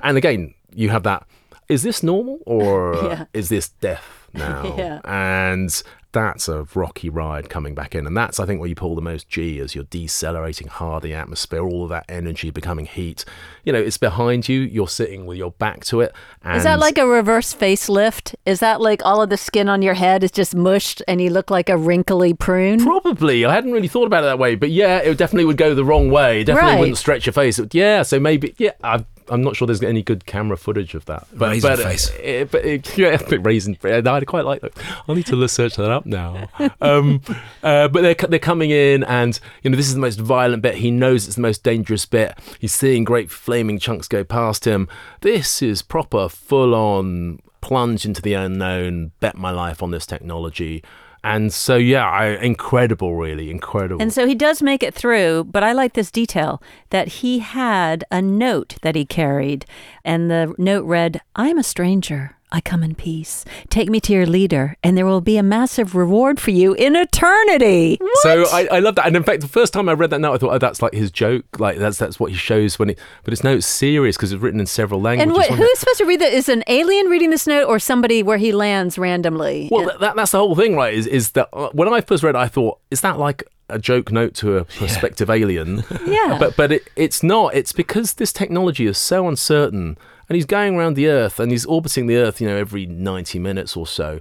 And 0.00 0.16
again, 0.16 0.54
you 0.74 0.90
have 0.90 1.02
that. 1.02 1.26
Is 1.68 1.82
this 1.82 2.02
normal 2.02 2.38
or 2.46 2.94
Yeah. 3.04 3.24
is 3.32 3.48
this 3.48 3.68
death 3.70 4.28
now? 4.34 4.74
Yeah. 4.76 5.00
And 5.04 5.82
that's 6.12 6.48
a 6.48 6.66
rocky 6.74 7.08
ride 7.08 7.48
coming 7.48 7.74
back 7.74 7.94
in. 7.94 8.06
And 8.06 8.16
that's, 8.16 8.38
I 8.38 8.46
think, 8.46 8.60
where 8.60 8.68
you 8.68 8.74
pull 8.74 8.94
the 8.94 9.00
most 9.02 9.28
G 9.28 9.58
as 9.60 9.74
you're 9.74 9.84
decelerating 9.84 10.68
hard 10.68 11.02
the 11.02 11.14
atmosphere, 11.14 11.62
all 11.64 11.84
of 11.84 11.88
that 11.90 12.04
energy 12.08 12.50
becoming 12.50 12.86
heat. 12.86 13.24
You 13.64 13.72
know, 13.72 13.78
it's 13.80 13.96
behind 13.98 14.48
you, 14.48 14.60
you're 14.60 14.88
sitting 14.88 15.26
with 15.26 15.38
your 15.38 15.52
back 15.52 15.84
to 15.86 16.00
it. 16.00 16.12
And 16.42 16.56
Is 16.56 16.64
that 16.64 16.78
like 16.78 16.98
a 16.98 17.06
reverse 17.06 17.54
facelift? 17.54 18.34
Is 18.44 18.60
that 18.60 18.80
like 18.80 19.02
all 19.04 19.22
of 19.22 19.30
the 19.30 19.36
skin 19.36 19.68
on 19.68 19.82
your 19.82 19.94
head 19.94 20.22
is 20.22 20.30
just 20.30 20.54
mushed 20.54 21.02
and 21.08 21.20
you 21.20 21.30
look 21.30 21.50
like 21.50 21.68
a 21.68 21.76
wrinkly 21.76 22.34
prune? 22.34 22.80
Probably. 22.84 23.44
I 23.44 23.52
hadn't 23.54 23.72
really 23.72 23.88
thought 23.88 24.06
about 24.06 24.22
it 24.24 24.26
that 24.26 24.38
way, 24.38 24.54
but 24.54 24.70
yeah, 24.70 24.98
it 24.98 25.16
definitely 25.18 25.46
would 25.46 25.56
go 25.56 25.74
the 25.74 25.84
wrong 25.84 26.10
way. 26.10 26.44
Definitely 26.44 26.70
Right. 26.72 26.78
wouldn't 26.80 26.98
stretch 26.98 27.26
your 27.26 27.32
face. 27.32 27.58
Would- 27.58 27.74
yeah, 27.74 28.02
so 28.02 28.20
maybe, 28.20 28.54
yeah, 28.58 28.72
I've, 28.82 29.04
I'm 29.28 29.42
not 29.42 29.56
sure 29.56 29.66
there's 29.66 29.82
any 29.82 30.02
good 30.02 30.26
camera 30.26 30.56
footage 30.56 30.94
of 30.94 31.04
that. 31.06 31.26
But, 31.32 31.50
Raisin 31.50 31.70
but, 31.70 31.78
face. 31.78 32.10
It, 32.20 32.50
but 32.50 32.64
it, 32.64 32.98
yeah, 32.98 33.20
raisin. 33.40 33.76
I 33.84 34.20
quite 34.24 34.44
like 34.44 34.60
that. 34.62 34.72
I 35.08 35.14
need 35.14 35.26
to 35.26 35.48
search 35.48 35.76
that 35.76 35.90
up 35.90 36.06
now. 36.06 36.48
Um, 36.80 37.20
uh, 37.62 37.88
but 37.88 38.02
they're 38.02 38.14
they're 38.14 38.38
coming 38.38 38.70
in, 38.70 39.04
and 39.04 39.38
you 39.62 39.70
know 39.70 39.76
this 39.76 39.86
is 39.86 39.94
the 39.94 40.00
most 40.00 40.18
violent 40.18 40.62
bit. 40.62 40.76
He 40.76 40.90
knows 40.90 41.26
it's 41.26 41.36
the 41.36 41.42
most 41.42 41.62
dangerous 41.62 42.06
bit. 42.06 42.36
He's 42.58 42.74
seeing 42.74 43.04
great 43.04 43.30
flaming 43.30 43.78
chunks 43.78 44.08
go 44.08 44.24
past 44.24 44.64
him. 44.64 44.88
This 45.20 45.62
is 45.62 45.82
proper, 45.82 46.28
full 46.28 46.74
on 46.74 47.40
plunge 47.60 48.04
into 48.04 48.20
the 48.20 48.34
unknown. 48.34 49.12
Bet 49.20 49.36
my 49.36 49.50
life 49.50 49.82
on 49.82 49.90
this 49.90 50.06
technology. 50.06 50.82
And 51.24 51.52
so, 51.52 51.76
yeah, 51.76 52.08
I, 52.08 52.30
incredible, 52.30 53.14
really 53.14 53.50
incredible. 53.50 54.02
And 54.02 54.12
so 54.12 54.26
he 54.26 54.34
does 54.34 54.60
make 54.60 54.82
it 54.82 54.92
through, 54.92 55.44
but 55.44 55.62
I 55.62 55.72
like 55.72 55.92
this 55.94 56.10
detail 56.10 56.60
that 56.90 57.08
he 57.08 57.38
had 57.38 58.04
a 58.10 58.20
note 58.20 58.76
that 58.82 58.96
he 58.96 59.04
carried, 59.04 59.64
and 60.04 60.30
the 60.30 60.54
note 60.58 60.84
read, 60.84 61.20
I'm 61.36 61.58
a 61.58 61.62
stranger. 61.62 62.36
I 62.52 62.60
come 62.60 62.82
in 62.82 62.94
peace. 62.94 63.46
Take 63.70 63.88
me 63.88 63.98
to 64.00 64.12
your 64.12 64.26
leader, 64.26 64.76
and 64.82 64.96
there 64.96 65.06
will 65.06 65.22
be 65.22 65.38
a 65.38 65.42
massive 65.42 65.94
reward 65.94 66.38
for 66.38 66.50
you 66.50 66.74
in 66.74 66.94
eternity. 66.94 67.96
What? 67.98 68.18
So 68.18 68.44
I, 68.52 68.68
I 68.70 68.78
love 68.80 68.94
that, 68.96 69.06
and 69.06 69.16
in 69.16 69.22
fact, 69.22 69.40
the 69.40 69.48
first 69.48 69.72
time 69.72 69.88
I 69.88 69.92
read 69.94 70.10
that 70.10 70.20
note, 70.20 70.34
I 70.34 70.38
thought, 70.38 70.52
oh, 70.52 70.58
that's 70.58 70.82
like 70.82 70.92
his 70.92 71.10
joke, 71.10 71.58
like 71.58 71.78
that's 71.78 71.96
that's 71.96 72.20
what 72.20 72.30
he 72.30 72.36
shows 72.36 72.78
when 72.78 72.90
it. 72.90 72.98
But 73.24 73.32
it's 73.32 73.42
no, 73.42 73.56
it's 73.56 73.66
serious 73.66 74.16
because 74.18 74.32
it's 74.32 74.42
written 74.42 74.60
in 74.60 74.66
several 74.66 75.00
languages. 75.00 75.22
And 75.22 75.32
what, 75.32 75.48
wasn't 75.48 75.60
it? 75.60 75.62
who's 75.62 75.78
supposed 75.78 75.98
to 75.98 76.04
read 76.04 76.20
that? 76.20 76.32
Is 76.32 76.50
an 76.50 76.62
alien 76.66 77.06
reading 77.06 77.30
this 77.30 77.46
note 77.46 77.66
or 77.66 77.78
somebody 77.78 78.22
where 78.22 78.38
he 78.38 78.52
lands 78.52 78.98
randomly? 78.98 79.68
Well, 79.70 79.86
that, 79.86 80.00
that, 80.00 80.16
that's 80.16 80.32
the 80.32 80.38
whole 80.38 80.54
thing, 80.54 80.76
right? 80.76 80.92
Is 80.92 81.06
is 81.06 81.30
that 81.30 81.48
uh, 81.54 81.70
when 81.72 81.92
I 81.92 82.02
first 82.02 82.22
read, 82.22 82.34
it, 82.34 82.38
I 82.38 82.48
thought, 82.48 82.78
is 82.90 83.00
that 83.00 83.18
like 83.18 83.44
a 83.70 83.78
joke 83.78 84.12
note 84.12 84.34
to 84.34 84.58
a 84.58 84.64
prospective 84.64 85.30
alien? 85.30 85.84
Yeah. 86.04 86.36
but 86.38 86.56
but 86.56 86.72
it, 86.72 86.88
it's 86.96 87.22
not. 87.22 87.54
It's 87.54 87.72
because 87.72 88.14
this 88.14 88.32
technology 88.32 88.86
is 88.86 88.98
so 88.98 89.26
uncertain, 89.26 89.96
and 90.32 90.36
he's 90.36 90.46
going 90.46 90.76
around 90.76 90.94
the 90.94 91.08
Earth 91.08 91.38
and 91.38 91.50
he's 91.52 91.66
orbiting 91.66 92.06
the 92.06 92.16
Earth, 92.16 92.40
you 92.40 92.48
know, 92.48 92.56
every 92.56 92.86
ninety 92.86 93.38
minutes 93.38 93.76
or 93.76 93.86
so. 93.86 94.18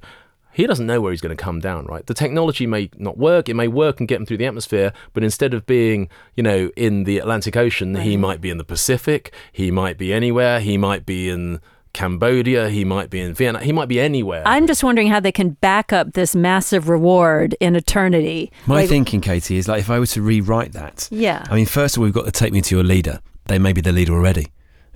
He 0.52 0.68
doesn't 0.68 0.86
know 0.86 1.00
where 1.00 1.14
he's 1.14 1.22
going 1.22 1.34
to 1.38 1.42
come 1.42 1.62
down, 1.62 1.86
right? 1.86 2.06
The 2.06 2.14
technology 2.14 2.68
may 2.68 2.90
not 2.98 3.18
work. 3.18 3.48
It 3.48 3.54
may 3.54 3.70
work 3.70 4.00
and 4.02 4.10
get 4.10 4.20
him 4.20 4.26
through 4.26 4.36
the 4.40 4.46
atmosphere, 4.46 4.92
but 5.14 5.24
instead 5.24 5.54
of 5.54 5.66
being, 5.66 6.10
you 6.36 6.44
know, 6.44 6.70
in 6.76 7.06
the 7.06 7.20
Atlantic 7.20 7.56
Ocean, 7.56 7.96
he 7.96 8.18
might 8.18 8.42
be 8.42 8.50
in 8.50 8.58
the 8.58 8.66
Pacific. 8.66 9.34
He 9.54 9.72
might 9.72 9.98
be 9.98 10.12
anywhere. 10.12 10.60
He 10.60 10.78
might 10.78 11.06
be 11.06 11.30
in 11.30 11.62
Cambodia. 11.94 12.70
He 12.70 12.84
might 12.84 13.10
be 13.10 13.22
in 13.22 13.34
Vienna, 13.34 13.62
He 13.62 13.72
might 13.72 13.88
be 13.88 14.02
anywhere. 14.02 14.44
I'm 14.46 14.68
just 14.68 14.84
wondering 14.84 15.08
how 15.08 15.22
they 15.22 15.32
can 15.32 15.52
back 15.52 15.94
up 15.94 16.12
this 16.12 16.36
massive 16.36 16.90
reward 16.90 17.56
in 17.62 17.78
eternity. 17.78 18.52
My 18.68 18.82
Like- 18.82 18.90
thinking, 18.90 19.22
Katie, 19.22 19.56
is 19.56 19.70
like 19.70 19.80
if 19.80 19.90
I 19.90 20.00
were 20.00 20.06
to 20.08 20.22
rewrite 20.22 20.74
that. 20.74 21.08
Yeah. 21.12 21.46
I 21.50 21.56
mean, 21.56 21.66
first 21.66 21.96
of 21.96 22.02
all, 22.02 22.04
we've 22.04 22.14
got 22.14 22.26
to 22.26 22.32
take 22.32 22.52
me 22.52 22.62
to 22.62 22.76
your 22.76 22.84
leader. 22.84 23.22
They 23.46 23.58
may 23.58 23.72
be 23.72 23.80
the 23.80 23.94
leader 23.94 24.14
already. 24.14 24.48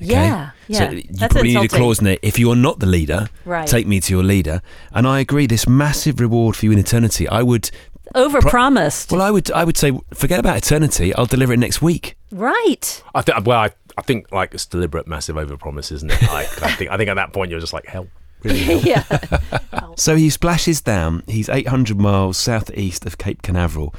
Okay? 0.01 0.11
Yeah, 0.11 0.51
yeah. 0.67 0.77
So 0.77 0.89
you 0.91 1.03
That's 1.09 1.33
probably 1.33 1.53
need 1.55 1.65
a 1.65 1.67
clause 1.69 1.99
in 1.99 2.05
there. 2.05 2.17
If 2.21 2.37
you're 2.37 2.55
not 2.55 2.79
the 2.79 2.85
leader, 2.85 3.29
Right. 3.45 3.67
take 3.67 3.87
me 3.87 3.99
to 4.01 4.13
your 4.13 4.23
leader. 4.23 4.61
And 4.91 5.07
I 5.07 5.19
agree. 5.19 5.47
This 5.47 5.67
massive 5.67 6.19
reward 6.19 6.55
for 6.55 6.65
you 6.65 6.71
in 6.73 6.79
eternity. 6.79 7.27
I 7.29 7.41
would. 7.43 7.71
over 8.13 8.39
Overpromised. 8.39 9.11
Well, 9.11 9.21
I 9.21 9.31
would. 9.31 9.49
I 9.51 9.63
would 9.63 9.77
say, 9.77 9.97
forget 10.13 10.39
about 10.39 10.57
eternity. 10.57 11.13
I'll 11.15 11.25
deliver 11.25 11.53
it 11.53 11.59
next 11.59 11.81
week. 11.81 12.15
right. 12.31 13.03
I 13.13 13.21
think. 13.21 13.45
Well, 13.45 13.59
I, 13.59 13.71
I 13.97 14.01
think 14.01 14.31
like 14.33 14.53
it's 14.53 14.65
deliberate, 14.65 15.07
massive 15.07 15.37
overpromise, 15.37 15.91
isn't 15.93 16.11
it? 16.11 16.23
I, 16.29 16.41
I 16.41 16.71
think. 16.73 16.91
I 16.91 16.97
think 16.97 17.09
at 17.09 17.13
that 17.15 17.31
point 17.31 17.51
you're 17.51 17.61
just 17.61 17.73
like 17.73 17.85
hell. 17.85 18.07
Really 18.43 18.59
hell. 18.59 18.81
yeah. 18.83 19.03
So 19.97 20.17
he 20.17 20.29
splashes 20.29 20.81
down. 20.81 21.23
He's 21.25 21.47
800 21.47 21.97
miles 21.97 22.35
southeast 22.37 23.05
of 23.05 23.17
Cape 23.17 23.41
Canaveral. 23.41 23.95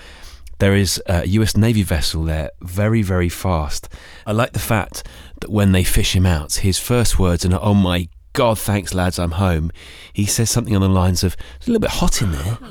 There 0.58 0.74
is 0.74 1.02
a 1.06 1.26
US 1.26 1.56
Navy 1.56 1.82
vessel 1.82 2.22
there, 2.24 2.50
very, 2.60 3.00
very 3.00 3.30
fast. 3.30 3.88
I 4.26 4.32
like 4.32 4.52
the 4.52 4.58
fact 4.58 5.04
that 5.40 5.50
when 5.50 5.72
they 5.72 5.84
fish 5.84 6.14
him 6.14 6.26
out, 6.26 6.54
his 6.54 6.78
first 6.78 7.18
words 7.18 7.44
are, 7.44 7.58
"Oh 7.60 7.74
my 7.74 8.08
God, 8.32 8.58
thanks, 8.58 8.94
lads, 8.94 9.18
I'm 9.18 9.32
home." 9.32 9.70
He 10.12 10.26
says 10.26 10.50
something 10.50 10.74
on 10.74 10.82
the 10.82 10.88
lines 10.88 11.24
of, 11.24 11.36
"It's 11.56 11.66
a 11.66 11.70
little 11.70 11.80
bit 11.80 11.90
hot 11.90 12.22
in 12.22 12.32
there." 12.32 12.58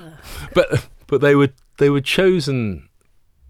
But 0.54 0.88
but 1.08 1.22
they 1.22 1.36
were 1.36 1.50
they 1.78 1.90
were 1.90 2.02
chosen 2.02 2.90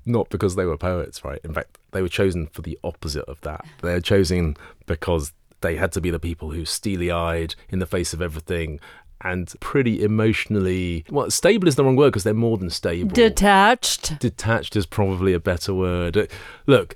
not 0.06 0.30
because 0.30 0.56
they 0.56 0.66
were 0.66 0.78
poets, 0.78 1.24
right? 1.24 1.40
In 1.44 1.54
fact, 1.54 1.78
they 1.92 2.02
were 2.02 2.10
chosen 2.10 2.48
for 2.48 2.62
the 2.62 2.78
opposite 2.84 3.26
of 3.26 3.40
that. 3.42 3.66
They 3.82 3.94
were 3.94 4.02
chosen 4.02 4.56
because 4.86 5.34
they 5.62 5.78
had 5.78 5.92
to 5.94 6.02
be 6.02 6.10
the 6.12 6.20
people 6.20 6.52
who 6.52 6.66
steely 6.66 7.10
eyed 7.10 7.56
in 7.70 7.80
the 7.80 7.86
face 7.86 8.14
of 8.14 8.22
everything 8.22 8.80
and 9.22 9.52
pretty 9.60 10.04
emotionally. 10.04 11.06
Well, 11.10 11.32
stable 11.32 11.68
is 11.68 11.76
the 11.76 11.84
wrong 11.84 11.96
word 11.96 12.10
because 12.10 12.24
they're 12.24 12.34
more 12.34 12.58
than 12.58 12.70
stable. 12.70 13.10
Detached. 13.10 14.20
Detached 14.20 14.76
is 14.76 14.86
probably 14.86 15.34
a 15.34 15.40
better 15.40 15.74
word. 15.74 16.30
Look, 16.68 16.96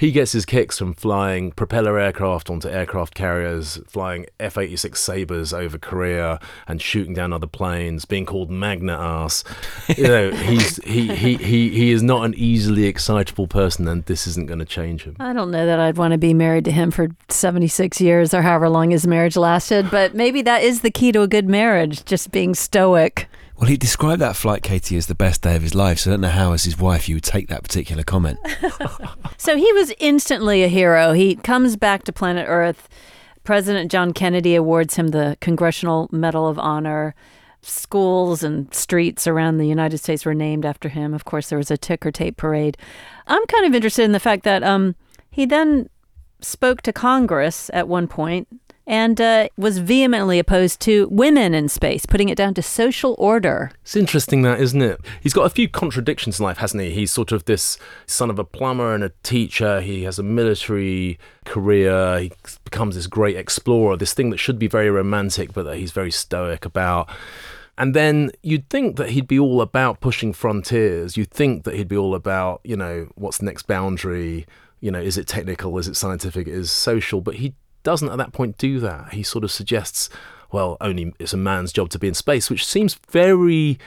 he 0.00 0.12
gets 0.12 0.32
his 0.32 0.46
kicks 0.46 0.78
from 0.78 0.94
flying 0.94 1.52
propeller 1.52 1.98
aircraft 1.98 2.48
onto 2.48 2.70
aircraft 2.70 3.12
carriers, 3.12 3.78
flying 3.86 4.24
F 4.40 4.56
86 4.56 4.98
Sabres 4.98 5.52
over 5.52 5.76
Korea 5.76 6.40
and 6.66 6.80
shooting 6.80 7.12
down 7.12 7.34
other 7.34 7.46
planes, 7.46 8.06
being 8.06 8.24
called 8.24 8.50
Magnet 8.50 8.98
Ass. 8.98 9.44
You 9.94 10.04
know, 10.04 10.30
he's, 10.46 10.82
he, 10.84 11.14
he, 11.14 11.36
he, 11.36 11.68
he 11.68 11.92
is 11.92 12.02
not 12.02 12.24
an 12.24 12.32
easily 12.38 12.86
excitable 12.86 13.46
person, 13.46 13.86
and 13.88 14.02
this 14.06 14.26
isn't 14.26 14.46
going 14.46 14.60
to 14.60 14.64
change 14.64 15.04
him. 15.04 15.16
I 15.20 15.34
don't 15.34 15.50
know 15.50 15.66
that 15.66 15.78
I'd 15.78 15.98
want 15.98 16.12
to 16.12 16.18
be 16.18 16.32
married 16.32 16.64
to 16.64 16.72
him 16.72 16.90
for 16.90 17.08
76 17.28 18.00
years 18.00 18.32
or 18.32 18.40
however 18.40 18.70
long 18.70 18.92
his 18.92 19.06
marriage 19.06 19.36
lasted, 19.36 19.90
but 19.90 20.14
maybe 20.14 20.40
that 20.40 20.62
is 20.62 20.80
the 20.80 20.90
key 20.90 21.12
to 21.12 21.20
a 21.20 21.28
good 21.28 21.46
marriage, 21.46 22.06
just 22.06 22.30
being 22.30 22.54
stoic. 22.54 23.28
Well, 23.60 23.68
he 23.68 23.76
described 23.76 24.22
that 24.22 24.36
flight, 24.36 24.62
Katie, 24.62 24.96
as 24.96 25.06
the 25.06 25.14
best 25.14 25.42
day 25.42 25.54
of 25.54 25.60
his 25.60 25.74
life. 25.74 25.98
So 25.98 26.10
I 26.10 26.14
don't 26.14 26.22
know 26.22 26.28
how, 26.28 26.52
as 26.52 26.64
his 26.64 26.78
wife, 26.78 27.10
you 27.10 27.16
would 27.16 27.24
take 27.24 27.48
that 27.48 27.62
particular 27.62 28.02
comment. 28.02 28.38
So 29.36 29.56
he 29.56 29.72
was 29.72 29.92
instantly 29.98 30.62
a 30.62 30.68
hero. 30.68 31.12
He 31.12 31.34
comes 31.34 31.76
back 31.76 32.04
to 32.04 32.12
planet 32.12 32.44
Earth. 32.46 32.90
President 33.42 33.90
John 33.90 34.12
Kennedy 34.12 34.54
awards 34.54 34.96
him 34.96 35.08
the 35.08 35.38
Congressional 35.40 36.08
Medal 36.12 36.46
of 36.46 36.58
Honor. 36.58 37.14
Schools 37.62 38.42
and 38.42 38.72
streets 38.74 39.26
around 39.26 39.56
the 39.56 39.66
United 39.66 39.96
States 39.96 40.26
were 40.26 40.34
named 40.34 40.66
after 40.66 40.90
him. 40.90 41.14
Of 41.14 41.24
course, 41.24 41.48
there 41.48 41.58
was 41.58 41.70
a 41.70 41.78
ticker 41.78 42.10
tape 42.10 42.36
parade. 42.36 42.76
I'm 43.26 43.46
kind 43.46 43.64
of 43.64 43.74
interested 43.74 44.04
in 44.04 44.12
the 44.12 44.20
fact 44.20 44.44
that 44.44 44.62
um, 44.62 44.94
he 45.30 45.46
then 45.46 45.88
spoke 46.42 46.82
to 46.82 46.92
Congress 46.92 47.70
at 47.72 47.88
one 47.88 48.08
point 48.08 48.46
and 48.90 49.20
uh, 49.20 49.48
was 49.56 49.78
vehemently 49.78 50.40
opposed 50.40 50.80
to 50.80 51.06
women 51.12 51.54
in 51.54 51.68
space, 51.68 52.04
putting 52.04 52.28
it 52.28 52.34
down 52.34 52.52
to 52.52 52.60
social 52.60 53.14
order. 53.20 53.70
It's 53.82 53.94
interesting 53.94 54.42
that, 54.42 54.60
isn't 54.60 54.82
it? 54.82 55.00
He's 55.20 55.32
got 55.32 55.46
a 55.46 55.50
few 55.50 55.68
contradictions 55.68 56.40
in 56.40 56.44
life, 56.44 56.58
hasn't 56.58 56.82
he? 56.82 56.90
He's 56.90 57.12
sort 57.12 57.30
of 57.30 57.44
this 57.44 57.78
son 58.06 58.30
of 58.30 58.40
a 58.40 58.44
plumber 58.44 58.92
and 58.92 59.04
a 59.04 59.12
teacher. 59.22 59.80
He 59.80 60.02
has 60.02 60.18
a 60.18 60.24
military 60.24 61.20
career. 61.44 62.18
He 62.18 62.32
becomes 62.64 62.96
this 62.96 63.06
great 63.06 63.36
explorer, 63.36 63.96
this 63.96 64.12
thing 64.12 64.30
that 64.30 64.38
should 64.38 64.58
be 64.58 64.66
very 64.66 64.90
romantic, 64.90 65.52
but 65.52 65.62
that 65.66 65.76
he's 65.76 65.92
very 65.92 66.10
stoic 66.10 66.64
about. 66.64 67.08
And 67.78 67.94
then 67.94 68.32
you'd 68.42 68.68
think 68.70 68.96
that 68.96 69.10
he'd 69.10 69.28
be 69.28 69.38
all 69.38 69.60
about 69.60 70.00
pushing 70.00 70.32
frontiers. 70.32 71.16
You'd 71.16 71.30
think 71.30 71.62
that 71.62 71.76
he'd 71.76 71.86
be 71.86 71.96
all 71.96 72.16
about, 72.16 72.60
you 72.64 72.76
know, 72.76 73.08
what's 73.14 73.38
the 73.38 73.46
next 73.46 73.68
boundary? 73.68 74.46
You 74.80 74.90
know, 74.90 75.00
is 75.00 75.16
it 75.16 75.28
technical? 75.28 75.78
Is 75.78 75.86
it 75.86 75.94
scientific? 75.94 76.48
Is 76.48 76.66
it 76.66 76.72
social? 76.72 77.20
But 77.20 77.36
he 77.36 77.54
doesn't 77.82 78.08
at 78.08 78.18
that 78.18 78.32
point 78.32 78.58
do 78.58 78.80
that. 78.80 79.12
He 79.12 79.22
sort 79.22 79.44
of 79.44 79.50
suggests, 79.50 80.08
well, 80.52 80.76
only 80.80 81.14
it's 81.18 81.32
a 81.32 81.36
man's 81.38 81.72
job 81.72 81.90
to 81.90 81.98
be 81.98 82.08
in 82.08 82.14
space, 82.14 82.50
which 82.50 82.66
seems 82.66 82.94
very 83.10 83.78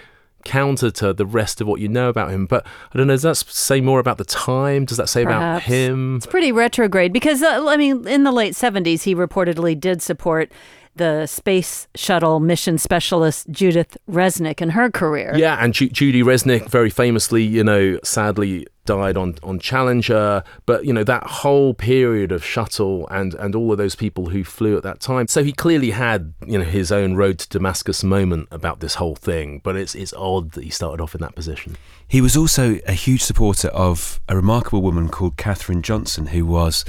counter 0.43 0.91
to 0.91 1.13
the 1.13 1.25
rest 1.25 1.61
of 1.61 1.67
what 1.67 1.79
you 1.79 1.87
know 1.87 2.09
about 2.09 2.31
him. 2.31 2.45
But 2.45 2.65
I 2.93 2.97
don't 2.97 3.07
know, 3.07 3.13
does 3.13 3.21
that 3.23 3.37
say 3.37 3.81
more 3.81 3.99
about 3.99 4.17
the 4.17 4.25
time? 4.25 4.85
Does 4.85 4.97
that 4.97 5.09
say 5.09 5.23
about 5.23 5.63
him? 5.63 6.17
It's 6.17 6.25
pretty 6.25 6.51
retrograde 6.51 7.13
because, 7.13 7.41
uh, 7.41 7.65
I 7.67 7.77
mean, 7.77 8.07
in 8.07 8.23
the 8.23 8.31
late 8.31 8.53
70s, 8.53 9.03
he 9.03 9.15
reportedly 9.15 9.79
did 9.79 10.01
support 10.01 10.51
the 10.95 11.25
space 11.25 11.87
shuttle 11.95 12.39
mission 12.39 12.77
specialist 12.77 13.49
Judith 13.49 13.97
Resnik 14.09 14.61
and 14.61 14.73
her 14.73 14.91
career. 14.91 15.33
Yeah, 15.35 15.57
and 15.59 15.73
Ju- 15.73 15.89
Judy 15.89 16.21
Resnik 16.21 16.69
very 16.69 16.89
famously, 16.89 17.43
you 17.43 17.63
know, 17.63 17.99
sadly 18.03 18.67
died 18.85 19.15
on, 19.17 19.35
on 19.43 19.59
Challenger. 19.59 20.43
But, 20.65 20.85
you 20.85 20.93
know, 20.93 21.03
that 21.03 21.23
whole 21.23 21.73
period 21.73 22.31
of 22.31 22.43
shuttle 22.43 23.07
and, 23.09 23.33
and 23.35 23.55
all 23.55 23.71
of 23.71 23.77
those 23.77 23.95
people 23.95 24.27
who 24.27 24.43
flew 24.43 24.77
at 24.77 24.83
that 24.83 24.99
time. 24.99 25.27
So 25.27 25.43
he 25.43 25.53
clearly 25.53 25.91
had, 25.91 26.33
you 26.45 26.59
know, 26.59 26.65
his 26.65 26.91
own 26.91 27.15
road 27.15 27.39
to 27.39 27.49
Damascus 27.49 28.03
moment 28.03 28.49
about 28.51 28.79
this 28.79 28.95
whole 28.95 29.15
thing. 29.15 29.61
But 29.63 29.75
it's, 29.75 29.95
it's 29.95 30.13
odd 30.13 30.51
that 30.51 30.63
he 30.63 30.69
started 30.69 31.01
off 31.01 31.15
in 31.15 31.21
that 31.21 31.33
position. 31.35 31.77
He 32.07 32.21
was 32.21 32.37
also 32.37 32.79
a 32.85 32.93
huge 32.93 33.23
supporter 33.23 33.69
of 33.69 34.19
a 34.29 34.35
remarkable 34.35 34.81
woman 34.81 35.09
called 35.09 35.37
Katherine 35.37 35.81
Johnson, 35.81 36.27
who 36.27 36.45
was 36.45 36.85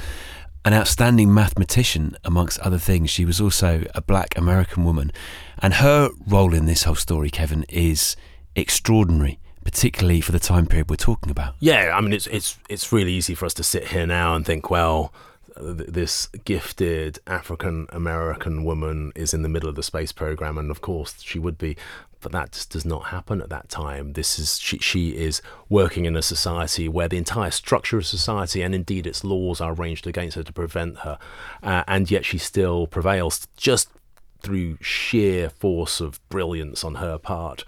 an 0.65 0.73
outstanding 0.73 1.31
mathematician, 1.31 2.17
amongst 2.25 2.59
other 2.59 2.79
things. 2.79 3.11
She 3.11 3.23
was 3.23 3.39
also 3.39 3.83
a 3.93 4.01
black 4.01 4.35
American 4.35 4.83
woman. 4.83 5.11
And 5.59 5.75
her 5.75 6.09
role 6.27 6.55
in 6.55 6.65
this 6.65 6.83
whole 6.83 6.95
story, 6.95 7.29
Kevin, 7.29 7.63
is 7.69 8.15
extraordinary, 8.55 9.39
particularly 9.63 10.21
for 10.21 10.31
the 10.31 10.39
time 10.39 10.65
period 10.65 10.89
we're 10.89 10.95
talking 10.95 11.29
about. 11.29 11.53
Yeah, 11.59 11.95
I 11.95 12.01
mean, 12.01 12.13
it's 12.13 12.27
it's 12.27 12.57
it's 12.67 12.91
really 12.91 13.13
easy 13.13 13.35
for 13.35 13.45
us 13.45 13.53
to 13.53 13.63
sit 13.63 13.89
here 13.89 14.07
now 14.07 14.35
and 14.35 14.43
think, 14.43 14.71
well, 14.71 15.13
th- 15.55 15.87
this 15.87 16.27
gifted 16.45 17.19
African 17.27 17.85
American 17.91 18.63
woman 18.63 19.11
is 19.15 19.35
in 19.35 19.43
the 19.43 19.49
middle 19.49 19.69
of 19.69 19.75
the 19.75 19.83
space 19.83 20.11
program, 20.11 20.57
and 20.57 20.71
of 20.71 20.81
course 20.81 21.21
she 21.21 21.37
would 21.37 21.59
be. 21.59 21.77
But 22.25 22.31
that 22.31 22.53
just 22.53 22.71
does 22.71 22.85
not 22.85 23.09
happen 23.09 23.39
at 23.39 23.49
that 23.49 23.69
time. 23.69 24.13
This 24.13 24.39
is 24.39 24.57
she, 24.57 24.79
she 24.79 25.09
is 25.09 25.43
working 25.69 26.05
in 26.05 26.15
a 26.15 26.23
society 26.23 26.89
where 26.89 27.07
the 27.07 27.19
entire 27.19 27.51
structure 27.51 27.99
of 27.99 28.07
society 28.07 28.63
and 28.63 28.73
indeed 28.73 29.05
its 29.05 29.23
laws 29.23 29.61
are 29.61 29.73
arranged 29.73 30.07
against 30.07 30.35
her 30.35 30.41
to 30.41 30.51
prevent 30.51 30.97
her, 31.01 31.19
uh, 31.61 31.83
and 31.87 32.09
yet 32.09 32.25
she 32.25 32.39
still 32.39 32.87
prevails 32.87 33.47
just 33.57 33.89
through 34.41 34.79
sheer 34.81 35.51
force 35.51 36.01
of 36.01 36.19
brilliance 36.29 36.83
on 36.83 36.95
her 36.95 37.19
part. 37.19 37.63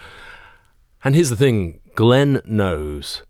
And 1.03 1.13
here's 1.13 1.29
the 1.29 1.35
thing 1.35 1.79
Glenn 1.93 2.41
knows 2.43 3.21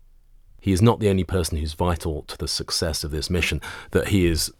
he 0.62 0.72
is 0.72 0.80
not 0.80 0.98
the 0.98 1.10
only 1.10 1.24
person 1.24 1.58
who's 1.58 1.74
vital 1.74 2.22
to 2.22 2.38
the 2.38 2.48
success 2.48 3.04
of 3.04 3.10
this 3.10 3.28
mission, 3.28 3.60
that 3.90 4.08
he 4.08 4.24
is 4.24 4.50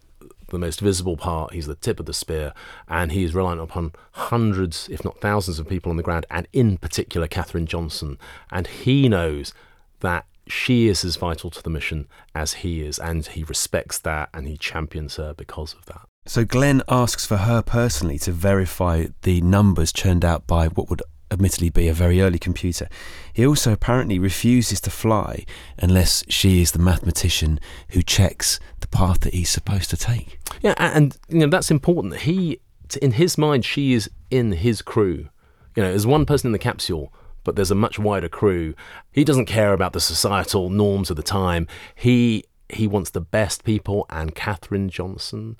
the 0.51 0.59
most 0.59 0.79
visible 0.79 1.17
part, 1.17 1.53
he's 1.53 1.67
the 1.67 1.75
tip 1.75 1.99
of 1.99 2.05
the 2.05 2.13
spear, 2.13 2.53
and 2.87 3.11
he 3.11 3.23
is 3.23 3.35
reliant 3.35 3.61
upon 3.61 3.93
hundreds, 4.11 4.87
if 4.89 5.03
not 5.03 5.21
thousands, 5.21 5.59
of 5.59 5.67
people 5.67 5.89
on 5.89 5.97
the 5.97 6.03
ground, 6.03 6.25
and 6.29 6.47
in 6.53 6.77
particular, 6.77 7.27
Katherine 7.27 7.65
Johnson. 7.65 8.17
And 8.51 8.67
he 8.67 9.09
knows 9.09 9.53
that 10.01 10.25
she 10.47 10.87
is 10.87 11.03
as 11.05 11.15
vital 11.15 11.49
to 11.51 11.61
the 11.61 11.69
mission 11.69 12.07
as 12.33 12.53
he 12.55 12.81
is, 12.81 12.99
and 12.99 13.25
he 13.25 13.43
respects 13.43 13.99
that 13.99 14.29
and 14.33 14.47
he 14.47 14.57
champions 14.57 15.15
her 15.17 15.33
because 15.33 15.73
of 15.73 15.85
that. 15.85 16.01
So 16.25 16.45
Glenn 16.45 16.83
asks 16.87 17.25
for 17.25 17.37
her 17.37 17.61
personally 17.61 18.19
to 18.19 18.31
verify 18.31 19.07
the 19.23 19.41
numbers 19.41 19.91
churned 19.91 20.25
out 20.25 20.45
by 20.45 20.67
what 20.67 20.89
would 20.89 21.01
admittedly 21.31 21.69
be 21.69 21.87
a 21.87 21.93
very 21.93 22.21
early 22.21 22.39
computer. 22.39 22.87
He 23.33 23.45
also 23.45 23.71
apparently 23.71 24.19
refuses 24.19 24.81
to 24.81 24.89
fly 24.89 25.45
unless 25.77 26.23
she 26.27 26.61
is 26.61 26.71
the 26.71 26.79
mathematician 26.79 27.59
who 27.89 28.01
checks 28.01 28.59
the 28.79 28.87
path 28.87 29.21
that 29.21 29.33
he's 29.33 29.49
supposed 29.49 29.89
to 29.91 29.97
take. 29.97 30.39
Yeah, 30.61 30.75
and 30.77 31.17
you 31.27 31.39
know 31.39 31.47
that's 31.47 31.71
important. 31.71 32.17
He, 32.17 32.59
in 33.01 33.13
his 33.13 33.37
mind, 33.37 33.65
she 33.65 33.93
is 33.93 34.09
in 34.29 34.53
his 34.53 34.81
crew. 34.81 35.29
You 35.75 35.83
know, 35.83 35.89
there's 35.89 36.07
one 36.07 36.25
person 36.25 36.47
in 36.47 36.53
the 36.53 36.59
capsule, 36.59 37.13
but 37.43 37.55
there's 37.55 37.71
a 37.71 37.75
much 37.75 37.99
wider 37.99 38.29
crew. 38.29 38.73
He 39.11 39.23
doesn't 39.23 39.45
care 39.45 39.73
about 39.73 39.93
the 39.93 39.99
societal 39.99 40.69
norms 40.69 41.09
of 41.09 41.15
the 41.15 41.23
time. 41.23 41.67
He 41.95 42.43
he 42.69 42.87
wants 42.87 43.09
the 43.09 43.21
best 43.21 43.63
people, 43.63 44.05
and 44.09 44.35
Katherine 44.35 44.89
Johnson, 44.89 45.57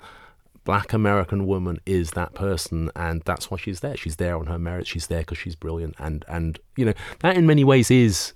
black 0.64 0.92
American 0.92 1.46
woman, 1.46 1.80
is 1.86 2.12
that 2.12 2.34
person, 2.34 2.90
and 2.94 3.22
that's 3.22 3.50
why 3.50 3.58
she's 3.58 3.80
there. 3.80 3.96
She's 3.96 4.16
there 4.16 4.36
on 4.36 4.46
her 4.46 4.58
merits. 4.58 4.90
She's 4.90 5.06
there 5.06 5.20
because 5.20 5.38
she's 5.38 5.56
brilliant, 5.56 5.94
and 5.98 6.24
and 6.28 6.58
you 6.76 6.84
know 6.84 6.94
that 7.20 7.36
in 7.36 7.46
many 7.46 7.64
ways 7.64 7.90
is 7.90 8.32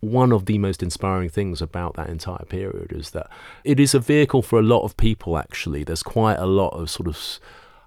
one 0.00 0.32
of 0.32 0.46
the 0.46 0.58
most 0.58 0.82
inspiring 0.82 1.28
things 1.28 1.62
about 1.62 1.94
that 1.94 2.08
entire 2.08 2.44
period 2.48 2.90
is 2.90 3.10
that 3.10 3.30
it 3.62 3.78
is 3.78 3.94
a 3.94 4.00
vehicle 4.00 4.42
for 4.42 4.58
a 4.58 4.62
lot 4.62 4.82
of 4.82 4.96
people 4.96 5.38
actually 5.38 5.84
there's 5.84 6.02
quite 6.02 6.40
a 6.40 6.46
lot 6.46 6.70
of 6.70 6.90
sort 6.90 7.06
of 7.06 7.16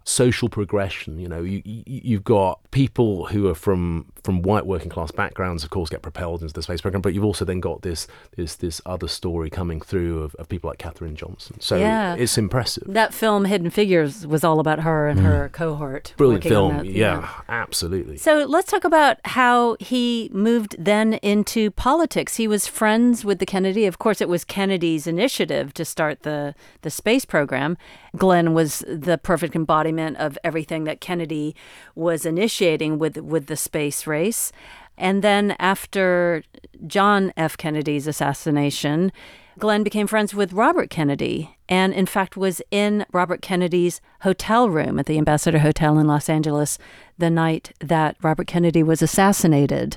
social 0.08 0.48
progression 0.50 1.18
you 1.18 1.28
know 1.28 1.42
you, 1.42 1.64
you 1.66 1.84
you've 1.88 2.24
got 2.24 2.60
people 2.70 3.26
who 3.26 3.48
are 3.48 3.56
from 3.56 4.06
from 4.24 4.44
white 4.44 4.64
working 4.68 4.88
class 4.90 5.10
backgrounds 5.10 5.64
of 5.64 5.72
course 5.72 5.90
get 5.90 6.04
propelled 6.04 6.44
into 6.44 6.54
the 6.54 6.62
space 6.62 6.80
program 6.80 7.02
but 7.02 7.16
you've 7.16 7.24
also 7.26 7.44
then 7.44 7.60
got 7.60 7.82
this 7.82 8.06
this 8.38 8.56
this 8.58 8.80
other 8.86 9.08
story 9.08 9.50
coming 9.50 9.82
through 9.82 10.22
of, 10.22 10.36
of 10.36 10.48
people 10.48 10.70
like 10.70 10.78
Katherine 10.78 11.16
Johnson 11.16 11.60
so 11.60 11.76
Yeah. 11.78 12.14
it's 12.14 12.38
impressive 12.38 12.84
That 12.86 13.16
film, 13.16 13.46
Hidden 13.46 13.72
Figures, 13.72 14.28
was 14.28 14.44
all 14.44 14.60
about 14.60 14.82
her 14.82 15.08
and 15.08 15.22
her 15.22 15.50
cohort. 15.50 16.12
Mm. 16.14 16.18
brilliant 16.18 16.44
film 16.44 16.78
that, 16.78 16.86
yeah 16.86 17.28
absolutely 17.50 18.18
So 18.18 18.46
let's 18.46 18.70
talk 18.70 18.84
about 18.84 19.18
how 19.26 19.76
he 19.80 20.30
moved 20.32 20.76
then 20.78 21.16
into 21.16 21.72
politics. 21.72 22.36
He 22.36 22.48
was 22.48 22.68
friends 22.68 23.26
with 23.26 23.40
the 23.40 23.46
Kennedy. 23.48 23.88
Of 23.88 23.98
course, 23.98 24.22
it 24.22 24.30
was 24.30 24.44
Kennedy's 24.44 25.08
initiative 25.08 25.74
to 25.74 25.84
start 25.84 26.22
the, 26.22 26.54
the 26.84 26.92
space 26.92 27.26
program. 27.26 27.76
Glenn 28.16 28.54
was 28.54 28.84
the 28.88 29.18
perfect 29.18 29.56
embodiment 29.56 29.95
of 30.00 30.38
everything 30.44 30.84
that 30.86 31.02
Kennedy 31.02 31.56
was 31.96 32.26
initiating 32.26 33.00
with, 33.00 33.18
with 33.18 33.48
the 33.48 33.56
space 33.56 34.08
race. 34.08 34.52
And 34.98 35.22
then 35.24 35.56
after 35.60 36.44
John 36.88 37.34
F. 37.36 37.58
Kennedy's 37.58 38.08
assassination, 38.08 39.12
Glenn 39.58 39.84
became 39.84 40.08
friends 40.08 40.34
with 40.34 40.52
Robert 40.52 40.90
Kennedy 40.90 41.56
and, 41.70 41.94
in 41.94 42.06
fact, 42.06 42.36
was 42.36 42.62
in 42.72 43.06
Robert 43.14 43.42
Kennedy's 43.42 44.02
hotel 44.22 44.70
room 44.70 45.00
at 45.00 45.06
the 45.06 45.18
Ambassador 45.18 45.60
Hotel 45.60 45.98
in 45.98 46.08
Los 46.08 46.28
Angeles 46.28 46.78
the 47.18 47.30
night 47.30 47.72
that 47.80 48.18
Robert 48.22 48.48
Kennedy 48.48 48.84
was 48.84 49.02
assassinated. 49.02 49.96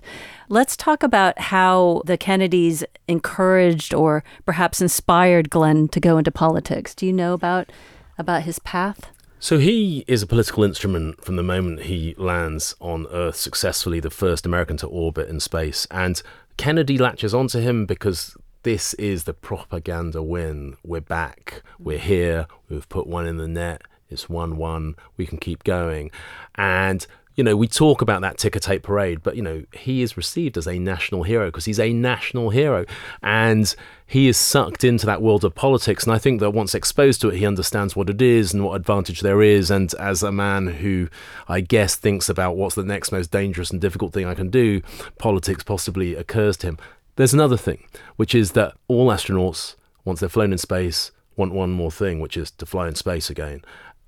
Let's 0.48 0.76
talk 0.76 1.02
about 1.02 1.38
how 1.40 2.02
the 2.04 2.16
Kennedys 2.16 2.84
encouraged 3.08 3.92
or 3.92 4.22
perhaps 4.46 4.80
inspired 4.80 5.50
Glenn 5.50 5.88
to 5.88 5.98
go 5.98 6.18
into 6.18 6.30
politics. 6.30 6.94
Do 6.94 7.04
you 7.06 7.12
know 7.12 7.34
about 7.34 7.70
about 8.16 8.44
his 8.44 8.60
path? 8.60 9.10
So 9.40 9.58
he 9.58 10.04
is 10.08 10.20
a 10.20 10.26
political 10.26 10.64
instrument 10.64 11.24
from 11.24 11.36
the 11.36 11.44
moment 11.44 11.82
he 11.82 12.12
lands 12.18 12.74
on 12.80 13.06
Earth 13.12 13.36
successfully, 13.36 14.00
the 14.00 14.10
first 14.10 14.44
American 14.44 14.76
to 14.78 14.88
orbit 14.88 15.28
in 15.28 15.38
space. 15.38 15.86
And 15.92 16.20
Kennedy 16.56 16.98
latches 16.98 17.32
onto 17.32 17.60
him 17.60 17.86
because 17.86 18.36
this 18.64 18.94
is 18.94 19.24
the 19.24 19.34
propaganda 19.34 20.24
win. 20.24 20.76
We're 20.82 21.00
back. 21.00 21.62
We're 21.78 21.98
here. 21.98 22.48
We've 22.68 22.88
put 22.88 23.06
one 23.06 23.28
in 23.28 23.36
the 23.36 23.46
net. 23.46 23.82
It's 24.10 24.28
1 24.28 24.56
1. 24.56 24.96
We 25.16 25.24
can 25.24 25.38
keep 25.38 25.62
going. 25.62 26.10
And 26.56 27.06
you 27.38 27.44
know, 27.44 27.56
we 27.56 27.68
talk 27.68 28.02
about 28.02 28.20
that 28.22 28.36
ticker 28.36 28.58
tape 28.58 28.82
parade, 28.82 29.22
but 29.22 29.36
you 29.36 29.42
know, 29.42 29.62
he 29.72 30.02
is 30.02 30.16
received 30.16 30.58
as 30.58 30.66
a 30.66 30.76
national 30.76 31.22
hero 31.22 31.46
because 31.46 31.66
he's 31.66 31.78
a 31.78 31.92
national 31.92 32.50
hero 32.50 32.84
and 33.22 33.76
he 34.08 34.26
is 34.26 34.36
sucked 34.36 34.82
into 34.82 35.06
that 35.06 35.22
world 35.22 35.44
of 35.44 35.54
politics. 35.54 36.02
And 36.02 36.12
I 36.12 36.18
think 36.18 36.40
that 36.40 36.50
once 36.50 36.74
exposed 36.74 37.20
to 37.20 37.28
it, 37.28 37.36
he 37.36 37.46
understands 37.46 37.94
what 37.94 38.10
it 38.10 38.20
is 38.20 38.52
and 38.52 38.64
what 38.64 38.74
advantage 38.74 39.20
there 39.20 39.40
is. 39.40 39.70
And 39.70 39.94
as 40.00 40.24
a 40.24 40.32
man 40.32 40.66
who 40.66 41.08
I 41.46 41.60
guess 41.60 41.94
thinks 41.94 42.28
about 42.28 42.56
what's 42.56 42.74
the 42.74 42.82
next 42.82 43.12
most 43.12 43.30
dangerous 43.30 43.70
and 43.70 43.80
difficult 43.80 44.12
thing 44.12 44.26
I 44.26 44.34
can 44.34 44.50
do, 44.50 44.82
politics 45.18 45.62
possibly 45.62 46.16
occurs 46.16 46.56
to 46.56 46.66
him. 46.66 46.78
There's 47.14 47.34
another 47.34 47.56
thing, 47.56 47.84
which 48.16 48.34
is 48.34 48.52
that 48.52 48.74
all 48.88 49.10
astronauts, 49.10 49.76
once 50.04 50.18
they're 50.18 50.28
flown 50.28 50.50
in 50.50 50.58
space, 50.58 51.12
want 51.36 51.54
one 51.54 51.70
more 51.70 51.92
thing, 51.92 52.18
which 52.18 52.36
is 52.36 52.50
to 52.50 52.66
fly 52.66 52.88
in 52.88 52.96
space 52.96 53.30
again 53.30 53.62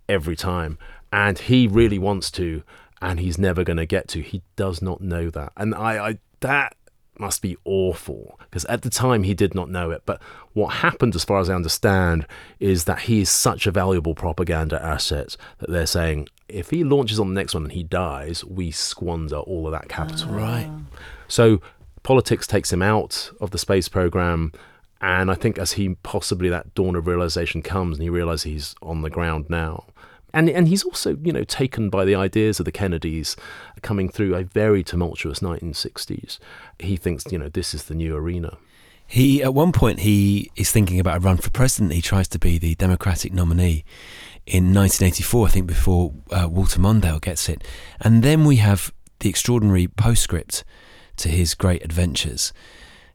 every 0.08 0.34
time. 0.34 0.78
And 1.12 1.38
he 1.38 1.68
really 1.68 1.98
wants 1.98 2.32
to 2.32 2.64
and 3.02 3.20
he's 3.20 3.38
never 3.38 3.64
going 3.64 3.76
to 3.76 3.86
get 3.86 4.08
to. 4.08 4.20
He 4.20 4.42
does 4.56 4.82
not 4.82 5.00
know 5.00 5.30
that. 5.30 5.52
And 5.56 5.74
I, 5.74 6.08
I 6.08 6.18
that 6.40 6.76
must 7.18 7.42
be 7.42 7.56
awful 7.64 8.38
because 8.40 8.64
at 8.64 8.82
the 8.82 8.90
time 8.90 9.22
he 9.22 9.34
did 9.34 9.54
not 9.54 9.70
know 9.70 9.90
it. 9.90 10.02
But 10.06 10.20
what 10.54 10.68
happened, 10.76 11.14
as 11.14 11.24
far 11.24 11.38
as 11.38 11.50
I 11.50 11.54
understand, 11.54 12.26
is 12.58 12.84
that 12.84 13.00
he 13.00 13.20
is 13.20 13.28
such 13.28 13.66
a 13.66 13.70
valuable 13.70 14.14
propaganda 14.14 14.82
asset 14.82 15.36
that 15.58 15.70
they're 15.70 15.86
saying 15.86 16.28
if 16.48 16.70
he 16.70 16.82
launches 16.82 17.20
on 17.20 17.28
the 17.28 17.34
next 17.34 17.54
one 17.54 17.64
and 17.64 17.72
he 17.72 17.82
dies, 17.82 18.44
we 18.44 18.70
squander 18.70 19.36
all 19.36 19.66
of 19.66 19.72
that 19.72 19.88
capital. 19.88 20.30
Oh. 20.30 20.34
Right. 20.34 20.70
So 21.28 21.60
politics 22.02 22.46
takes 22.46 22.72
him 22.72 22.82
out 22.82 23.30
of 23.40 23.50
the 23.50 23.58
space 23.58 23.88
program. 23.88 24.52
And 25.02 25.30
I 25.30 25.34
think 25.34 25.58
as 25.58 25.72
he 25.72 25.94
possibly 26.02 26.48
that 26.50 26.74
dawn 26.74 26.94
of 26.94 27.06
realization 27.06 27.62
comes 27.62 27.96
and 27.96 28.02
he 28.02 28.10
realizes 28.10 28.42
he's 28.42 28.74
on 28.82 29.02
the 29.02 29.10
ground 29.10 29.46
now, 29.48 29.86
and 30.32 30.48
and 30.48 30.68
he's 30.68 30.82
also 30.82 31.16
you 31.22 31.32
know 31.32 31.44
taken 31.44 31.90
by 31.90 32.04
the 32.04 32.14
ideas 32.14 32.58
of 32.58 32.64
the 32.64 32.72
Kennedys 32.72 33.36
coming 33.82 34.08
through 34.08 34.34
a 34.34 34.44
very 34.44 34.82
tumultuous 34.82 35.40
1960s. 35.40 36.38
He 36.78 36.96
thinks 36.96 37.24
you 37.30 37.38
know 37.38 37.48
this 37.48 37.74
is 37.74 37.84
the 37.84 37.94
new 37.94 38.16
arena. 38.16 38.58
He 39.06 39.42
at 39.42 39.54
one 39.54 39.72
point 39.72 40.00
he 40.00 40.50
is 40.54 40.70
thinking 40.70 41.00
about 41.00 41.16
a 41.16 41.20
run 41.20 41.38
for 41.38 41.50
president. 41.50 41.92
He 41.92 42.02
tries 42.02 42.28
to 42.28 42.38
be 42.38 42.58
the 42.58 42.76
Democratic 42.76 43.32
nominee 43.32 43.84
in 44.46 44.74
1984, 44.74 45.46
I 45.46 45.50
think, 45.50 45.66
before 45.66 46.12
uh, 46.30 46.48
Walter 46.48 46.80
Mondale 46.80 47.20
gets 47.20 47.48
it. 47.48 47.62
And 48.00 48.22
then 48.22 48.44
we 48.44 48.56
have 48.56 48.92
the 49.20 49.28
extraordinary 49.28 49.86
postscript 49.86 50.64
to 51.16 51.28
his 51.28 51.54
great 51.54 51.84
adventures. 51.84 52.52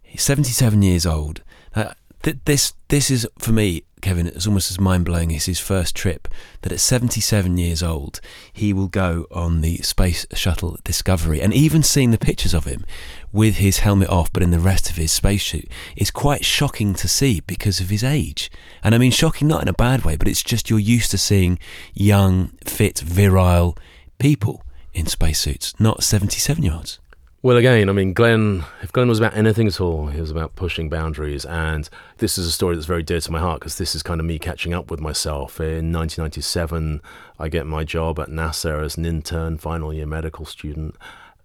He's 0.04 0.22
77 0.22 0.82
years 0.82 1.06
old. 1.06 1.44
Uh, 1.76 1.94
th- 2.24 2.38
this 2.46 2.74
this 2.90 3.10
is 3.10 3.28
for 3.38 3.52
me 3.52 3.84
Kevin, 4.06 4.28
it's 4.28 4.46
almost 4.46 4.70
as 4.70 4.80
mind 4.80 5.04
blowing 5.04 5.36
as 5.36 5.46
his 5.46 5.60
first 5.60 5.96
trip 5.96 6.28
that 6.62 6.72
at 6.72 6.80
77 6.80 7.58
years 7.58 7.82
old, 7.82 8.22
he 8.54 8.72
will 8.72 8.88
go 8.88 9.26
on 9.32 9.62
the 9.62 9.78
Space 9.78 10.28
Shuttle 10.32 10.78
Discovery. 10.84 11.42
And 11.42 11.52
even 11.52 11.82
seeing 11.82 12.12
the 12.12 12.20
pictures 12.20 12.54
of 12.54 12.66
him 12.66 12.86
with 13.32 13.56
his 13.56 13.80
helmet 13.80 14.10
off, 14.10 14.32
but 14.32 14.44
in 14.44 14.52
the 14.52 14.60
rest 14.60 14.92
of 14.92 14.98
his 14.98 15.12
spacesuit, 15.12 15.68
is 15.96 16.12
quite 16.12 16.46
shocking 16.46 16.94
to 16.94 17.08
see 17.08 17.40
because 17.48 17.80
of 17.80 17.90
his 17.90 18.04
age. 18.04 18.52
And 18.84 18.94
I 18.94 19.00
mean, 19.00 19.10
shocking 19.10 19.48
not 19.48 19.64
in 19.64 19.68
a 19.68 19.74
bad 19.74 20.06
way, 20.06 20.16
but 20.16 20.28
it's 20.28 20.44
just 20.44 20.70
you're 20.70 20.78
used 20.78 21.10
to 21.10 21.18
seeing 21.18 21.58
young, 21.96 22.50
fit, 22.64 23.00
virile 23.00 23.76
people 24.20 24.62
in 24.94 25.08
spacesuits, 25.08 25.74
not 25.80 26.04
77 26.04 26.62
year 26.62 26.74
olds. 26.74 27.00
Well, 27.46 27.58
again, 27.58 27.90
I 27.90 27.92
mean, 27.92 28.14
Glenn, 28.14 28.66
if 28.82 28.92
Glenn 28.92 29.08
was 29.08 29.20
about 29.20 29.38
anything 29.38 29.68
at 29.68 29.80
all, 29.80 30.08
he 30.08 30.20
was 30.20 30.32
about 30.32 30.56
pushing 30.56 30.90
boundaries. 30.90 31.46
And 31.46 31.88
this 32.18 32.40
is 32.40 32.48
a 32.48 32.52
story 32.52 32.74
that's 32.74 32.88
very 32.88 33.04
dear 33.04 33.20
to 33.20 33.32
my 33.32 33.38
heart 33.40 33.60
because 33.60 33.78
this 33.78 33.94
is 33.94 34.02
kind 34.02 34.20
of 34.20 34.26
me 34.26 34.40
catching 34.40 34.74
up 34.74 34.90
with 34.90 35.00
myself. 35.00 35.60
In 35.60 35.94
1997, 35.94 37.04
I 37.38 37.48
get 37.48 37.68
my 37.68 37.84
job 37.84 38.20
at 38.20 38.30
NASA 38.30 38.84
as 38.84 38.98
an 38.98 39.06
intern, 39.06 39.60
final 39.60 39.94
year 39.94 40.08
medical 40.08 40.46
student. 40.46 40.96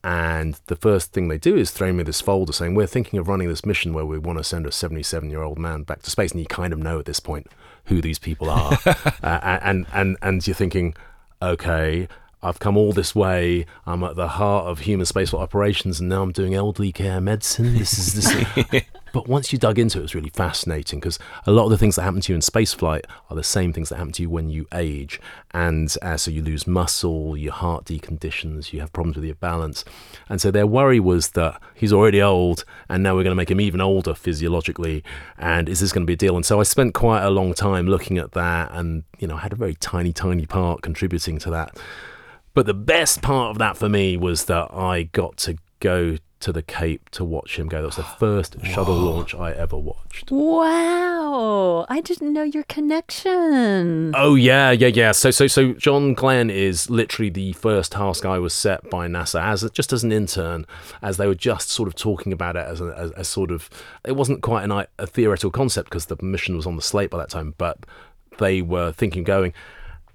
And 0.02 0.58
the 0.68 0.76
first 0.76 1.12
thing 1.12 1.28
they 1.28 1.36
do 1.36 1.54
is 1.54 1.70
throw 1.70 1.92
me 1.92 2.02
this 2.02 2.22
folder 2.22 2.54
saying, 2.54 2.74
We're 2.74 2.86
thinking 2.86 3.18
of 3.18 3.28
running 3.28 3.48
this 3.48 3.66
mission 3.66 3.92
where 3.92 4.06
we 4.06 4.16
want 4.18 4.38
to 4.38 4.44
send 4.44 4.64
a 4.64 4.72
77 4.72 5.28
year 5.28 5.42
old 5.42 5.58
man 5.58 5.82
back 5.82 6.00
to 6.04 6.10
space. 6.10 6.30
And 6.30 6.40
you 6.40 6.46
kind 6.46 6.72
of 6.72 6.78
know 6.78 6.98
at 6.98 7.04
this 7.04 7.20
point 7.20 7.48
who 7.84 8.00
these 8.00 8.18
people 8.18 8.48
are. 8.48 8.72
uh, 8.86 9.58
and, 9.62 9.84
and, 9.92 10.16
and 10.22 10.46
you're 10.46 10.54
thinking, 10.54 10.94
okay, 11.42 12.08
I've 12.42 12.58
come 12.58 12.76
all 12.76 12.92
this 12.92 13.14
way. 13.14 13.66
I'm 13.86 14.02
at 14.02 14.16
the 14.16 14.28
heart 14.28 14.66
of 14.66 14.80
human 14.80 15.04
spaceflight 15.04 15.40
operations, 15.40 16.00
and 16.00 16.08
now 16.08 16.22
I'm 16.22 16.32
doing 16.32 16.54
elderly 16.54 16.90
care 16.90 17.20
medicine. 17.20 17.76
This 17.76 17.98
is 17.98 18.14
this. 18.14 18.82
but 19.12 19.28
once 19.28 19.52
you 19.52 19.58
dug 19.58 19.78
into 19.78 19.98
it, 19.98 20.00
it 20.00 20.02
was 20.02 20.14
really 20.14 20.30
fascinating 20.30 21.00
because 21.00 21.18
a 21.46 21.50
lot 21.50 21.64
of 21.64 21.70
the 21.70 21.76
things 21.76 21.96
that 21.96 22.02
happen 22.02 22.22
to 22.22 22.32
you 22.32 22.34
in 22.34 22.40
spaceflight 22.40 23.04
are 23.28 23.36
the 23.36 23.42
same 23.42 23.74
things 23.74 23.90
that 23.90 23.96
happen 23.96 24.12
to 24.12 24.22
you 24.22 24.30
when 24.30 24.48
you 24.48 24.66
age, 24.72 25.20
and 25.50 25.94
uh, 26.00 26.16
so 26.16 26.30
you 26.30 26.42
lose 26.42 26.66
muscle, 26.66 27.36
your 27.36 27.52
heart 27.52 27.84
deconditions, 27.84 28.72
you 28.72 28.80
have 28.80 28.92
problems 28.92 29.16
with 29.16 29.26
your 29.26 29.34
balance, 29.34 29.84
and 30.30 30.40
so 30.40 30.50
their 30.50 30.66
worry 30.66 31.00
was 31.00 31.30
that 31.30 31.60
he's 31.74 31.92
already 31.92 32.22
old, 32.22 32.64
and 32.88 33.02
now 33.02 33.14
we're 33.14 33.22
going 33.22 33.32
to 33.32 33.34
make 33.34 33.50
him 33.50 33.60
even 33.60 33.82
older 33.82 34.14
physiologically, 34.14 35.04
and 35.36 35.68
is 35.68 35.80
this 35.80 35.92
going 35.92 36.04
to 36.04 36.06
be 36.06 36.14
a 36.14 36.16
deal? 36.16 36.36
And 36.36 36.46
so 36.46 36.58
I 36.58 36.62
spent 36.62 36.94
quite 36.94 37.22
a 37.22 37.30
long 37.30 37.52
time 37.52 37.86
looking 37.86 38.16
at 38.16 38.32
that, 38.32 38.70
and 38.72 39.04
you 39.18 39.28
know, 39.28 39.36
had 39.36 39.52
a 39.52 39.56
very 39.56 39.74
tiny, 39.74 40.14
tiny 40.14 40.46
part 40.46 40.80
contributing 40.80 41.38
to 41.40 41.50
that. 41.50 41.76
But 42.54 42.66
the 42.66 42.74
best 42.74 43.22
part 43.22 43.50
of 43.50 43.58
that 43.58 43.76
for 43.76 43.88
me 43.88 44.16
was 44.16 44.46
that 44.46 44.72
I 44.74 45.04
got 45.04 45.36
to 45.38 45.56
go 45.78 46.16
to 46.40 46.52
the 46.52 46.62
Cape 46.62 47.10
to 47.10 47.24
watch 47.24 47.58
him 47.58 47.68
go. 47.68 47.82
That 47.82 47.86
was 47.86 47.96
the 47.96 48.02
first 48.02 48.56
shuttle 48.64 48.94
launch 48.94 49.34
I 49.34 49.52
ever 49.52 49.76
watched. 49.76 50.30
Wow. 50.30 51.86
I 51.88 52.00
didn't 52.00 52.32
know 52.32 52.42
your 52.42 52.64
connection. 52.64 54.12
Oh 54.16 54.34
yeah, 54.34 54.70
yeah, 54.70 54.88
yeah. 54.88 55.12
So 55.12 55.30
so 55.30 55.46
so 55.46 55.74
John 55.74 56.14
Glenn 56.14 56.50
is 56.50 56.88
literally 56.88 57.30
the 57.30 57.52
first 57.52 57.92
task 57.92 58.24
I 58.24 58.38
was 58.38 58.54
set 58.54 58.88
by 58.90 59.06
NASA 59.06 59.42
as 59.42 59.68
just 59.72 59.92
as 59.92 60.02
an 60.02 60.12
intern, 60.12 60.66
as 61.02 61.18
they 61.18 61.26
were 61.26 61.34
just 61.34 61.70
sort 61.70 61.86
of 61.86 61.94
talking 61.94 62.32
about 62.32 62.56
it 62.56 62.66
as 62.66 62.80
a 62.80 62.94
as, 62.96 63.10
as 63.12 63.28
sort 63.28 63.50
of 63.50 63.68
it 64.04 64.12
wasn't 64.12 64.42
quite 64.42 64.64
an, 64.64 64.86
a 64.98 65.06
theoretical 65.06 65.50
concept 65.50 65.90
because 65.90 66.06
the 66.06 66.16
mission 66.22 66.56
was 66.56 66.66
on 66.66 66.76
the 66.76 66.82
slate 66.82 67.10
by 67.10 67.18
that 67.18 67.30
time, 67.30 67.54
but 67.58 67.78
they 68.38 68.62
were 68.62 68.92
thinking 68.92 69.24
going 69.24 69.52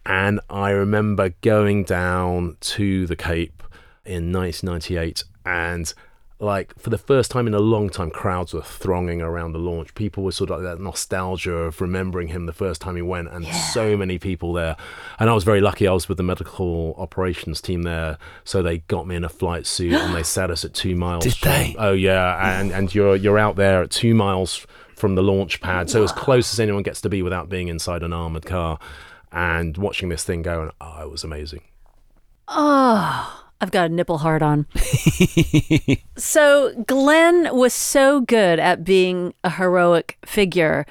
and 0.05 0.39
I 0.49 0.69
remember 0.71 1.29
going 1.41 1.83
down 1.83 2.57
to 2.61 3.07
the 3.07 3.15
Cape 3.15 3.63
in 4.05 4.31
1998 4.31 5.23
and 5.45 5.93
like 6.39 6.77
for 6.77 6.89
the 6.89 6.97
first 6.97 7.31
time 7.31 7.47
in 7.47 7.53
a 7.53 7.59
long 7.59 7.89
time 7.89 8.11
crowds 8.11 8.53
were 8.53 8.61
thronging 8.61 9.21
around 9.21 9.53
the 9.53 9.59
launch. 9.59 9.95
People 9.95 10.23
were 10.23 10.33
sort 10.33 10.49
of 10.49 10.61
like 10.61 10.77
that 10.77 10.83
nostalgia 10.83 11.53
of 11.53 11.79
remembering 11.79 12.27
him 12.27 12.45
the 12.45 12.53
first 12.53 12.81
time 12.81 12.95
he 12.95 13.01
went 13.01 13.29
and 13.29 13.45
yeah. 13.45 13.53
so 13.53 13.95
many 13.95 14.19
people 14.19 14.51
there. 14.51 14.75
And 15.17 15.29
i 15.29 15.33
was 15.33 15.45
very 15.45 15.61
lucky. 15.61 15.87
I 15.87 15.93
was 15.93 16.09
with 16.09 16.17
the 16.17 16.23
medical 16.23 16.93
operations 16.97 17.61
team 17.61 17.83
there 17.83 18.17
so 18.43 18.61
they 18.61 18.79
got 18.79 19.07
me 19.07 19.15
in 19.15 19.23
a 19.23 19.29
flight 19.29 19.65
suit 19.65 19.93
and 19.93 20.13
they 20.13 20.23
sat 20.37 20.51
us 20.51 20.65
at 20.65 20.73
two 20.73 20.95
miles 20.95 21.23
Did 21.23 21.35
from, 21.37 21.51
they? 21.51 21.75
oh 21.79 21.93
yeah. 21.93 22.59
And 22.59 22.71
and 22.71 22.93
you're 22.93 23.15
you're 23.15 23.39
out 23.39 23.55
there 23.55 23.83
at 23.83 23.91
two 23.91 24.13
miles 24.13 24.67
from 24.95 25.15
the 25.15 25.23
launch 25.23 25.61
pad. 25.61 25.89
So 25.89 26.03
as 26.03 26.11
close 26.11 26.53
as 26.53 26.59
anyone 26.59 26.83
gets 26.83 27.01
to 27.01 27.09
be 27.09 27.21
without 27.21 27.49
being 27.49 27.69
inside 27.69 28.03
an 28.03 28.13
armored 28.13 28.45
car 28.45 28.79
and 29.35 29.77
watching 29.77 30.07
this 30.09 30.23
thing 30.23 30.41
go, 30.41 30.61
and 30.61 30.71
oh, 30.79 31.03
it 31.03 31.11
was 31.11 31.25
amazing. 31.25 31.61
Oh, 32.47 33.45
I've 33.59 33.71
got 33.71 33.91
a 33.91 33.93
nipple 33.93 34.19
hard 34.19 34.41
on. 34.41 34.65
so 36.17 36.73
Glenn 36.87 37.53
was 37.53 37.73
so 37.73 38.21
good 38.21 38.59
at 38.59 38.85
being 38.85 39.33
a 39.43 39.49
heroic 39.49 40.17
figure. 40.25 40.85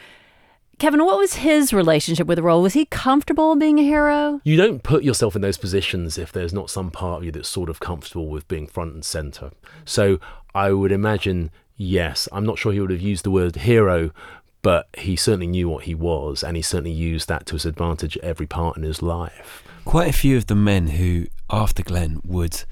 Kevin, 0.78 1.04
what 1.04 1.18
was 1.18 1.36
his 1.36 1.72
relationship 1.72 2.26
with 2.26 2.36
the 2.36 2.42
role? 2.42 2.60
Was 2.60 2.74
he 2.74 2.84
comfortable 2.84 3.56
being 3.56 3.78
a 3.78 3.82
hero? 3.82 4.40
You 4.44 4.56
don't 4.56 4.82
put 4.82 5.04
yourself 5.04 5.34
in 5.34 5.42
those 5.42 5.56
positions 5.56 6.18
if 6.18 6.30
there's 6.30 6.52
not 6.52 6.68
some 6.68 6.90
part 6.90 7.18
of 7.18 7.24
you 7.24 7.32
that's 7.32 7.48
sort 7.48 7.70
of 7.70 7.80
comfortable 7.80 8.28
with 8.28 8.46
being 8.48 8.66
front 8.66 8.92
and 8.92 9.04
center. 9.04 9.52
So 9.86 10.18
I 10.54 10.72
would 10.72 10.92
imagine, 10.92 11.50
yes, 11.76 12.28
I'm 12.32 12.44
not 12.44 12.58
sure 12.58 12.72
he 12.72 12.80
would 12.80 12.90
have 12.90 13.00
used 13.00 13.24
the 13.24 13.30
word 13.30 13.56
hero, 13.56 14.10
but 14.64 14.88
he 14.96 15.14
certainly 15.14 15.46
knew 15.46 15.68
what 15.68 15.84
he 15.84 15.94
was, 15.94 16.42
and 16.42 16.56
he 16.56 16.62
certainly 16.62 16.90
used 16.90 17.28
that 17.28 17.44
to 17.44 17.54
his 17.54 17.66
advantage 17.66 18.16
at 18.16 18.24
every 18.24 18.46
part 18.46 18.78
in 18.78 18.82
his 18.82 19.02
life. 19.02 19.62
Quite 19.84 20.08
a 20.08 20.14
few 20.14 20.38
of 20.38 20.46
the 20.46 20.54
men 20.54 20.88
who, 20.88 21.26
after 21.50 21.82
Glenn, 21.82 22.22
would 22.24 22.64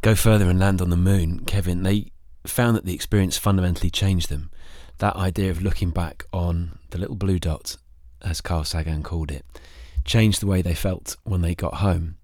go 0.00 0.14
further 0.14 0.48
and 0.48 0.58
land 0.58 0.80
on 0.80 0.88
the 0.88 0.96
moon, 0.96 1.40
Kevin, 1.44 1.82
they 1.82 2.12
found 2.46 2.78
that 2.78 2.86
the 2.86 2.94
experience 2.94 3.36
fundamentally 3.36 3.90
changed 3.90 4.30
them. 4.30 4.50
That 4.98 5.14
idea 5.14 5.50
of 5.50 5.60
looking 5.60 5.90
back 5.90 6.24
on 6.32 6.78
the 6.88 6.98
little 6.98 7.14
blue 7.14 7.38
dot, 7.38 7.76
as 8.22 8.40
Carl 8.40 8.64
Sagan 8.64 9.02
called 9.02 9.30
it, 9.30 9.44
changed 10.06 10.40
the 10.40 10.46
way 10.46 10.62
they 10.62 10.74
felt 10.74 11.18
when 11.24 11.42
they 11.42 11.54
got 11.54 11.74
home. 11.74 12.16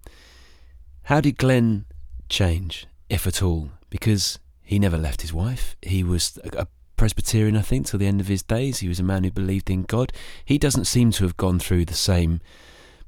How 1.02 1.20
did 1.20 1.36
Glenn 1.36 1.84
change, 2.30 2.86
if 3.10 3.26
at 3.26 3.42
all? 3.42 3.68
Because 3.90 4.38
he 4.62 4.78
never 4.78 4.96
left 4.96 5.20
his 5.20 5.32
wife. 5.34 5.76
He 5.82 6.02
was 6.02 6.38
a 6.42 6.66
Presbyterian, 6.98 7.56
I 7.56 7.62
think, 7.62 7.86
till 7.86 7.98
the 7.98 8.06
end 8.06 8.20
of 8.20 8.26
his 8.28 8.42
days. 8.42 8.80
He 8.80 8.88
was 8.88 9.00
a 9.00 9.04
man 9.04 9.24
who 9.24 9.30
believed 9.30 9.70
in 9.70 9.84
God. 9.84 10.12
He 10.44 10.58
doesn't 10.58 10.84
seem 10.84 11.10
to 11.12 11.24
have 11.24 11.36
gone 11.38 11.58
through 11.58 11.86
the 11.86 11.94
same 11.94 12.40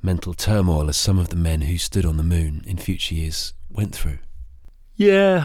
mental 0.02 0.32
turmoil 0.32 0.88
as 0.88 0.96
some 0.96 1.18
of 1.18 1.28
the 1.28 1.36
men 1.36 1.62
who 1.62 1.76
stood 1.76 2.06
on 2.06 2.16
the 2.16 2.22
moon 2.22 2.62
in 2.66 2.78
future 2.78 3.14
years 3.14 3.52
went 3.68 3.94
through. 3.94 4.18
Yeah. 4.96 5.44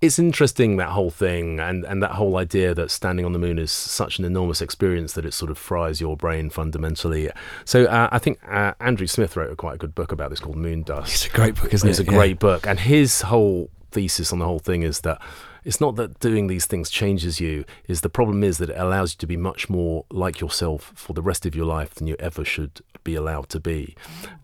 It's 0.00 0.18
interesting 0.18 0.76
that 0.76 0.90
whole 0.90 1.10
thing 1.10 1.60
and, 1.60 1.84
and 1.84 2.02
that 2.02 2.10
whole 2.12 2.36
idea 2.36 2.74
that 2.74 2.90
standing 2.90 3.24
on 3.24 3.32
the 3.32 3.38
moon 3.38 3.58
is 3.58 3.72
such 3.72 4.18
an 4.18 4.26
enormous 4.26 4.60
experience 4.60 5.14
that 5.14 5.24
it 5.24 5.32
sort 5.32 5.50
of 5.50 5.56
fries 5.56 5.98
your 5.98 6.14
brain 6.14 6.50
fundamentally. 6.50 7.30
So 7.64 7.84
uh, 7.86 8.10
I 8.12 8.18
think 8.18 8.38
uh, 8.46 8.74
Andrew 8.80 9.06
Smith 9.06 9.34
wrote 9.34 9.50
a 9.50 9.56
quite 9.56 9.76
a 9.76 9.78
good 9.78 9.94
book 9.94 10.12
about 10.12 10.28
this 10.28 10.40
called 10.40 10.56
Moon 10.56 10.82
Dust. 10.82 11.12
It's 11.14 11.26
a 11.26 11.36
great 11.36 11.54
book, 11.54 11.72
isn't 11.72 11.88
It's 11.88 12.00
it? 12.00 12.08
a 12.08 12.10
great 12.10 12.38
book, 12.38 12.66
and 12.66 12.80
his 12.80 13.22
whole 13.22 13.70
thesis 13.92 14.30
on 14.30 14.40
the 14.40 14.44
whole 14.44 14.58
thing 14.58 14.82
is 14.82 15.00
that 15.00 15.22
it's 15.64 15.80
not 15.80 15.96
that 15.96 16.20
doing 16.20 16.46
these 16.46 16.66
things 16.66 16.90
changes 16.90 17.40
you. 17.40 17.64
Is 17.88 18.02
the 18.02 18.08
problem 18.08 18.44
is 18.44 18.58
that 18.58 18.70
it 18.70 18.78
allows 18.78 19.14
you 19.14 19.18
to 19.18 19.26
be 19.26 19.36
much 19.36 19.68
more 19.68 20.04
like 20.10 20.40
yourself 20.40 20.92
for 20.94 21.12
the 21.14 21.22
rest 21.22 21.46
of 21.46 21.54
your 21.54 21.66
life 21.66 21.94
than 21.94 22.06
you 22.06 22.16
ever 22.18 22.44
should 22.44 22.80
be 23.02 23.14
allowed 23.14 23.48
to 23.50 23.60
be. 23.60 23.94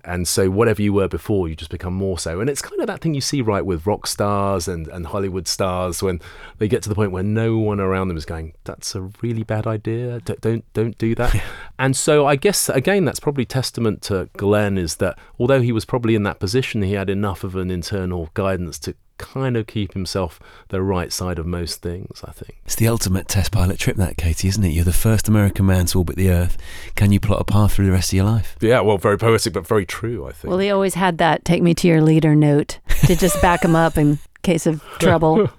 And 0.04 0.26
so 0.28 0.50
whatever 0.50 0.82
you 0.82 0.92
were 0.92 1.08
before, 1.08 1.48
you 1.48 1.54
just 1.56 1.70
become 1.70 1.94
more 1.94 2.18
so. 2.18 2.40
And 2.40 2.48
it's 2.48 2.62
kind 2.62 2.80
of 2.80 2.86
that 2.86 3.00
thing 3.00 3.14
you 3.14 3.20
see 3.20 3.40
right 3.42 3.64
with 3.64 3.86
rock 3.86 4.06
stars 4.06 4.68
and, 4.68 4.86
and 4.88 5.06
Hollywood 5.06 5.48
stars 5.48 6.02
when 6.02 6.20
they 6.58 6.68
get 6.68 6.82
to 6.82 6.88
the 6.88 6.94
point 6.94 7.12
where 7.12 7.22
no 7.22 7.58
one 7.58 7.80
around 7.80 8.08
them 8.08 8.16
is 8.16 8.24
going, 8.24 8.54
"That's 8.64 8.94
a 8.94 9.10
really 9.22 9.42
bad 9.42 9.66
idea. 9.66 10.20
D- 10.20 10.36
Don't 10.40 10.64
don't 10.72 10.96
do 10.98 11.14
that." 11.16 11.42
and 11.78 11.96
so 11.96 12.26
I 12.26 12.36
guess 12.36 12.68
again 12.68 13.04
that's 13.04 13.20
probably 13.20 13.44
testament 13.44 14.02
to 14.02 14.28
Glenn 14.36 14.78
is 14.78 14.96
that 14.96 15.18
although 15.38 15.60
he 15.60 15.72
was 15.72 15.84
probably 15.84 16.14
in 16.14 16.22
that 16.24 16.38
position, 16.40 16.82
he 16.82 16.94
had 16.94 17.10
enough 17.10 17.44
of 17.44 17.56
an 17.56 17.70
internal 17.70 18.30
guidance 18.34 18.78
to 18.80 18.94
kind 19.20 19.56
of 19.56 19.66
keep 19.66 19.92
himself 19.92 20.40
the 20.68 20.82
right 20.82 21.12
side 21.12 21.38
of 21.38 21.46
most 21.46 21.82
things, 21.82 22.22
I 22.24 22.32
think. 22.32 22.56
It's 22.64 22.74
the 22.74 22.88
ultimate 22.88 23.28
test 23.28 23.52
pilot 23.52 23.78
trip, 23.78 23.96
that, 23.96 24.16
Katie, 24.16 24.48
isn't 24.48 24.64
it? 24.64 24.70
You're 24.70 24.84
the 24.84 24.92
first 24.92 25.28
American 25.28 25.66
man 25.66 25.86
to 25.86 25.98
orbit 25.98 26.16
the 26.16 26.30
Earth. 26.30 26.56
Can 26.96 27.12
you 27.12 27.20
plot 27.20 27.40
a 27.40 27.44
path 27.44 27.74
through 27.74 27.86
the 27.86 27.92
rest 27.92 28.12
of 28.12 28.16
your 28.16 28.24
life? 28.24 28.56
Yeah, 28.60 28.80
well, 28.80 28.98
very 28.98 29.18
poetic, 29.18 29.52
but 29.52 29.66
very 29.66 29.86
true, 29.86 30.26
I 30.26 30.32
think. 30.32 30.50
Well, 30.50 30.58
he 30.58 30.70
always 30.70 30.94
had 30.94 31.18
that 31.18 31.44
take 31.44 31.62
me 31.62 31.74
to 31.74 31.86
your 31.86 32.00
leader 32.00 32.34
note 32.34 32.78
to 33.06 33.14
just 33.14 33.40
back 33.42 33.64
him 33.64 33.76
up 33.76 33.98
in 33.98 34.18
case 34.42 34.66
of 34.66 34.82
trouble. 34.98 35.50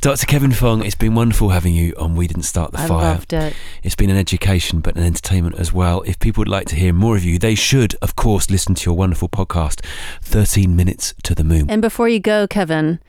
Dr. 0.00 0.26
Kevin 0.26 0.52
Fong, 0.52 0.84
it's 0.84 0.94
been 0.94 1.16
wonderful 1.16 1.48
having 1.48 1.74
you 1.74 1.92
on 1.98 2.14
We 2.14 2.28
Didn't 2.28 2.44
Start 2.44 2.70
the 2.70 2.78
Fire. 2.78 2.84
I 2.86 2.88
Fire. 2.88 3.00
loved 3.14 3.32
it. 3.32 3.56
It's 3.82 3.96
been 3.96 4.10
an 4.10 4.16
education, 4.16 4.78
but 4.78 4.94
an 4.96 5.02
entertainment 5.02 5.58
as 5.58 5.72
well. 5.72 6.02
If 6.02 6.20
people 6.20 6.42
would 6.42 6.48
like 6.48 6.68
to 6.68 6.76
hear 6.76 6.92
more 6.92 7.16
of 7.16 7.24
you, 7.24 7.36
they 7.36 7.56
should, 7.56 7.96
of 8.00 8.14
course, 8.14 8.48
listen 8.48 8.76
to 8.76 8.84
your 8.86 8.96
wonderful 8.96 9.28
podcast, 9.28 9.84
13 10.22 10.76
Minutes 10.76 11.14
to 11.24 11.34
the 11.34 11.42
Moon. 11.42 11.68
And 11.68 11.82
before 11.82 12.08
you 12.08 12.20
go, 12.20 12.46
Kevin, 12.46 13.00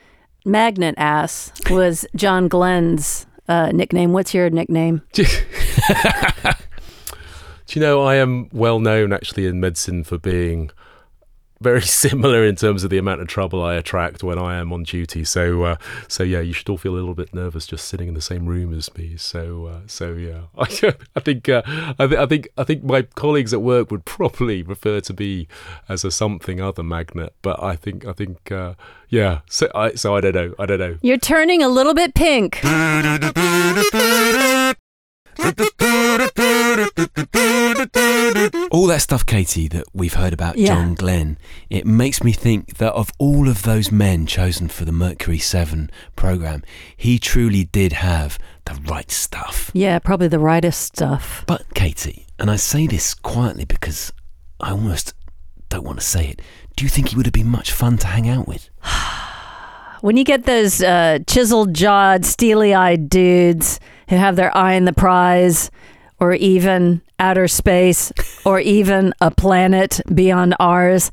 Magnet 0.44 0.96
Ass 0.98 1.52
was 1.70 2.04
John 2.16 2.48
Glenn's 2.48 3.24
uh, 3.48 3.70
nickname. 3.72 4.12
What's 4.12 4.34
your 4.34 4.50
nickname? 4.50 5.02
Do 5.12 5.24
you 7.68 7.80
know, 7.80 8.02
I 8.02 8.16
am 8.16 8.48
well 8.52 8.80
known 8.80 9.12
actually 9.12 9.46
in 9.46 9.60
medicine 9.60 10.02
for 10.02 10.18
being 10.18 10.72
very 11.60 11.82
similar 12.02 12.44
in 12.44 12.56
terms 12.56 12.84
of 12.84 12.90
the 12.90 12.98
amount 12.98 13.20
of 13.20 13.28
trouble 13.28 13.62
I 13.62 13.74
attract 13.74 14.22
when 14.22 14.38
I 14.38 14.56
am 14.56 14.72
on 14.72 14.82
duty. 14.82 15.24
So, 15.24 15.62
uh, 15.62 15.76
so 16.08 16.22
yeah, 16.22 16.40
you 16.40 16.52
should 16.52 16.68
all 16.68 16.78
feel 16.78 16.92
a 16.92 16.96
little 16.96 17.14
bit 17.14 17.34
nervous 17.34 17.66
just 17.66 17.86
sitting 17.86 18.08
in 18.08 18.14
the 18.14 18.20
same 18.20 18.46
room 18.46 18.72
as 18.76 18.94
me. 18.96 19.16
So, 19.16 19.66
uh, 19.66 19.80
so 19.86 20.12
yeah, 20.12 20.42
I, 20.56 20.94
I 21.16 21.20
think, 21.20 21.48
uh, 21.48 21.62
I, 21.98 22.06
th- 22.06 22.20
I 22.20 22.26
think, 22.26 22.48
I 22.56 22.64
think 22.64 22.84
my 22.84 23.02
colleagues 23.02 23.52
at 23.52 23.62
work 23.62 23.90
would 23.90 24.04
probably 24.20 24.62
refer 24.62 25.00
to 25.00 25.14
me 25.14 25.48
as 25.88 26.04
a 26.04 26.10
something 26.10 26.60
other 26.60 26.82
magnet. 26.82 27.34
But 27.42 27.62
I 27.62 27.76
think, 27.76 28.06
I 28.06 28.12
think, 28.12 28.50
uh, 28.50 28.74
yeah. 29.08 29.40
So, 29.50 29.68
I, 29.74 29.94
so 29.94 30.16
I 30.16 30.20
don't 30.20 30.34
know. 30.34 30.54
I 30.58 30.66
don't 30.66 30.78
know. 30.78 30.96
You're 31.02 31.18
turning 31.18 31.62
a 31.62 31.68
little 31.68 31.94
bit 31.94 32.14
pink. 32.14 32.60
All 38.70 38.86
that 38.86 39.00
stuff, 39.02 39.26
Katie, 39.26 39.68
that 39.68 39.84
we've 39.92 40.14
heard 40.14 40.32
about 40.32 40.56
Yeah. 40.58 40.68
John 40.68 40.94
Glenn, 40.94 41.38
it 41.68 41.86
makes 41.86 42.22
me 42.22 42.32
think 42.32 42.76
that 42.78 42.92
of 42.92 43.10
all 43.18 43.48
of 43.48 43.62
those 43.62 43.90
men 43.90 44.26
chosen 44.26 44.68
for 44.68 44.84
the 44.84 44.92
Mercury 44.92 45.38
7 45.38 45.90
program, 46.16 46.62
he 46.96 47.18
truly 47.18 47.64
did 47.64 47.92
have 47.94 48.38
the 48.64 48.74
right 48.88 49.10
stuff. 49.10 49.70
Yeah, 49.74 49.98
probably 49.98 50.28
the 50.28 50.38
rightest 50.38 50.80
stuff. 50.82 51.44
But, 51.46 51.74
Katie, 51.74 52.26
and 52.38 52.50
I 52.50 52.56
say 52.56 52.86
this 52.86 53.14
quietly 53.14 53.64
because 53.64 54.12
I 54.60 54.70
almost 54.70 55.14
don't 55.68 55.84
want 55.84 56.00
to 56.00 56.06
say 56.06 56.28
it, 56.28 56.42
do 56.76 56.84
you 56.84 56.88
think 56.88 57.08
he 57.08 57.16
would 57.16 57.26
have 57.26 57.32
been 57.32 57.48
much 57.48 57.72
fun 57.72 57.96
to 57.98 58.06
hang 58.06 58.28
out 58.28 58.46
with? 58.48 58.70
When 60.02 60.16
you 60.16 60.24
get 60.24 60.44
those 60.46 60.80
uh, 60.82 61.18
chiseled 61.26 61.74
jawed, 61.74 62.24
steely 62.24 62.72
eyed 62.72 63.10
dudes 63.10 63.78
who 64.08 64.16
have 64.16 64.34
their 64.34 64.56
eye 64.56 64.76
on 64.76 64.86
the 64.86 64.94
prize, 64.94 65.70
or 66.20 66.34
even 66.34 67.00
outer 67.18 67.48
space, 67.48 68.12
or 68.44 68.60
even 68.60 69.14
a 69.20 69.30
planet 69.30 70.00
beyond 70.14 70.54
ours, 70.60 71.10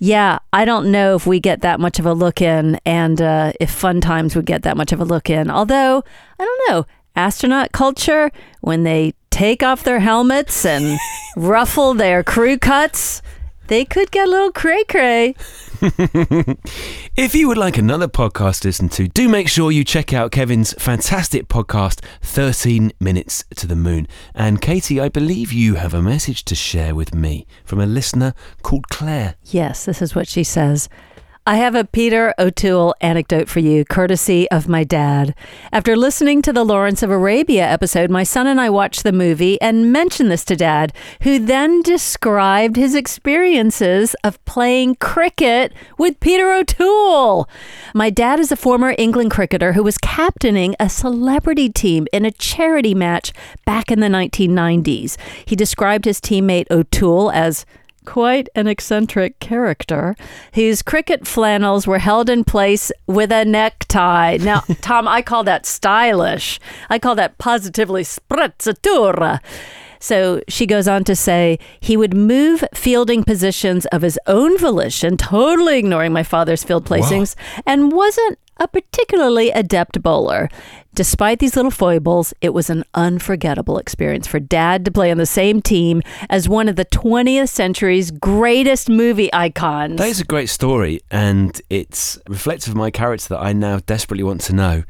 yeah, 0.00 0.38
I 0.52 0.64
don't 0.64 0.90
know 0.90 1.14
if 1.14 1.26
we 1.26 1.40
get 1.40 1.62
that 1.62 1.80
much 1.80 1.98
of 1.98 2.06
a 2.06 2.12
look 2.12 2.40
in, 2.40 2.78
and 2.84 3.20
uh, 3.20 3.52
if 3.60 3.70
Fun 3.70 4.00
Times 4.00 4.36
would 4.36 4.46
get 4.46 4.62
that 4.62 4.76
much 4.76 4.92
of 4.92 5.00
a 5.00 5.04
look 5.04 5.30
in. 5.30 5.50
Although, 5.50 6.04
I 6.38 6.44
don't 6.44 6.70
know, 6.70 6.86
astronaut 7.16 7.72
culture, 7.72 8.30
when 8.60 8.84
they 8.84 9.14
take 9.30 9.62
off 9.62 9.82
their 9.82 10.00
helmets 10.00 10.64
and 10.64 10.98
ruffle 11.36 11.94
their 11.94 12.22
crew 12.22 12.58
cuts, 12.58 13.22
they 13.66 13.84
could 13.84 14.10
get 14.10 14.28
a 14.28 14.30
little 14.30 14.52
cray 14.52 14.84
cray. 14.84 15.34
If 17.16 17.34
you 17.34 17.48
would 17.48 17.58
like 17.58 17.78
another 17.78 18.06
podcast 18.06 18.60
to 18.60 18.68
listen 18.68 18.88
to, 18.90 19.08
do 19.08 19.28
make 19.28 19.48
sure 19.48 19.72
you 19.72 19.82
check 19.82 20.12
out 20.12 20.30
Kevin's 20.30 20.72
fantastic 20.74 21.48
podcast, 21.48 22.00
13 22.22 22.92
Minutes 23.00 23.44
to 23.56 23.66
the 23.66 23.74
Moon. 23.74 24.06
And 24.34 24.60
Katie, 24.60 25.00
I 25.00 25.08
believe 25.08 25.52
you 25.52 25.74
have 25.74 25.94
a 25.94 26.02
message 26.02 26.44
to 26.44 26.54
share 26.54 26.94
with 26.94 27.14
me 27.14 27.46
from 27.64 27.80
a 27.80 27.86
listener 27.86 28.34
called 28.62 28.88
Claire. 28.88 29.34
Yes, 29.46 29.84
this 29.84 30.00
is 30.00 30.14
what 30.14 30.28
she 30.28 30.44
says. 30.44 30.88
I 31.48 31.56
have 31.56 31.74
a 31.74 31.82
Peter 31.82 32.34
O'Toole 32.38 32.94
anecdote 33.00 33.48
for 33.48 33.60
you, 33.60 33.82
courtesy 33.86 34.50
of 34.50 34.68
my 34.68 34.84
dad. 34.84 35.34
After 35.72 35.96
listening 35.96 36.42
to 36.42 36.52
the 36.52 36.62
Lawrence 36.62 37.02
of 37.02 37.10
Arabia 37.10 37.66
episode, 37.66 38.10
my 38.10 38.22
son 38.22 38.46
and 38.46 38.60
I 38.60 38.68
watched 38.68 39.02
the 39.02 39.12
movie 39.12 39.58
and 39.62 39.90
mentioned 39.90 40.30
this 40.30 40.44
to 40.44 40.56
dad, 40.56 40.92
who 41.22 41.38
then 41.38 41.80
described 41.80 42.76
his 42.76 42.94
experiences 42.94 44.14
of 44.22 44.44
playing 44.44 44.96
cricket 44.96 45.72
with 45.96 46.20
Peter 46.20 46.52
O'Toole. 46.52 47.48
My 47.94 48.10
dad 48.10 48.40
is 48.40 48.52
a 48.52 48.54
former 48.54 48.94
England 48.98 49.30
cricketer 49.30 49.72
who 49.72 49.82
was 49.82 49.96
captaining 49.96 50.76
a 50.78 50.90
celebrity 50.90 51.70
team 51.70 52.06
in 52.12 52.26
a 52.26 52.30
charity 52.30 52.94
match 52.94 53.32
back 53.64 53.90
in 53.90 54.00
the 54.00 54.08
1990s. 54.08 55.16
He 55.46 55.56
described 55.56 56.04
his 56.04 56.20
teammate 56.20 56.70
O'Toole 56.70 57.30
as 57.30 57.64
quite 58.08 58.48
an 58.54 58.66
eccentric 58.66 59.38
character 59.38 60.16
whose 60.54 60.80
cricket 60.80 61.26
flannels 61.26 61.86
were 61.86 61.98
held 61.98 62.30
in 62.30 62.42
place 62.42 62.90
with 63.06 63.30
a 63.30 63.44
necktie. 63.44 64.38
Now, 64.38 64.60
Tom, 64.80 65.06
I 65.06 65.20
call 65.20 65.44
that 65.44 65.66
stylish. 65.66 66.58
I 66.88 66.98
call 66.98 67.14
that 67.16 67.36
positively 67.36 68.04
sprezzatura. 68.04 69.40
So 70.00 70.40
she 70.48 70.64
goes 70.64 70.88
on 70.88 71.04
to 71.04 71.14
say 71.14 71.58
he 71.80 71.98
would 71.98 72.16
move 72.16 72.64
fielding 72.72 73.24
positions 73.24 73.84
of 73.86 74.00
his 74.00 74.18
own 74.26 74.56
volition, 74.56 75.18
totally 75.18 75.76
ignoring 75.76 76.14
my 76.14 76.22
father's 76.22 76.64
field 76.64 76.86
placings, 76.86 77.34
and 77.66 77.92
wasn't 77.92 78.38
a 78.58 78.68
particularly 78.68 79.50
adept 79.50 80.02
bowler. 80.02 80.48
Despite 80.94 81.38
these 81.38 81.54
little 81.54 81.70
foibles, 81.70 82.34
it 82.40 82.50
was 82.50 82.70
an 82.70 82.84
unforgettable 82.94 83.78
experience 83.78 84.26
for 84.26 84.40
dad 84.40 84.84
to 84.84 84.90
play 84.90 85.10
on 85.10 85.16
the 85.16 85.26
same 85.26 85.62
team 85.62 86.02
as 86.28 86.48
one 86.48 86.68
of 86.68 86.76
the 86.76 86.84
20th 86.86 87.50
century's 87.50 88.10
greatest 88.10 88.88
movie 88.88 89.32
icons. 89.32 89.98
That 89.98 90.08
is 90.08 90.20
a 90.20 90.24
great 90.24 90.48
story, 90.48 91.00
and 91.10 91.60
it's 91.70 92.18
reflective 92.28 92.70
of 92.70 92.76
my 92.76 92.90
character 92.90 93.28
that 93.28 93.40
I 93.40 93.52
now 93.52 93.78
desperately 93.78 94.24
want 94.24 94.40
to 94.42 94.52
know 94.52 94.82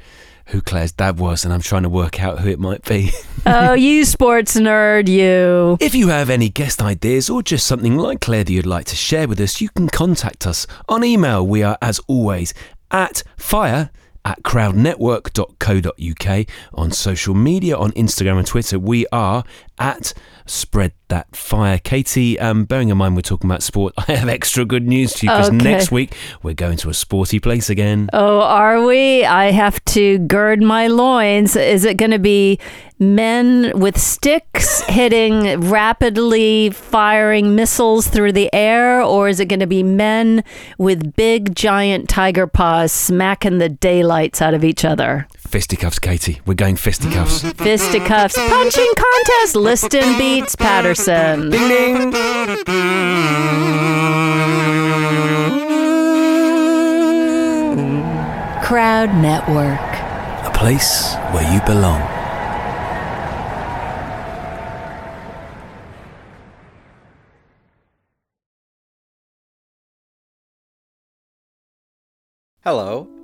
who 0.49 0.63
Claire's 0.63 0.93
dad 0.93 1.19
was, 1.19 1.45
and 1.45 1.53
I'm 1.53 1.61
trying 1.61 1.83
to 1.83 1.91
work 1.91 2.23
out 2.23 2.41
who 2.41 2.49
it 2.49 2.59
might 2.59 2.83
be. 2.85 3.11
oh, 3.47 3.75
you 3.75 4.05
sports 4.07 4.57
nerd, 4.57 5.09
you. 5.09 5.77
If 5.79 5.95
you 5.95 6.09
have 6.09 6.31
any 6.31 6.49
guest 6.49 6.81
ideas 6.81 7.29
or 7.29 7.43
just 7.43 7.67
something 7.67 7.99
like 7.99 8.23
Claire 8.23 8.45
that 8.45 8.53
you'd 8.53 8.65
like 8.65 8.87
to 8.87 8.97
share 8.97 9.29
with 9.29 9.41
us, 9.41 9.61
you 9.61 9.69
can 9.69 9.89
contact 9.89 10.47
us 10.47 10.67
on 10.89 11.05
email. 11.05 11.47
We 11.47 11.63
are, 11.63 11.77
as 11.83 12.01
always, 12.07 12.55
at 12.91 13.23
fire 13.37 13.91
at 14.25 14.43
crowdnetwork.co.uk. 14.43 16.47
On 16.75 16.93
social 16.93 17.35
media, 17.35 17.77
on 17.77 17.93
Instagram 17.93 18.39
and 18.39 18.47
Twitter, 18.47 18.79
we 18.79 19.07
are 19.13 19.45
at 19.79 20.15
spread 20.49 20.93
that 21.09 21.35
fire. 21.35 21.79
Katie, 21.79 22.39
um, 22.39 22.65
bearing 22.65 22.89
in 22.91 22.97
mind 22.99 23.17
we're 23.17 23.23
talking 23.23 23.49
about 23.51 23.63
sport, 23.63 23.95
I 24.09 24.13
have 24.13 24.29
extra 24.29 24.65
good 24.65 24.87
news 24.87 25.13
to 25.15 25.27
you 25.27 25.33
because 25.33 25.49
Okay. 25.49 25.57
next 25.57 25.91
week 25.91 26.15
we're 26.43 26.55
going 26.55 26.77
to 26.79 26.91
a 26.91 26.95
sporty 26.95 27.41
place 27.41 27.71
again. 27.71 28.09
Oh, 28.13 28.41
are 28.41 28.85
we? 28.85 29.25
I 29.25 29.51
have 29.51 29.83
to 29.87 30.19
gird 30.19 30.63
my 30.63 30.87
loins. 30.89 31.57
Is 31.57 31.85
it 31.85 31.97
going 31.97 32.11
to 32.11 32.19
be 32.19 32.59
men 32.99 33.73
with 33.79 33.99
sticks 33.99 34.81
hitting 34.89 35.61
rapidly 35.71 36.71
firing 36.71 37.55
missiles 37.55 38.09
through 38.09 38.33
the 38.33 38.53
air, 38.53 39.01
or 39.03 39.29
is 39.29 39.41
it 39.41 39.47
going 39.47 39.61
to 39.61 39.67
be 39.67 39.83
men 39.83 40.45
with 40.77 41.15
big 41.17 41.55
giant 41.55 42.09
tiger 42.09 42.47
paws 42.47 42.93
smacking 42.93 43.59
the 43.59 43.69
daylights 43.69 44.43
out 44.43 44.53
of 44.55 44.65
each 44.65 44.85
other? 44.85 45.27
Fisticuffs, 45.49 45.99
Katie. 45.99 46.43
We're 46.45 46.53
going 46.53 46.77
fisticuffs. 46.77 47.41
Fisticuffs. 47.55 48.37
Punching 48.37 48.93
contest. 48.95 49.57
Liston 49.57 50.19
beats 50.19 50.55
Patterson. 50.55 51.49
ding 51.49 51.69
ding. 51.69 52.13
Crowd 58.63 59.15
Network. 59.23 59.81
A 60.45 60.51
place 60.53 61.15
where 61.33 61.51
you 61.51 61.63
belong. 61.65 62.03
Hello, 72.63 73.09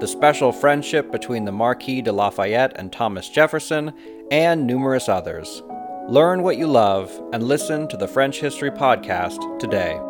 the 0.00 0.08
special 0.08 0.50
friendship 0.50 1.12
between 1.12 1.44
the 1.44 1.52
Marquis 1.52 2.02
de 2.02 2.12
Lafayette 2.12 2.72
and 2.76 2.92
Thomas 2.92 3.28
Jefferson, 3.28 3.92
and 4.30 4.66
numerous 4.66 5.08
others. 5.08 5.62
Learn 6.08 6.42
what 6.42 6.58
you 6.58 6.66
love 6.66 7.10
and 7.32 7.42
listen 7.42 7.86
to 7.88 7.96
the 7.96 8.08
French 8.08 8.40
History 8.40 8.70
Podcast 8.70 9.58
today. 9.58 10.00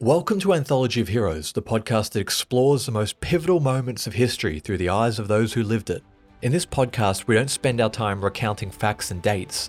Welcome 0.00 0.40
to 0.40 0.54
Anthology 0.54 1.02
of 1.02 1.08
Heroes, 1.08 1.52
the 1.52 1.60
podcast 1.60 2.12
that 2.12 2.20
explores 2.20 2.86
the 2.86 2.92
most 2.92 3.20
pivotal 3.20 3.60
moments 3.60 4.06
of 4.06 4.14
history 4.14 4.58
through 4.58 4.78
the 4.78 4.88
eyes 4.88 5.18
of 5.18 5.28
those 5.28 5.52
who 5.52 5.62
lived 5.62 5.90
it. 5.90 6.02
In 6.40 6.52
this 6.52 6.64
podcast, 6.64 7.26
we 7.26 7.34
don't 7.34 7.50
spend 7.50 7.82
our 7.82 7.90
time 7.90 8.24
recounting 8.24 8.70
facts 8.70 9.10
and 9.10 9.20
dates. 9.20 9.68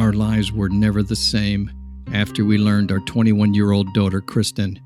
Our 0.00 0.14
lives 0.14 0.50
were 0.50 0.70
never 0.70 1.02
the 1.02 1.14
same 1.14 1.70
after 2.10 2.42
we 2.42 2.56
learned 2.56 2.90
our 2.90 3.00
21 3.00 3.52
year 3.52 3.72
old 3.72 3.92
daughter, 3.92 4.22
Kristen, 4.22 4.80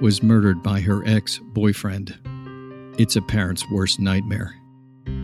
was 0.00 0.22
murdered 0.22 0.62
by 0.62 0.78
her 0.78 1.04
ex 1.08 1.40
boyfriend. 1.40 2.16
It's 2.96 3.16
a 3.16 3.20
parent's 3.20 3.68
worst 3.72 3.98
nightmare. 3.98 4.54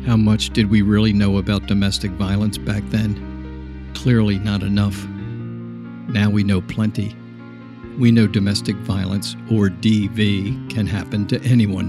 How 0.04 0.16
much 0.16 0.50
did 0.50 0.68
we 0.68 0.82
really 0.82 1.12
know 1.12 1.38
about 1.38 1.68
domestic 1.68 2.10
violence 2.10 2.58
back 2.58 2.82
then? 2.86 3.92
Clearly 3.94 4.40
not 4.40 4.64
enough. 4.64 5.06
Now 5.06 6.28
we 6.28 6.42
know 6.42 6.60
plenty. 6.60 7.14
We 8.00 8.10
know 8.10 8.26
domestic 8.26 8.74
violence, 8.78 9.36
or 9.48 9.68
DV, 9.68 10.70
can 10.70 10.88
happen 10.88 11.24
to 11.28 11.40
anyone. 11.44 11.86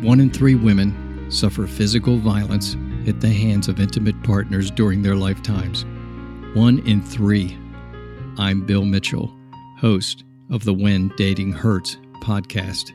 One 0.00 0.18
in 0.18 0.30
three 0.30 0.54
women 0.54 1.30
suffer 1.30 1.66
physical 1.66 2.16
violence 2.16 2.74
at 3.06 3.20
the 3.20 3.28
hands 3.28 3.68
of 3.68 3.80
intimate 3.80 4.22
partners 4.22 4.70
during 4.70 5.02
their 5.02 5.14
lifetimes. 5.14 5.84
One 6.54 6.78
in 6.86 7.02
three. 7.02 7.58
I'm 8.38 8.64
Bill 8.64 8.84
Mitchell, 8.84 9.34
host 9.76 10.22
of 10.52 10.62
the 10.62 10.72
When 10.72 11.08
Dating 11.16 11.50
Hurts 11.50 11.96
podcast, 12.20 12.92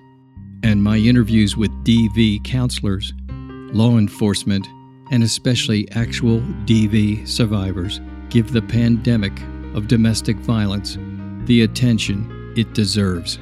and 0.64 0.82
my 0.82 0.95
interviews 0.95 1.57
with 1.57 1.70
DV 1.84 2.45
counselors, 2.45 3.12
law 3.28 3.97
enforcement, 3.97 4.66
and 5.12 5.24
especially 5.24 5.91
actual 5.91 6.39
DV 6.64 7.28
survivors 7.28 7.99
give 8.30 8.53
the 8.53 8.62
pandemic 8.62 9.38
of 9.76 9.89
domestic 9.89 10.38
violence 10.38 10.97
the 11.43 11.64
attention 11.64 12.53
it 12.55 12.74
deserves. 12.74 13.39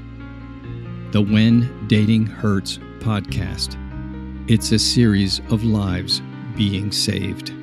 The 1.11 1.21
When 1.21 1.85
Dating 1.85 2.25
Hurts 2.25 2.79
podcast. 3.01 3.77
It's 4.49 4.71
a 4.71 4.79
series 4.79 5.41
of 5.51 5.63
lives 5.63 6.23
being 6.55 6.91
saved. 6.91 7.53